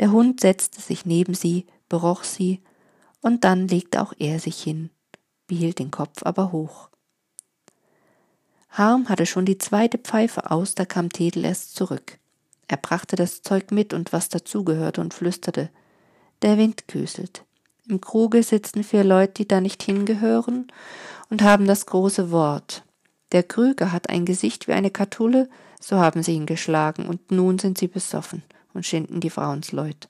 Der 0.00 0.12
Hund 0.12 0.40
setzte 0.40 0.80
sich 0.80 1.06
neben 1.06 1.34
sie, 1.34 1.66
beroch 1.88 2.24
sie, 2.24 2.60
und 3.22 3.44
dann 3.44 3.66
legte 3.66 4.02
auch 4.02 4.12
er 4.18 4.38
sich 4.38 4.62
hin, 4.62 4.90
behielt 5.46 5.78
den 5.78 5.90
Kopf 5.90 6.22
aber 6.22 6.52
hoch. 6.52 6.90
Harm 8.70 9.08
hatte 9.08 9.24
schon 9.24 9.46
die 9.46 9.58
zweite 9.58 9.96
Pfeife 9.96 10.50
aus, 10.50 10.74
da 10.74 10.84
kam 10.84 11.08
Tedel 11.08 11.46
erst 11.46 11.74
zurück. 11.74 12.18
Er 12.68 12.76
brachte 12.76 13.16
das 13.16 13.40
Zeug 13.40 13.70
mit 13.70 13.94
und 13.94 14.12
was 14.12 14.28
dazugehörte 14.28 15.00
und 15.00 15.14
flüsterte. 15.14 15.70
Der 16.42 16.58
Wind 16.58 16.88
küselt. 16.88 17.44
Im 17.88 18.00
Kruge 18.00 18.42
sitzen 18.42 18.84
vier 18.84 19.04
Leute, 19.04 19.34
die 19.34 19.48
da 19.48 19.60
nicht 19.60 19.82
hingehören 19.82 20.66
und 21.30 21.42
haben 21.42 21.66
das 21.66 21.86
große 21.86 22.30
Wort. 22.30 22.82
Der 23.32 23.44
Krüger 23.44 23.92
hat 23.92 24.10
ein 24.10 24.26
Gesicht 24.26 24.68
wie 24.68 24.72
eine 24.72 24.90
Katulle, 24.90 25.48
so 25.80 25.96
haben 25.96 26.22
sie 26.22 26.32
ihn 26.32 26.46
geschlagen, 26.46 27.06
und 27.06 27.30
nun 27.30 27.58
sind 27.58 27.78
sie 27.78 27.88
besoffen 27.88 28.42
und 28.76 28.86
schinden 28.86 29.20
die 29.20 29.30
Frauensleut. 29.30 30.08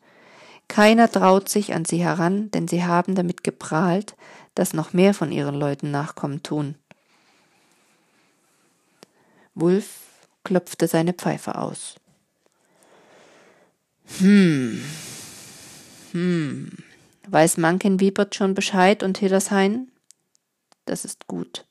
Keiner 0.68 1.10
traut 1.10 1.48
sich 1.48 1.74
an 1.74 1.84
sie 1.84 1.98
heran, 1.98 2.50
denn 2.50 2.68
sie 2.68 2.84
haben 2.84 3.14
damit 3.14 3.44
geprahlt, 3.44 4.16
dass 4.54 4.74
noch 4.74 4.92
mehr 4.92 5.14
von 5.14 5.32
ihren 5.32 5.54
Leuten 5.54 5.90
Nachkommen 5.90 6.42
tun. 6.42 6.74
Wulf 9.54 10.00
klopfte 10.44 10.88
seine 10.88 11.12
Pfeife 11.12 11.56
aus. 11.56 11.96
Hm. 14.18 14.82
Hm. 16.12 16.70
Weiß 17.28 17.56
Mankenwiebert 17.56 18.34
schon 18.34 18.54
Bescheid 18.54 19.02
und 19.02 19.18
Hillershain? 19.18 19.90
Das 20.84 21.04
ist 21.04 21.26
gut. 21.26 21.66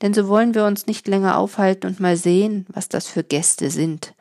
Denn 0.00 0.14
so 0.14 0.28
wollen 0.28 0.54
wir 0.54 0.64
uns 0.64 0.86
nicht 0.86 1.08
länger 1.08 1.36
aufhalten 1.38 1.86
und 1.86 2.00
mal 2.00 2.16
sehen, 2.16 2.66
was 2.68 2.88
das 2.88 3.08
für 3.08 3.24
Gäste 3.24 3.70
sind. 3.70 4.14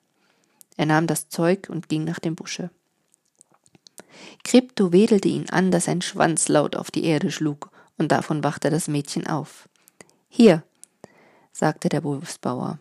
Er 0.82 0.88
nahm 0.88 1.06
das 1.06 1.30
Zeug 1.30 1.70
und 1.70 1.90
ging 1.90 2.06
nach 2.06 2.18
dem 2.18 2.34
Busche. 2.34 2.72
Krypto 4.44 4.92
wedelte 4.92 5.28
ihn 5.28 5.48
an, 5.52 5.70
dass 5.70 5.86
sein 5.86 6.02
Schwanz 6.02 6.48
laut 6.48 6.76
auf 6.76 6.90
die 6.90 7.04
Erde 7.04 7.30
schlug, 7.30 7.70
und 8.00 8.12
davon 8.12 8.44
wachte 8.44 8.72
das 8.72 8.88
Mädchen 8.88 9.28
auf. 9.28 9.70
Hier, 10.28 10.64
sagte 11.52 11.88
der 11.88 12.04
Wolfsbauer. 12.04 12.80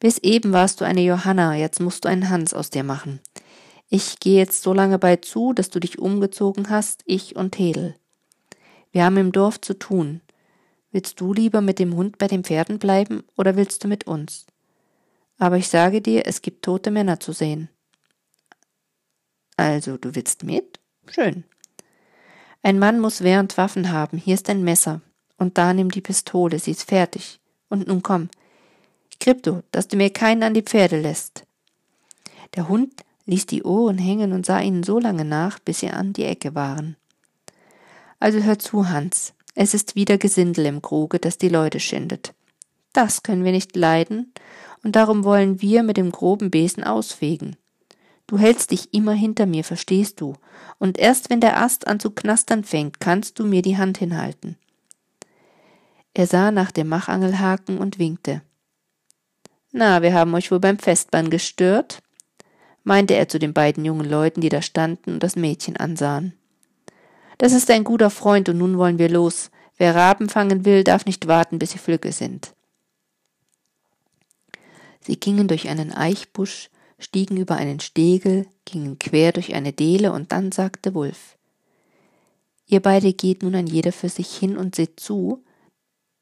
Bis 0.00 0.18
eben 0.18 0.50
warst 0.50 0.80
du 0.80 0.84
eine 0.84 1.02
Johanna, 1.02 1.54
jetzt 1.54 1.78
musst 1.78 2.04
du 2.04 2.08
einen 2.08 2.28
Hans 2.28 2.54
aus 2.54 2.70
dir 2.70 2.82
machen. 2.82 3.20
Ich 3.88 4.18
gehe 4.18 4.38
jetzt 4.38 4.64
so 4.64 4.74
lange 4.74 4.98
bei 4.98 5.14
zu, 5.14 5.52
dass 5.52 5.70
du 5.70 5.78
dich 5.78 6.00
umgezogen 6.00 6.70
hast, 6.70 7.02
ich 7.04 7.36
und 7.36 7.56
Hedel. 7.56 7.94
Wir 8.90 9.04
haben 9.04 9.16
im 9.16 9.30
Dorf 9.30 9.60
zu 9.60 9.74
tun. 9.74 10.22
Willst 10.90 11.20
du 11.20 11.32
lieber 11.32 11.60
mit 11.60 11.78
dem 11.78 11.94
Hund 11.94 12.18
bei 12.18 12.26
den 12.26 12.42
Pferden 12.42 12.80
bleiben 12.80 13.22
oder 13.36 13.54
willst 13.54 13.84
du 13.84 13.86
mit 13.86 14.08
uns? 14.08 14.46
Aber 15.38 15.56
ich 15.56 15.68
sage 15.68 16.00
dir, 16.00 16.26
es 16.26 16.42
gibt 16.42 16.64
tote 16.64 16.90
Männer 16.90 17.20
zu 17.20 17.32
sehen. 17.32 17.68
Also, 19.56 19.96
du 19.96 20.14
willst 20.14 20.44
mit? 20.44 20.80
Schön. 21.08 21.44
Ein 22.62 22.78
Mann 22.78 23.00
muss 23.00 23.22
während 23.22 23.56
Waffen 23.58 23.90
haben. 23.90 24.18
Hier 24.18 24.34
ist 24.34 24.48
ein 24.48 24.62
Messer. 24.62 25.00
Und 25.36 25.58
da 25.58 25.74
nimm 25.74 25.90
die 25.90 26.00
Pistole, 26.00 26.58
sie 26.58 26.70
ist 26.70 26.84
fertig. 26.88 27.40
Und 27.68 27.88
nun 27.88 28.02
komm. 28.02 28.28
Krypto, 29.18 29.62
dass 29.72 29.88
du 29.88 29.96
mir 29.96 30.10
keinen 30.10 30.42
an 30.42 30.54
die 30.54 30.62
Pferde 30.62 31.00
lässt. 31.00 31.44
Der 32.54 32.68
Hund 32.68 32.92
ließ 33.26 33.46
die 33.46 33.62
Ohren 33.62 33.98
hängen 33.98 34.32
und 34.32 34.46
sah 34.46 34.60
ihnen 34.60 34.82
so 34.82 34.98
lange 34.98 35.24
nach, 35.24 35.58
bis 35.58 35.80
sie 35.80 35.90
an 35.90 36.12
die 36.12 36.24
Ecke 36.24 36.54
waren. 36.54 36.96
Also 38.20 38.40
hör 38.40 38.58
zu, 38.58 38.88
Hans. 38.88 39.34
Es 39.54 39.74
ist 39.74 39.96
wieder 39.96 40.18
Gesindel 40.18 40.66
im 40.66 40.82
Kruge, 40.82 41.18
das 41.18 41.38
die 41.38 41.48
Leute 41.48 41.80
schindet. 41.80 42.34
Das 42.92 43.22
können 43.22 43.44
wir 43.44 43.52
nicht 43.52 43.74
leiden, 43.74 44.32
und 44.84 44.96
darum 44.96 45.24
wollen 45.24 45.60
wir 45.60 45.82
mit 45.82 45.96
dem 45.96 46.10
groben 46.10 46.50
Besen 46.50 46.84
ausfegen. 46.84 47.56
Du 48.26 48.38
hältst 48.38 48.70
dich 48.70 48.94
immer 48.94 49.12
hinter 49.12 49.46
mir, 49.46 49.64
verstehst 49.64 50.20
du, 50.20 50.34
und 50.78 50.98
erst 50.98 51.30
wenn 51.30 51.40
der 51.40 51.60
Ast 51.60 51.86
an 51.86 52.00
zu 52.00 52.10
knastern 52.10 52.64
fängt, 52.64 53.00
kannst 53.00 53.38
du 53.38 53.44
mir 53.44 53.62
die 53.62 53.76
Hand 53.76 53.98
hinhalten. 53.98 54.56
Er 56.14 56.26
sah 56.26 56.50
nach 56.50 56.70
dem 56.70 56.88
Machangelhaken 56.88 57.78
und 57.78 57.98
winkte. 57.98 58.42
Na, 59.70 60.02
wir 60.02 60.12
haben 60.12 60.34
euch 60.34 60.50
wohl 60.50 60.60
beim 60.60 60.78
Festbahn 60.78 61.30
gestört? 61.30 62.02
meinte 62.84 63.14
er 63.14 63.28
zu 63.28 63.38
den 63.38 63.52
beiden 63.52 63.84
jungen 63.84 64.08
Leuten, 64.08 64.40
die 64.40 64.48
da 64.48 64.60
standen 64.60 65.14
und 65.14 65.22
das 65.22 65.36
Mädchen 65.36 65.76
ansahen. 65.76 66.34
Das 67.38 67.52
ist 67.52 67.70
ein 67.70 67.84
guter 67.84 68.10
Freund, 68.10 68.48
und 68.48 68.58
nun 68.58 68.76
wollen 68.76 68.98
wir 68.98 69.08
los. 69.08 69.50
Wer 69.76 69.94
Raben 69.94 70.28
fangen 70.28 70.64
will, 70.64 70.84
darf 70.84 71.06
nicht 71.06 71.28
warten, 71.28 71.58
bis 71.58 71.70
sie 71.70 71.78
Flücke 71.78 72.12
sind. 72.12 72.54
Sie 75.02 75.18
gingen 75.18 75.48
durch 75.48 75.68
einen 75.68 75.92
Eichbusch, 75.92 76.70
stiegen 76.98 77.36
über 77.36 77.56
einen 77.56 77.80
Stegel, 77.80 78.46
gingen 78.64 78.98
quer 78.98 79.32
durch 79.32 79.54
eine 79.54 79.72
Dehle, 79.72 80.12
und 80.12 80.32
dann 80.32 80.52
sagte 80.52 80.94
Wulf 80.94 81.36
Ihr 82.66 82.80
beide 82.80 83.12
geht 83.12 83.42
nun 83.42 83.54
ein 83.54 83.66
jeder 83.66 83.92
für 83.92 84.08
sich 84.08 84.34
hin 84.34 84.56
und 84.56 84.74
seht 84.74 84.98
zu, 84.98 85.44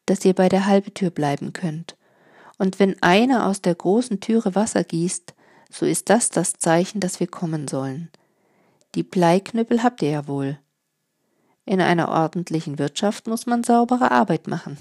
dass 0.06 0.24
ihr 0.24 0.34
bei 0.34 0.48
der 0.48 0.66
Halbetür 0.66 1.10
bleiben 1.10 1.52
könnt. 1.52 1.96
Und 2.58 2.78
wenn 2.78 3.00
einer 3.02 3.46
aus 3.46 3.62
der 3.62 3.74
großen 3.74 4.20
Türe 4.20 4.54
Wasser 4.54 4.82
gießt, 4.82 5.34
so 5.70 5.86
ist 5.86 6.10
das 6.10 6.30
das 6.30 6.54
Zeichen, 6.54 7.00
dass 7.00 7.20
wir 7.20 7.28
kommen 7.28 7.68
sollen. 7.68 8.10
Die 8.96 9.04
Bleiknüppel 9.04 9.82
habt 9.82 10.02
ihr 10.02 10.10
ja 10.10 10.26
wohl. 10.26 10.58
In 11.64 11.80
einer 11.80 12.08
ordentlichen 12.08 12.78
Wirtschaft 12.78 13.28
muss 13.28 13.46
man 13.46 13.62
saubere 13.62 14.10
Arbeit 14.10 14.48
machen. 14.48 14.76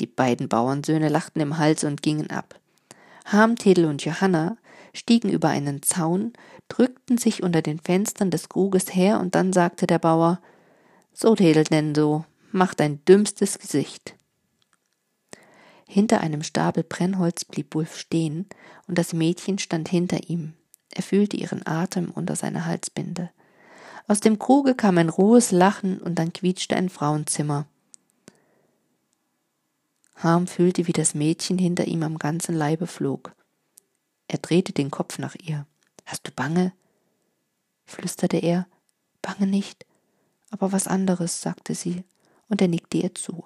Die 0.00 0.06
beiden 0.06 0.48
Bauernsöhne 0.48 1.08
lachten 1.08 1.40
im 1.40 1.58
Hals 1.58 1.84
und 1.84 2.02
gingen 2.02 2.30
ab. 2.30 2.58
Harmtedel 3.26 3.84
und 3.84 4.04
Johanna 4.04 4.56
stiegen 4.94 5.30
über 5.30 5.48
einen 5.48 5.82
Zaun, 5.82 6.32
drückten 6.68 7.18
sich 7.18 7.42
unter 7.42 7.62
den 7.62 7.78
Fenstern 7.78 8.30
des 8.30 8.48
Kruges 8.48 8.94
her, 8.94 9.20
und 9.20 9.34
dann 9.34 9.52
sagte 9.52 9.86
der 9.86 9.98
Bauer 9.98 10.40
So, 11.12 11.34
Tedel 11.34 11.64
denn 11.64 11.94
so, 11.94 12.24
mach 12.50 12.74
dein 12.74 13.04
dümmstes 13.04 13.58
Gesicht. 13.58 14.14
Hinter 15.86 16.20
einem 16.20 16.42
Stapel 16.42 16.82
Brennholz 16.82 17.44
blieb 17.44 17.74
Wulf 17.74 17.96
stehen, 17.96 18.46
und 18.86 18.96
das 18.96 19.12
Mädchen 19.12 19.58
stand 19.58 19.88
hinter 19.88 20.28
ihm. 20.28 20.54
Er 20.92 21.02
fühlte 21.02 21.36
ihren 21.36 21.66
Atem 21.66 22.10
unter 22.10 22.36
seiner 22.36 22.64
Halsbinde. 22.64 23.30
Aus 24.08 24.20
dem 24.20 24.38
Kruge 24.38 24.74
kam 24.74 24.98
ein 24.98 25.08
rohes 25.08 25.52
Lachen, 25.52 26.00
und 26.00 26.18
dann 26.18 26.32
quietschte 26.32 26.74
ein 26.74 26.88
Frauenzimmer. 26.88 27.66
Harm 30.22 30.46
fühlte, 30.46 30.86
wie 30.86 30.92
das 30.92 31.14
Mädchen 31.14 31.58
hinter 31.58 31.86
ihm 31.86 32.02
am 32.02 32.18
ganzen 32.18 32.54
Leibe 32.54 32.86
flog. 32.86 33.32
Er 34.28 34.38
drehte 34.38 34.72
den 34.72 34.90
Kopf 34.90 35.18
nach 35.18 35.34
ihr. 35.34 35.66
Hast 36.04 36.26
du 36.26 36.30
Bange? 36.32 36.72
flüsterte 37.84 38.36
er. 38.36 38.66
Bange 39.22 39.46
nicht, 39.46 39.84
aber 40.50 40.72
was 40.72 40.86
anderes, 40.86 41.40
sagte 41.40 41.74
sie, 41.74 42.04
und 42.48 42.62
er 42.62 42.68
nickte 42.68 42.98
ihr 42.98 43.14
zu. 43.14 43.44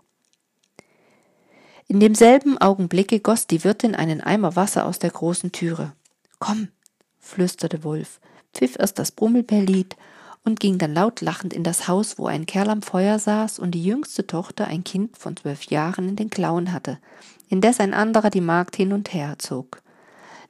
In 1.87 2.01
demselben 2.01 2.59
Augenblicke 2.59 3.20
goss 3.20 3.47
die 3.47 3.64
Wirtin 3.64 3.95
einen 3.95 4.20
Eimer 4.20 4.57
Wasser 4.57 4.87
aus 4.87 4.99
der 4.99 5.11
großen 5.11 5.53
Türe. 5.53 5.93
Komm, 6.39 6.68
flüsterte 7.18 7.85
Wulf, 7.85 8.20
pfiff 8.55 8.77
erst 8.79 8.99
das 8.99 9.12
Brummelbärlied 9.12 9.97
und 10.45 10.61
ging 10.61 10.78
dann 10.78 10.95
laut 10.95 11.20
lachend 11.20 11.53
in 11.53 11.64
das 11.64 11.88
Haus, 11.88 12.18
wo 12.18 12.26
ein 12.26 12.47
Kerl 12.47 12.68
am 12.68 12.82
Feuer 12.82 13.18
saß 13.18 13.59
und 13.59 13.72
die 13.72 13.82
jüngste 13.82 14.26
Tochter 14.26 14.66
ein 14.66 14.84
Kind 14.84 15.16
von 15.16 15.36
zwölf 15.36 15.64
Jahren 15.64 16.11
in 16.11 16.16
den 16.16 16.30
Klauen 16.30 16.72
hatte, 16.72 16.99
indes 17.49 17.80
ein 17.80 17.95
anderer 17.95 18.30
die 18.30 18.40
Magd 18.40 18.76
hin 18.76 18.92
und 18.92 19.12
her 19.12 19.36
zog. 19.38 19.82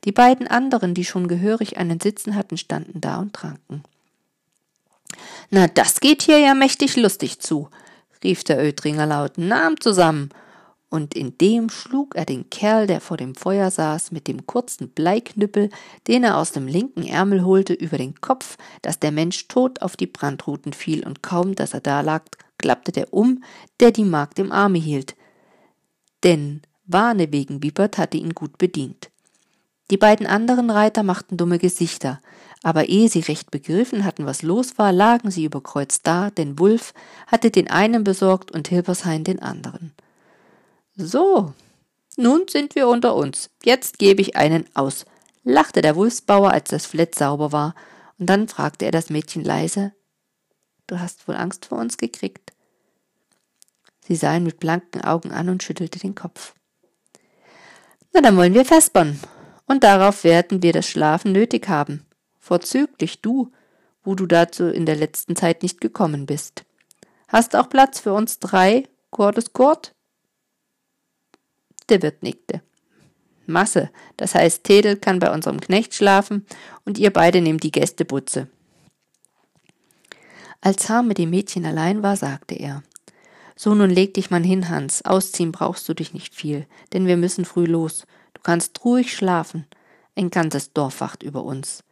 Die 0.04 0.12
beiden 0.12 0.48
anderen, 0.48 0.94
die 0.94 1.04
schon 1.04 1.28
gehörig 1.28 1.78
einen 1.78 2.00
Sitzen 2.00 2.34
hatten, 2.34 2.58
standen 2.58 3.00
da 3.00 3.16
und 3.18 3.32
tranken. 3.32 3.82
Na, 5.50 5.68
das 5.68 6.00
geht 6.00 6.22
hier 6.22 6.38
ja 6.38 6.54
mächtig 6.54 6.96
lustig 6.96 7.40
zu, 7.40 7.68
rief 8.22 8.44
der 8.44 8.62
Ödringer 8.62 9.06
laut. 9.06 9.38
Nahm 9.38 9.80
zusammen 9.80 10.30
und 10.94 11.12
in 11.12 11.36
dem 11.38 11.70
schlug 11.70 12.14
er 12.14 12.24
den 12.24 12.50
Kerl, 12.50 12.86
der 12.86 13.00
vor 13.00 13.16
dem 13.16 13.34
Feuer 13.34 13.68
saß, 13.72 14.12
mit 14.12 14.28
dem 14.28 14.46
kurzen 14.46 14.90
Bleiknüppel, 14.90 15.70
den 16.06 16.22
er 16.22 16.38
aus 16.38 16.52
dem 16.52 16.68
linken 16.68 17.02
Ärmel 17.02 17.44
holte, 17.44 17.72
über 17.72 17.98
den 17.98 18.20
Kopf, 18.20 18.56
dass 18.80 19.00
der 19.00 19.10
Mensch 19.10 19.48
tot 19.48 19.82
auf 19.82 19.96
die 19.96 20.06
Brandruten 20.06 20.72
fiel, 20.72 21.04
und 21.04 21.20
kaum, 21.20 21.56
dass 21.56 21.74
er 21.74 21.80
da 21.80 22.00
lag, 22.00 22.22
klappte 22.58 22.92
der 22.92 23.12
um, 23.12 23.42
der 23.80 23.90
die 23.90 24.04
Magd 24.04 24.38
im 24.38 24.52
Arme 24.52 24.78
hielt. 24.78 25.16
Denn 26.22 26.62
Wahne 26.86 27.32
wegen 27.32 27.58
Bibert 27.58 27.98
hatte 27.98 28.16
ihn 28.16 28.32
gut 28.32 28.56
bedient. 28.56 29.10
Die 29.90 29.98
beiden 29.98 30.28
anderen 30.28 30.70
Reiter 30.70 31.02
machten 31.02 31.36
dumme 31.36 31.58
Gesichter, 31.58 32.20
aber 32.62 32.88
ehe 32.88 33.08
sie 33.08 33.18
recht 33.18 33.50
begriffen 33.50 34.04
hatten, 34.04 34.26
was 34.26 34.42
los 34.42 34.78
war, 34.78 34.92
lagen 34.92 35.32
sie 35.32 35.44
über 35.44 35.60
Kreuz 35.60 36.02
da, 36.02 36.30
denn 36.30 36.60
Wulf 36.60 36.94
hatte 37.26 37.50
den 37.50 37.68
einen 37.68 38.04
besorgt 38.04 38.52
und 38.52 38.68
Hilbershain 38.68 39.24
den 39.24 39.42
anderen. 39.42 39.92
So, 40.96 41.52
nun 42.16 42.46
sind 42.48 42.76
wir 42.76 42.86
unter 42.86 43.16
uns. 43.16 43.50
Jetzt 43.64 43.98
gebe 43.98 44.22
ich 44.22 44.36
einen 44.36 44.64
aus, 44.74 45.04
lachte 45.42 45.82
der 45.82 45.96
Wulfsbauer, 45.96 46.50
als 46.50 46.70
das 46.70 46.86
Flett 46.86 47.14
sauber 47.16 47.50
war, 47.50 47.74
und 48.18 48.26
dann 48.26 48.46
fragte 48.46 48.84
er 48.84 48.92
das 48.92 49.10
Mädchen 49.10 49.42
leise 49.42 49.92
Du 50.86 51.00
hast 51.00 51.26
wohl 51.26 51.34
Angst 51.34 51.64
vor 51.66 51.78
uns 51.78 51.96
gekriegt? 51.96 52.52
Sie 54.06 54.14
sah 54.14 54.36
ihn 54.36 54.44
mit 54.44 54.60
blanken 54.60 55.00
Augen 55.00 55.32
an 55.32 55.48
und 55.48 55.62
schüttelte 55.62 55.98
den 55.98 56.14
Kopf. 56.14 56.54
Na, 58.12 58.20
dann 58.20 58.36
wollen 58.36 58.54
wir 58.54 58.64
vespern, 58.64 59.18
und 59.66 59.82
darauf 59.82 60.22
werden 60.22 60.62
wir 60.62 60.72
das 60.72 60.86
Schlafen 60.86 61.32
nötig 61.32 61.68
haben. 61.68 62.06
Vorzüglich 62.38 63.22
du, 63.22 63.50
wo 64.04 64.14
du 64.14 64.26
dazu 64.26 64.66
in 64.68 64.86
der 64.86 64.96
letzten 64.96 65.34
Zeit 65.34 65.62
nicht 65.62 65.80
gekommen 65.80 66.26
bist. 66.26 66.64
Hast 67.28 67.56
auch 67.56 67.68
Platz 67.70 67.98
für 67.98 68.12
uns 68.12 68.38
drei, 68.38 68.86
Kurt 69.10 69.54
Kurt? 69.54 69.93
Der 71.88 72.02
Wirt 72.02 72.22
nickte. 72.22 72.62
Masse, 73.46 73.90
das 74.16 74.34
heißt, 74.34 74.64
Tedel 74.64 74.96
kann 74.96 75.18
bei 75.18 75.32
unserem 75.32 75.60
Knecht 75.60 75.94
schlafen 75.94 76.46
und 76.84 76.98
ihr 76.98 77.12
beide 77.12 77.40
nehmt 77.42 77.62
die 77.62 77.70
Gästebutze. 77.70 78.48
Als 80.60 80.88
Haar 80.88 81.02
mit 81.02 81.18
dem 81.18 81.30
Mädchen 81.30 81.66
allein 81.66 82.02
war, 82.02 82.16
sagte 82.16 82.54
er, 82.54 82.82
so 83.56 83.74
nun 83.74 83.90
leg 83.90 84.14
dich 84.14 84.30
mal 84.30 84.42
hin, 84.42 84.68
Hans, 84.68 85.04
ausziehen 85.04 85.52
brauchst 85.52 85.88
du 85.88 85.94
dich 85.94 86.14
nicht 86.14 86.34
viel, 86.34 86.66
denn 86.92 87.06
wir 87.06 87.16
müssen 87.16 87.44
früh 87.44 87.66
los. 87.66 88.06
Du 88.32 88.40
kannst 88.42 88.84
ruhig 88.84 89.14
schlafen. 89.14 89.66
Ein 90.16 90.30
ganzes 90.30 90.72
Dorf 90.72 91.00
wacht 91.00 91.22
über 91.22 91.44
uns. 91.44 91.84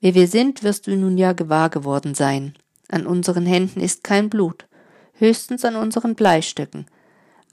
Wer 0.00 0.14
wir 0.14 0.28
sind, 0.28 0.62
wirst 0.62 0.86
du 0.86 0.96
nun 0.96 1.18
ja 1.18 1.32
gewahr 1.32 1.68
geworden 1.68 2.14
sein. 2.14 2.54
An 2.88 3.06
unseren 3.06 3.46
Händen 3.46 3.80
ist 3.80 4.02
kein 4.02 4.30
Blut, 4.30 4.66
höchstens 5.12 5.64
an 5.64 5.76
unseren 5.76 6.14
Bleistöcken, 6.14 6.86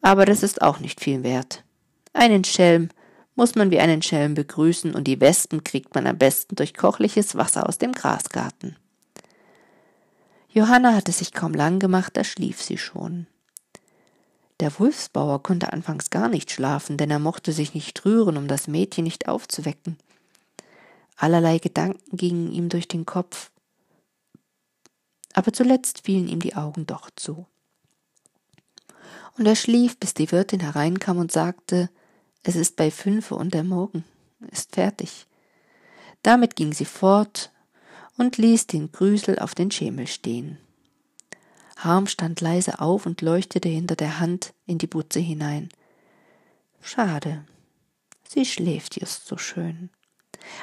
aber 0.01 0.25
das 0.25 0.43
ist 0.43 0.61
auch 0.61 0.79
nicht 0.79 1.01
viel 1.01 1.23
wert. 1.23 1.63
Einen 2.13 2.43
Schelm 2.43 2.89
muss 3.35 3.55
man 3.55 3.69
wie 3.69 3.79
einen 3.79 4.01
Schelm 4.01 4.33
begrüßen, 4.33 4.95
und 4.95 5.05
die 5.05 5.21
Wespen 5.21 5.63
kriegt 5.63 5.93
man 5.93 6.07
am 6.07 6.17
besten 6.17 6.55
durch 6.55 6.73
kochliches 6.73 7.35
Wasser 7.35 7.69
aus 7.69 7.77
dem 7.77 7.91
Grasgarten. 7.91 8.75
Johanna 10.49 10.95
hatte 10.95 11.11
sich 11.11 11.33
kaum 11.33 11.53
lang 11.53 11.77
gemacht, 11.77 12.17
da 12.17 12.23
schlief 12.23 12.61
sie 12.61 12.79
schon. 12.79 13.27
Der 14.59 14.79
Wulfsbauer 14.79 15.43
konnte 15.43 15.71
anfangs 15.71 16.09
gar 16.09 16.29
nicht 16.29 16.51
schlafen, 16.51 16.97
denn 16.97 17.11
er 17.11 17.19
mochte 17.19 17.51
sich 17.51 17.75
nicht 17.75 18.03
rühren, 18.05 18.37
um 18.37 18.47
das 18.47 18.67
Mädchen 18.67 19.03
nicht 19.03 19.27
aufzuwecken. 19.27 19.97
Allerlei 21.15 21.59
Gedanken 21.59 22.17
gingen 22.17 22.51
ihm 22.51 22.69
durch 22.69 22.87
den 22.87 23.05
Kopf, 23.05 23.51
aber 25.33 25.53
zuletzt 25.53 26.05
fielen 26.05 26.27
ihm 26.27 26.39
die 26.39 26.55
Augen 26.55 26.87
doch 26.87 27.11
zu. 27.15 27.45
Und 29.37 29.45
er 29.45 29.55
schlief, 29.55 29.97
bis 29.97 30.13
die 30.13 30.31
Wirtin 30.31 30.59
hereinkam 30.59 31.17
und 31.17 31.31
sagte, 31.31 31.89
es 32.43 32.55
ist 32.55 32.75
bei 32.75 32.89
fünfe 32.89 33.35
und 33.35 33.53
der 33.53 33.63
Morgen 33.63 34.03
ist 34.51 34.75
fertig. 34.75 35.27
Damit 36.23 36.55
ging 36.55 36.73
sie 36.73 36.85
fort 36.85 37.51
und 38.17 38.37
ließ 38.37 38.67
den 38.67 38.91
Grüsel 38.91 39.37
auf 39.37 39.53
den 39.53 39.69
Schemel 39.69 40.07
stehen. 40.07 40.57
Harm 41.77 42.07
stand 42.07 42.41
leise 42.41 42.79
auf 42.79 43.05
und 43.05 43.21
leuchtete 43.21 43.69
hinter 43.69 43.95
der 43.95 44.19
Hand 44.19 44.53
in 44.65 44.79
die 44.79 44.87
Butze 44.87 45.19
hinein. 45.19 45.69
Schade, 46.81 47.45
sie 48.27 48.45
schläft 48.45 48.99
just 48.99 49.27
so 49.27 49.37
schön. 49.37 49.91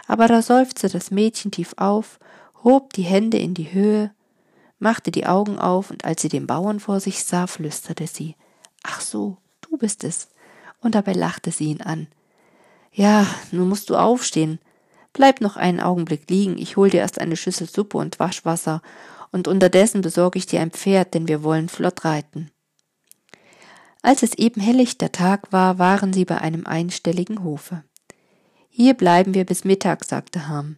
Aber 0.08 0.26
da 0.26 0.42
seufzte 0.42 0.88
das 0.88 1.12
Mädchen 1.12 1.52
tief 1.52 1.74
auf, 1.76 2.18
hob 2.64 2.92
die 2.94 3.02
Hände 3.02 3.38
in 3.38 3.54
die 3.54 3.72
Höhe, 3.72 4.12
machte 4.80 5.12
die 5.12 5.26
Augen 5.26 5.58
auf, 5.58 5.90
und 5.90 6.04
als 6.04 6.22
sie 6.22 6.28
den 6.28 6.48
Bauern 6.48 6.80
vor 6.80 6.98
sich 6.98 7.24
sah, 7.24 7.46
flüsterte 7.46 8.08
sie 8.08 8.34
Ach 8.84 9.00
so, 9.00 9.38
du 9.62 9.76
bist 9.76 10.04
es. 10.04 10.28
Und 10.80 10.94
dabei 10.94 11.14
lachte 11.14 11.50
sie 11.50 11.64
ihn 11.64 11.80
an. 11.80 12.06
Ja, 12.92 13.26
nun 13.50 13.68
musst 13.68 13.90
du 13.90 13.96
aufstehen. 13.96 14.60
Bleib 15.12 15.40
noch 15.40 15.56
einen 15.56 15.80
Augenblick 15.80 16.30
liegen, 16.30 16.58
ich 16.58 16.76
hol 16.76 16.90
dir 16.90 17.00
erst 17.00 17.20
eine 17.20 17.36
Schüssel 17.36 17.68
Suppe 17.68 17.98
und 17.98 18.20
Waschwasser, 18.20 18.82
und 19.32 19.48
unterdessen 19.48 20.00
besorge 20.00 20.38
ich 20.38 20.46
dir 20.46 20.60
ein 20.60 20.70
Pferd, 20.70 21.14
denn 21.14 21.26
wir 21.26 21.42
wollen 21.42 21.68
flott 21.68 22.04
reiten. 22.04 22.52
Als 24.02 24.22
es 24.22 24.34
eben 24.34 24.60
helllichter 24.60 25.10
Tag 25.10 25.50
war, 25.50 25.78
waren 25.78 26.12
sie 26.12 26.24
bei 26.24 26.38
einem 26.38 26.66
einstelligen 26.66 27.42
Hofe. 27.42 27.82
Hier 28.68 28.94
bleiben 28.94 29.34
wir 29.34 29.46
bis 29.46 29.64
Mittag, 29.64 30.04
sagte 30.04 30.46
Ham. 30.46 30.76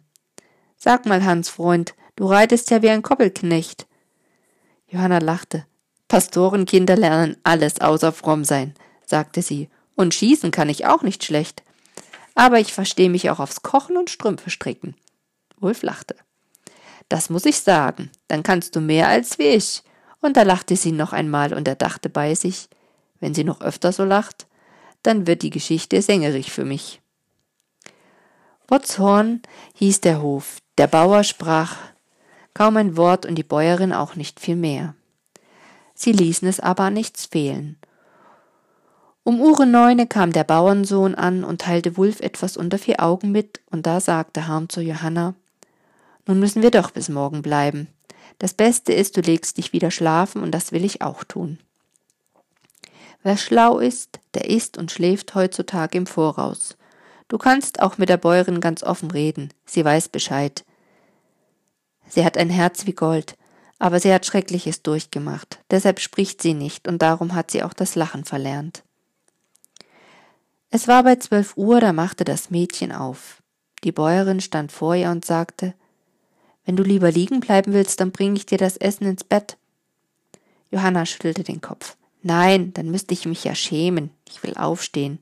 Sag 0.77 1.05
mal, 1.05 1.25
Hans 1.25 1.49
Freund, 1.49 1.93
du 2.15 2.25
reitest 2.25 2.71
ja 2.71 2.81
wie 2.81 2.89
ein 2.89 3.01
Koppelknecht. 3.01 3.85
Johanna 4.87 5.17
lachte. 5.17 5.65
Pastorenkinder 6.07 6.95
lernen 6.95 7.37
alles 7.43 7.81
außer 7.81 8.11
fromm 8.11 8.43
sein, 8.43 8.73
sagte 9.05 9.41
sie, 9.41 9.69
und 9.95 10.13
schießen 10.13 10.51
kann 10.51 10.69
ich 10.69 10.85
auch 10.85 11.01
nicht 11.01 11.23
schlecht 11.23 11.63
aber 12.37 12.59
ich 12.59 12.71
verstehe 12.71 13.09
mich 13.09 13.31
auch 13.31 13.39
aufs 13.39 13.63
Kochen 13.63 13.97
und 13.97 14.11
Strümpfe 14.11 14.51
stricken. 14.51 14.95
Wolf 15.59 15.81
lachte. 15.81 16.15
Das 17.09 17.31
muss 17.31 17.45
ich 17.45 17.61
sagen, 17.61 18.11
dann 18.27 18.43
kannst 18.43 18.75
du 18.75 18.79
mehr 18.79 19.07
als 19.07 19.39
wie 19.39 19.47
ich. 19.47 19.81
Und 20.21 20.37
da 20.37 20.43
lachte 20.43 20.75
sie 20.75 20.91
noch 20.91 21.13
einmal 21.13 21.51
und 21.51 21.67
er 21.67 21.73
dachte 21.73 22.09
bei 22.09 22.35
sich, 22.35 22.69
wenn 23.19 23.33
sie 23.33 23.43
noch 23.43 23.61
öfter 23.61 23.91
so 23.91 24.03
lacht, 24.03 24.45
dann 25.01 25.25
wird 25.25 25.41
die 25.41 25.49
Geschichte 25.49 25.99
sängerig 26.03 26.51
für 26.51 26.63
mich. 26.63 27.01
Botzhorn 28.67 29.41
hieß 29.73 30.01
der 30.01 30.21
Hof, 30.21 30.57
der 30.77 30.87
Bauer 30.87 31.23
sprach 31.23 31.75
kaum 32.53 32.77
ein 32.77 32.97
Wort 32.97 33.25
und 33.25 33.33
die 33.33 33.43
Bäuerin 33.43 33.93
auch 33.93 34.15
nicht 34.15 34.39
viel 34.39 34.55
mehr. 34.55 34.93
Sie 35.99 36.11
ließen 36.11 36.47
es 36.47 36.59
aber 36.59 36.91
nichts 36.91 37.25
fehlen, 37.25 37.77
um 39.27 39.41
Uhr 39.41 39.65
neune 39.65 40.07
kam 40.07 40.31
der 40.31 40.45
Bauernsohn 40.45 41.13
an 41.13 41.43
und 41.43 41.59
teilte 41.59 41.97
Wulf 41.97 42.21
etwas 42.21 42.55
unter 42.55 42.77
vier 42.77 43.03
Augen 43.03 43.33
mit, 43.33 43.59
und 43.69 43.85
da 43.85 43.99
sagte 43.99 44.47
Harm 44.47 44.69
zu 44.69 44.79
Johanna, 44.79 45.35
nun 46.25 46.39
müssen 46.39 46.61
wir 46.61 46.71
doch 46.71 46.91
bis 46.91 47.09
morgen 47.09 47.41
bleiben. 47.41 47.89
Das 48.39 48.53
Beste 48.53 48.93
ist, 48.93 49.17
du 49.17 49.21
legst 49.21 49.57
dich 49.57 49.73
wieder 49.73 49.91
schlafen, 49.91 50.41
und 50.41 50.51
das 50.51 50.71
will 50.71 50.85
ich 50.85 51.01
auch 51.01 51.25
tun. 51.25 51.59
Wer 53.21 53.35
schlau 53.35 53.79
ist, 53.79 54.21
der 54.33 54.49
isst 54.49 54.77
und 54.77 54.91
schläft 54.91 55.35
heutzutage 55.35 55.97
im 55.97 56.07
Voraus. 56.07 56.77
Du 57.27 57.37
kannst 57.37 57.81
auch 57.81 57.97
mit 57.97 58.07
der 58.07 58.15
Bäuerin 58.15 58.61
ganz 58.61 58.81
offen 58.81 59.11
reden, 59.11 59.49
sie 59.65 59.83
weiß 59.83 60.07
Bescheid. 60.07 60.63
Sie 62.07 62.23
hat 62.23 62.37
ein 62.37 62.49
Herz 62.49 62.85
wie 62.85 62.93
Gold, 62.93 63.36
aber 63.79 63.99
sie 63.99 64.13
hat 64.13 64.25
Schreckliches 64.25 64.81
durchgemacht, 64.81 65.59
deshalb 65.69 65.99
spricht 65.99 66.41
sie 66.41 66.53
nicht, 66.53 66.87
und 66.87 67.01
darum 67.01 67.35
hat 67.35 67.51
sie 67.51 67.63
auch 67.63 67.73
das 67.73 67.95
Lachen 67.95 68.25
verlernt. 68.25 68.83
Es 70.69 70.87
war 70.87 71.03
bei 71.03 71.15
zwölf 71.15 71.55
Uhr, 71.55 71.79
da 71.79 71.93
machte 71.93 72.25
das 72.25 72.49
Mädchen 72.49 72.91
auf. 72.91 73.41
Die 73.83 73.91
Bäuerin 73.91 74.41
stand 74.41 74.71
vor 74.71 74.95
ihr 74.95 75.11
und 75.11 75.23
sagte 75.23 75.73
Wenn 76.65 76.75
du 76.75 76.83
lieber 76.83 77.11
liegen 77.11 77.39
bleiben 77.39 77.73
willst, 77.73 77.99
dann 77.99 78.11
bring 78.11 78.35
ich 78.35 78.45
dir 78.45 78.57
das 78.57 78.77
Essen 78.77 79.05
ins 79.05 79.23
Bett. 79.23 79.57
Johanna 80.71 81.05
schüttelte 81.05 81.43
den 81.43 81.61
Kopf. 81.61 81.95
Nein, 82.21 82.73
dann 82.73 82.91
müsste 82.91 83.13
ich 83.13 83.25
mich 83.25 83.43
ja 83.43 83.55
schämen. 83.55 84.09
Ich 84.27 84.43
will 84.43 84.55
aufstehen. 84.55 85.19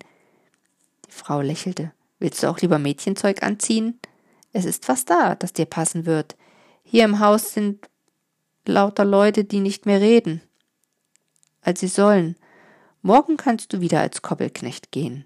Die 1.07 1.11
Frau 1.11 1.41
lächelte. 1.41 1.91
Willst 2.17 2.41
du 2.41 2.47
auch 2.47 2.59
lieber 2.59 2.79
Mädchenzeug 2.79 3.43
anziehen? 3.43 3.99
Es 4.53 4.65
ist 4.65 4.87
was 4.89 5.05
da, 5.05 5.35
das 5.35 5.53
dir 5.53 5.65
passen 5.65 6.05
wird. 6.05 6.35
Hier 6.83 7.03
im 7.03 7.19
Haus 7.19 7.53
sind 7.53 7.87
lauter 8.67 9.05
Leute, 9.05 9.43
die 9.43 9.59
nicht 9.59 9.85
mehr 9.85 10.01
reden, 10.01 10.41
als 11.61 11.79
sie 11.79 11.87
sollen. 11.87 12.35
Morgen 13.01 13.37
kannst 13.37 13.73
du 13.73 13.81
wieder 13.81 13.99
als 13.99 14.21
Koppelknecht 14.21 14.91
gehen. 14.91 15.25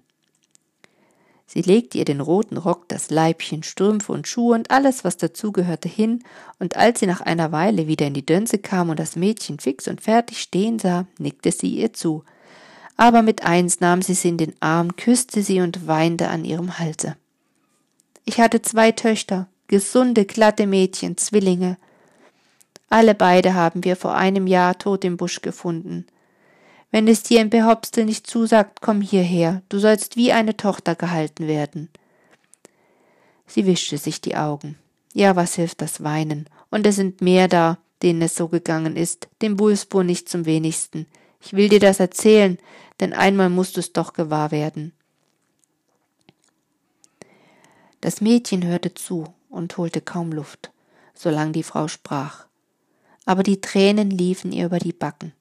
Sie 1.52 1.62
legte 1.62 1.98
ihr 1.98 2.04
den 2.04 2.20
roten 2.20 2.58
Rock, 2.58 2.88
das 2.88 3.10
Leibchen, 3.10 3.64
Strümpfe 3.64 4.12
und 4.12 4.28
Schuhe 4.28 4.54
und 4.54 4.70
alles, 4.70 5.02
was 5.02 5.16
dazugehörte, 5.16 5.88
hin, 5.88 6.22
und 6.60 6.76
als 6.76 7.00
sie 7.00 7.06
nach 7.06 7.22
einer 7.22 7.50
Weile 7.50 7.88
wieder 7.88 8.06
in 8.06 8.14
die 8.14 8.24
Dönse 8.24 8.58
kam 8.58 8.88
und 8.88 9.00
das 9.00 9.16
Mädchen 9.16 9.58
fix 9.58 9.88
und 9.88 10.00
fertig 10.00 10.40
stehen 10.40 10.78
sah, 10.78 11.06
nickte 11.18 11.50
sie 11.50 11.74
ihr 11.74 11.92
zu. 11.92 12.22
Aber 12.96 13.22
mit 13.22 13.44
eins 13.44 13.80
nahm 13.80 14.00
sie 14.00 14.14
sie 14.14 14.28
in 14.28 14.36
den 14.36 14.54
Arm, 14.60 14.94
küsste 14.94 15.42
sie 15.42 15.60
und 15.60 15.88
weinte 15.88 16.28
an 16.28 16.44
ihrem 16.44 16.78
Halse. 16.78 17.16
Ich 18.24 18.38
hatte 18.38 18.62
zwei 18.62 18.92
Töchter, 18.92 19.48
gesunde, 19.66 20.26
glatte 20.26 20.68
Mädchen, 20.68 21.16
Zwillinge. 21.16 21.78
Alle 22.90 23.14
beide 23.14 23.54
haben 23.54 23.84
wir 23.84 23.94
vor 23.94 24.14
einem 24.16 24.48
Jahr 24.48 24.76
tot 24.76 25.04
im 25.04 25.16
Busch 25.16 25.42
gefunden. 25.42 26.06
Wenn 26.90 27.06
es 27.06 27.22
dir 27.22 27.40
im 27.40 27.48
Behopstel 27.48 28.04
nicht 28.04 28.26
zusagt, 28.26 28.80
komm 28.80 29.00
hierher, 29.00 29.62
du 29.68 29.78
sollst 29.78 30.16
wie 30.16 30.32
eine 30.32 30.56
Tochter 30.56 30.96
gehalten 30.96 31.46
werden. 31.46 31.88
Sie 33.46 33.64
wischte 33.64 33.96
sich 33.96 34.20
die 34.20 34.36
Augen. 34.36 34.76
Ja, 35.14 35.36
was 35.36 35.54
hilft 35.54 35.80
das 35.82 36.02
Weinen? 36.02 36.48
Und 36.70 36.84
es 36.84 36.96
sind 36.96 37.20
mehr 37.20 37.46
da, 37.46 37.78
denen 38.02 38.22
es 38.22 38.34
so 38.34 38.48
gegangen 38.48 38.96
ist, 38.96 39.28
dem 39.40 39.60
Wulfsbohr 39.60 40.02
nicht 40.02 40.28
zum 40.28 40.44
wenigsten. 40.44 41.06
Ich 41.40 41.52
will 41.52 41.68
dir 41.68 41.80
das 41.80 42.00
erzählen, 42.00 42.58
denn 42.98 43.12
einmal 43.12 43.50
musst 43.50 43.76
du 43.76 43.80
es 43.80 43.92
doch 43.92 44.14
gewahr 44.14 44.50
werden. 44.50 44.92
Das 48.00 48.20
Mädchen 48.20 48.64
hörte 48.64 48.94
zu 48.94 49.32
und 49.48 49.76
holte 49.76 50.00
kaum 50.00 50.32
Luft, 50.32 50.72
solange 51.14 51.52
die 51.52 51.62
Frau 51.62 51.86
sprach. 51.86 52.49
Aber 53.30 53.44
die 53.44 53.60
Tränen 53.60 54.10
liefen 54.10 54.50
ihr 54.50 54.66
über 54.66 54.80
die 54.80 54.92
Backen. 54.92 55.32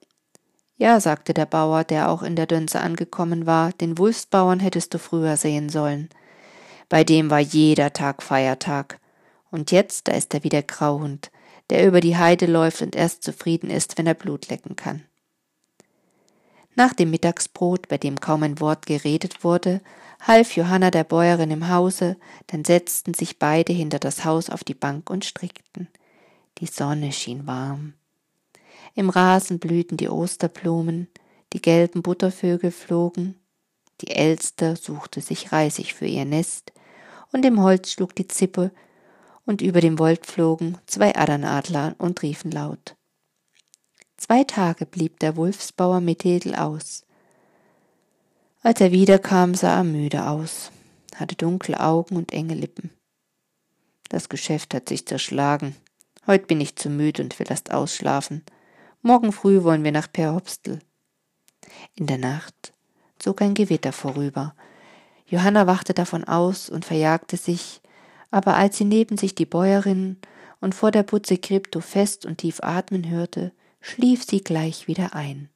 Ja, 0.77 0.99
sagte 0.99 1.33
der 1.33 1.47
Bauer, 1.47 1.83
der 1.83 2.11
auch 2.11 2.21
in 2.21 2.35
der 2.35 2.45
Dönse 2.45 2.81
angekommen 2.81 3.47
war, 3.47 3.73
den 3.73 3.97
Wulfsbauern 3.97 4.59
hättest 4.59 4.93
du 4.93 4.99
früher 4.99 5.37
sehen 5.37 5.69
sollen. 5.69 6.07
Bei 6.87 7.03
dem 7.03 7.31
war 7.31 7.39
jeder 7.39 7.91
Tag 7.91 8.21
Feiertag. 8.21 8.99
Und 9.49 9.71
jetzt, 9.71 10.07
da 10.07 10.11
ist 10.11 10.35
er 10.35 10.43
wie 10.43 10.49
der 10.49 10.61
Grauhund, 10.61 11.31
der 11.71 11.87
über 11.87 11.99
die 11.99 12.15
Heide 12.15 12.45
läuft 12.45 12.83
und 12.83 12.95
erst 12.95 13.23
zufrieden 13.23 13.71
ist, 13.71 13.97
wenn 13.97 14.05
er 14.05 14.13
Blut 14.13 14.49
lecken 14.49 14.75
kann. 14.75 15.01
Nach 16.75 16.93
dem 16.93 17.09
Mittagsbrot, 17.09 17.87
bei 17.87 17.97
dem 17.97 18.19
kaum 18.19 18.43
ein 18.43 18.59
Wort 18.59 18.85
geredet 18.85 19.43
wurde, 19.43 19.81
half 20.21 20.55
Johanna 20.55 20.91
der 20.91 21.05
Bäuerin 21.05 21.49
im 21.49 21.69
Hause, 21.69 22.17
dann 22.45 22.63
setzten 22.63 23.15
sich 23.15 23.39
beide 23.39 23.73
hinter 23.73 23.97
das 23.97 24.25
Haus 24.25 24.51
auf 24.51 24.63
die 24.63 24.75
Bank 24.75 25.09
und 25.09 25.25
strickten. 25.25 25.87
Die 26.60 26.68
Sonne 26.68 27.12
schien 27.12 27.47
warm. 27.47 27.93
Im 28.95 29.10
Rasen 29.10 29.60
blühten 29.60 29.97
die 29.97 30.10
Osterblumen, 30.10 31.07
die 31.53 31.62
gelben 31.62 32.01
Buttervögel 32.01 32.72
flogen, 32.72 33.36
die 34.01 34.12
Elster 34.12 34.76
suchte 34.76 35.22
sich 35.22 35.51
Reisig 35.51 35.93
für 35.93 36.05
ihr 36.05 36.26
Nest, 36.26 36.72
und 37.32 37.45
im 37.45 37.62
Holz 37.62 37.91
schlug 37.91 38.16
die 38.16 38.28
Zippe, 38.28 38.72
und 39.45 39.62
über 39.62 39.82
dem 39.82 39.99
Wold 39.99 40.26
flogen 40.26 40.78
zwei 40.86 41.16
Adernadler 41.16 41.95
und 41.97 42.22
riefen 42.22 42.51
laut. 42.51 42.95
Zwei 44.18 44.43
Tage 44.43 44.86
blieb 44.86 45.20
der 45.20 45.38
Wulfsbauer 45.38 46.01
Methedel 46.01 46.55
aus. 46.55 47.05
Als 48.62 48.82
er 48.82 48.91
wiederkam, 48.91 49.55
sah 49.55 49.78
er 49.78 49.84
müde 49.84 50.28
aus, 50.28 50.72
hatte 51.16 51.36
dunkle 51.36 51.80
Augen 51.80 52.16
und 52.16 52.34
enge 52.34 52.53
Lippen. 52.53 52.91
Das 54.10 54.28
Geschäft 54.30 54.74
hat 54.74 54.89
sich 54.89 55.05
zerschlagen. 55.05 55.76
Heut 56.30 56.45
bin 56.45 56.61
ich 56.61 56.75
zu 56.75 56.91
müde 56.91 57.23
und 57.23 57.39
will 57.39 57.47
erst 57.49 57.71
ausschlafen. 57.71 58.43
Morgen 59.01 59.32
früh 59.32 59.63
wollen 59.63 59.84
wir 59.84 59.91
nach 59.91 60.13
Perhopstel. 60.13 60.77
In 61.95 62.05
der 62.05 62.19
Nacht 62.19 62.71
zog 63.17 63.41
ein 63.41 63.55
Gewitter 63.55 63.91
vorüber. 63.91 64.53
Johanna 65.25 65.65
wachte 65.65 65.95
davon 65.95 66.23
aus 66.25 66.69
und 66.69 66.86
verjagte 66.86 67.36
sich, 67.36 67.82
aber 68.30 68.57
als 68.57 68.77
sie 68.77 68.86
neben 68.86 69.17
sich 69.17 69.34
die 69.34 69.47
Bäuerin 69.47 70.17
und 70.61 70.75
vor 70.75 70.91
der 70.91 71.01
Butze 71.01 71.39
Krypto 71.39 71.80
fest 71.80 72.27
und 72.27 72.38
tief 72.38 72.59
atmen 72.61 73.09
hörte, 73.09 73.51
schlief 73.82 74.23
sie 74.23 74.43
gleich 74.43 74.88
wieder 74.88 75.15
ein. 75.15 75.49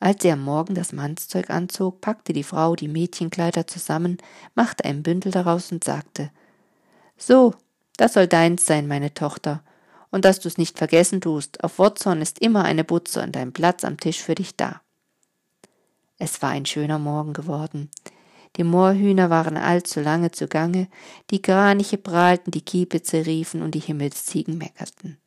Als 0.00 0.22
sie 0.22 0.30
am 0.30 0.40
Morgen 0.40 0.74
das 0.74 0.94
Mannszeug 0.94 1.50
anzog, 1.50 2.00
packte 2.00 2.32
die 2.32 2.42
Frau 2.42 2.74
die 2.74 2.88
Mädchenkleider 2.88 3.66
zusammen, 3.66 4.16
machte 4.54 4.86
ein 4.86 5.02
Bündel 5.02 5.30
daraus 5.30 5.72
und 5.72 5.84
sagte 5.84 6.30
So, 7.18 7.52
das 7.96 8.14
soll 8.14 8.26
deins 8.26 8.66
sein, 8.66 8.86
meine 8.86 9.14
Tochter, 9.14 9.62
und 10.10 10.24
dass 10.24 10.40
du's 10.40 10.58
nicht 10.58 10.78
vergessen 10.78 11.20
tust, 11.20 11.62
auf 11.62 11.78
Watson 11.78 12.22
ist 12.22 12.38
immer 12.38 12.64
eine 12.64 12.84
Butze 12.84 13.22
und 13.22 13.36
ein 13.36 13.52
Platz 13.52 13.84
am 13.84 13.98
Tisch 13.98 14.22
für 14.22 14.34
dich 14.34 14.56
da. 14.56 14.80
Es 16.18 16.40
war 16.42 16.50
ein 16.50 16.66
schöner 16.66 16.98
Morgen 16.98 17.32
geworden. 17.32 17.90
Die 18.56 18.64
Moorhühner 18.64 19.28
waren 19.28 19.56
allzu 19.56 20.00
lange 20.00 20.30
zugange, 20.30 20.88
die 21.30 21.42
Kraniche 21.42 21.98
prahlten, 21.98 22.50
die 22.50 22.62
Kiepitze 22.62 23.26
riefen 23.26 23.60
und 23.62 23.74
die 23.74 23.80
Himmelsziegen 23.80 24.56
meckerten. 24.56 25.18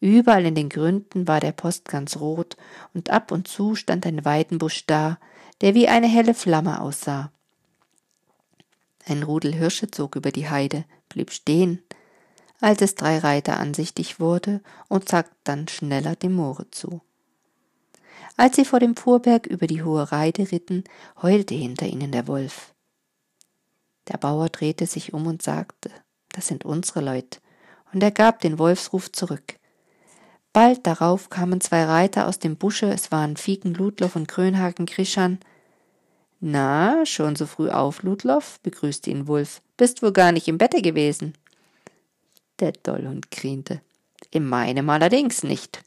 Überall 0.00 0.44
in 0.44 0.54
den 0.54 0.68
Gründen 0.68 1.26
war 1.26 1.40
der 1.40 1.52
Post 1.52 1.86
ganz 1.86 2.18
rot, 2.18 2.58
und 2.92 3.08
ab 3.08 3.32
und 3.32 3.48
zu 3.48 3.74
stand 3.74 4.04
ein 4.04 4.24
Weidenbusch 4.26 4.84
da, 4.86 5.18
der 5.62 5.74
wie 5.74 5.88
eine 5.88 6.06
helle 6.06 6.34
Flamme 6.34 6.82
aussah. 6.82 7.32
Ein 9.06 9.22
Rudel 9.22 9.54
Hirsche 9.54 9.90
zog 9.90 10.16
über 10.16 10.30
die 10.30 10.48
Heide, 10.48 10.84
blieb 11.08 11.30
stehen, 11.30 11.82
als 12.60 12.80
es 12.80 12.94
drei 12.94 13.18
Reiter 13.18 13.58
ansichtig 13.58 14.20
wurde 14.20 14.62
und 14.88 15.08
zackt 15.08 15.34
dann 15.44 15.68
schneller 15.68 16.16
dem 16.16 16.34
Moore 16.34 16.70
zu. 16.70 17.02
Als 18.36 18.56
sie 18.56 18.64
vor 18.64 18.80
dem 18.80 18.96
Fuhrberg 18.96 19.46
über 19.46 19.66
die 19.66 19.82
hohe 19.82 20.10
Reide 20.10 20.50
ritten, 20.50 20.84
heulte 21.22 21.54
hinter 21.54 21.86
ihnen 21.86 22.10
der 22.10 22.26
Wolf. 22.26 22.74
Der 24.08 24.18
Bauer 24.18 24.48
drehte 24.48 24.86
sich 24.86 25.14
um 25.14 25.26
und 25.26 25.42
sagte, 25.42 25.90
das 26.30 26.48
sind 26.48 26.64
unsere 26.64 27.00
Leute, 27.00 27.38
und 27.92 28.02
er 28.02 28.10
gab 28.10 28.40
den 28.40 28.58
Wolfsruf 28.58 29.12
zurück. 29.12 29.56
Bald 30.52 30.86
darauf 30.86 31.30
kamen 31.30 31.60
zwei 31.60 31.84
Reiter 31.84 32.26
aus 32.26 32.38
dem 32.38 32.56
Busche, 32.56 32.86
es 32.86 33.12
waren 33.12 33.36
Fieken 33.36 33.74
Ludloff 33.74 34.16
und 34.16 34.28
Krönhagen 34.28 34.86
Krischan. 34.86 35.38
Na, 36.46 37.06
schon 37.06 37.36
so 37.36 37.46
früh 37.46 37.70
auf, 37.70 38.02
Ludloff, 38.02 38.60
begrüßte 38.60 39.08
ihn 39.08 39.28
Wulf. 39.28 39.62
Bist 39.78 40.02
wohl 40.02 40.12
gar 40.12 40.30
nicht 40.30 40.46
im 40.46 40.58
Bette 40.58 40.82
gewesen? 40.82 41.32
Der 42.60 42.72
Dollhund 42.72 43.30
griente. 43.30 43.80
In 44.30 44.46
meinem 44.46 44.90
allerdings 44.90 45.42
nicht. 45.42 45.82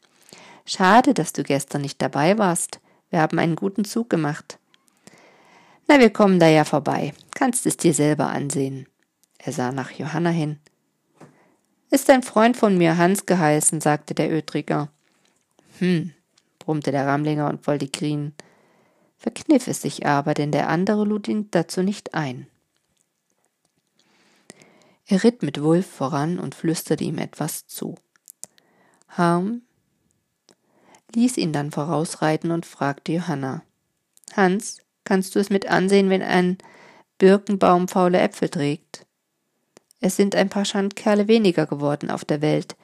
Schade, 0.66 1.14
dass 1.14 1.32
du 1.32 1.44
gestern 1.44 1.82
nicht 1.82 2.02
dabei 2.02 2.38
warst. 2.38 2.80
Wir 3.08 3.20
haben 3.20 3.38
einen 3.38 3.54
guten 3.54 3.84
Zug 3.84 4.10
gemacht. 4.10 4.58
Na, 5.86 6.00
wir 6.00 6.10
kommen 6.10 6.40
da 6.40 6.48
ja 6.48 6.64
vorbei. 6.64 7.14
Kannst 7.36 7.64
es 7.64 7.76
dir 7.76 7.94
selber 7.94 8.26
ansehen. 8.26 8.88
Er 9.38 9.52
sah 9.52 9.70
nach 9.70 9.92
Johanna 9.92 10.30
hin. 10.30 10.58
Ist 11.92 12.10
ein 12.10 12.24
Freund 12.24 12.56
von 12.56 12.76
mir 12.76 12.96
Hans 12.96 13.26
geheißen, 13.26 13.80
sagte 13.80 14.12
der 14.12 14.32
Ötriger. 14.32 14.88
Hm, 15.78 16.14
brummte 16.58 16.90
der 16.90 17.06
Ramlinger 17.06 17.48
und 17.48 17.64
wollte 17.68 17.86
grien. 17.86 18.34
Verkniff 19.18 19.66
es 19.66 19.82
sich 19.82 20.06
aber, 20.06 20.32
denn 20.34 20.52
der 20.52 20.68
andere 20.68 21.04
lud 21.04 21.28
ihn 21.28 21.48
dazu 21.50 21.82
nicht 21.82 22.14
ein. 22.14 22.46
Er 25.06 25.24
ritt 25.24 25.42
mit 25.42 25.62
Wulf 25.62 25.86
voran 25.86 26.38
und 26.38 26.54
flüsterte 26.54 27.02
ihm 27.02 27.18
etwas 27.18 27.66
zu. 27.66 27.96
Harm 29.08 29.62
ließ 31.14 31.38
ihn 31.38 31.52
dann 31.52 31.70
vorausreiten 31.70 32.50
und 32.50 32.66
fragte 32.66 33.12
Johanna. 33.12 33.62
Hans, 34.34 34.78
kannst 35.04 35.34
du 35.34 35.40
es 35.40 35.50
mit 35.50 35.68
ansehen, 35.68 36.10
wenn 36.10 36.22
ein 36.22 36.58
Birkenbaum 37.16 37.88
faule 37.88 38.20
Äpfel 38.20 38.50
trägt? 38.50 39.06
Es 40.00 40.14
sind 40.14 40.36
ein 40.36 40.50
paar 40.50 40.64
Schandkerle 40.64 41.26
weniger 41.26 41.66
geworden 41.66 42.10
auf 42.10 42.24
der 42.24 42.40
Welt. 42.40 42.76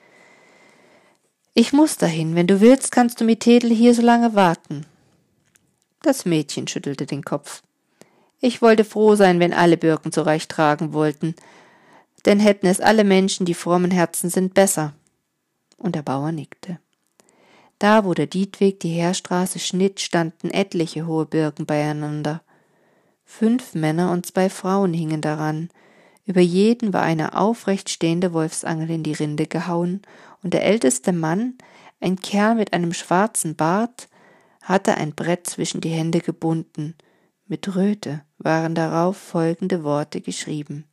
Ich 1.53 1.72
muss 1.72 1.97
dahin. 1.97 2.35
Wenn 2.35 2.49
du 2.49 2.61
willst, 2.61 2.91
kannst 2.91 3.20
du 3.20 3.24
mit 3.24 3.41
Tedel 3.41 3.70
hier 3.70 3.95
so 3.95 4.03
lange 4.03 4.35
warten. 4.35 4.87
Das 6.05 6.26
Mädchen 6.26 6.68
schüttelte 6.68 7.07
den 7.07 7.24
Kopf. 7.24 7.62
Ich 8.38 8.61
wollte 8.61 8.84
froh 8.84 9.14
sein, 9.14 9.40
wenn 9.40 9.55
alle 9.55 9.78
Birken 9.78 10.12
zurecht 10.12 10.50
tragen 10.50 10.92
wollten, 10.92 11.34
denn 12.26 12.40
hätten 12.40 12.66
es 12.66 12.78
alle 12.78 13.05
Menschen, 13.05 13.46
die 13.46 13.55
frommen 13.55 13.90
Herzen 13.90 14.28
sind, 14.28 14.52
besser. 14.52 14.92
Und 15.78 15.94
der 15.94 16.02
Bauer 16.02 16.30
nickte. 16.30 16.78
Da, 17.78 18.05
wo 18.05 18.12
der 18.12 18.26
Dietweg 18.26 18.80
die 18.80 18.90
Heerstraße 18.90 19.59
schnitt, 19.59 19.98
standen 19.98 20.50
etliche 20.50 21.07
hohe 21.07 21.24
Birken 21.24 21.64
beieinander. 21.64 22.42
Fünf 23.24 23.74
Männer 23.74 24.12
und 24.12 24.26
zwei 24.26 24.50
Frauen 24.50 24.92
hingen 24.92 25.22
daran, 25.22 25.70
über 26.26 26.42
jeden 26.42 26.92
war 26.92 27.02
eine 27.02 27.34
aufrecht 27.34 27.88
stehende 27.88 28.34
Wolfsangel 28.34 28.90
in 28.90 29.02
die 29.02 29.14
Rinde 29.14 29.46
gehauen, 29.46 30.02
und 30.42 30.52
der 30.52 30.64
älteste 30.64 31.14
Mann, 31.14 31.55
ein 31.98 32.16
Kerl 32.16 32.57
mit 32.57 32.74
einem 32.74 32.92
schwarzen 32.92 33.57
Bart, 33.57 34.09
hatte 34.64 34.96
ein 34.96 35.14
Brett 35.14 35.46
zwischen 35.46 35.80
die 35.80 35.90
Hände 35.90 36.20
gebunden. 36.20 36.94
Mit 37.46 37.76
Röte 37.76 38.24
waren 38.38 38.74
darauf 38.74 39.16
folgende 39.16 39.84
Worte 39.84 40.20
geschrieben. 40.20 40.86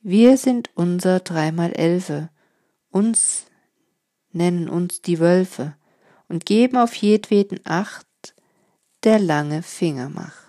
Wir 0.00 0.38
sind 0.38 0.70
unser 0.74 1.20
dreimal 1.20 1.72
Elfe, 1.72 2.30
uns 2.90 3.44
nennen 4.32 4.68
uns 4.68 5.02
die 5.02 5.18
Wölfe 5.18 5.76
und 6.28 6.46
geben 6.46 6.78
auf 6.78 6.94
jedweden 6.94 7.60
Acht, 7.64 8.06
der 9.04 9.18
lange 9.18 9.62
Finger 9.62 10.08
macht. 10.08 10.39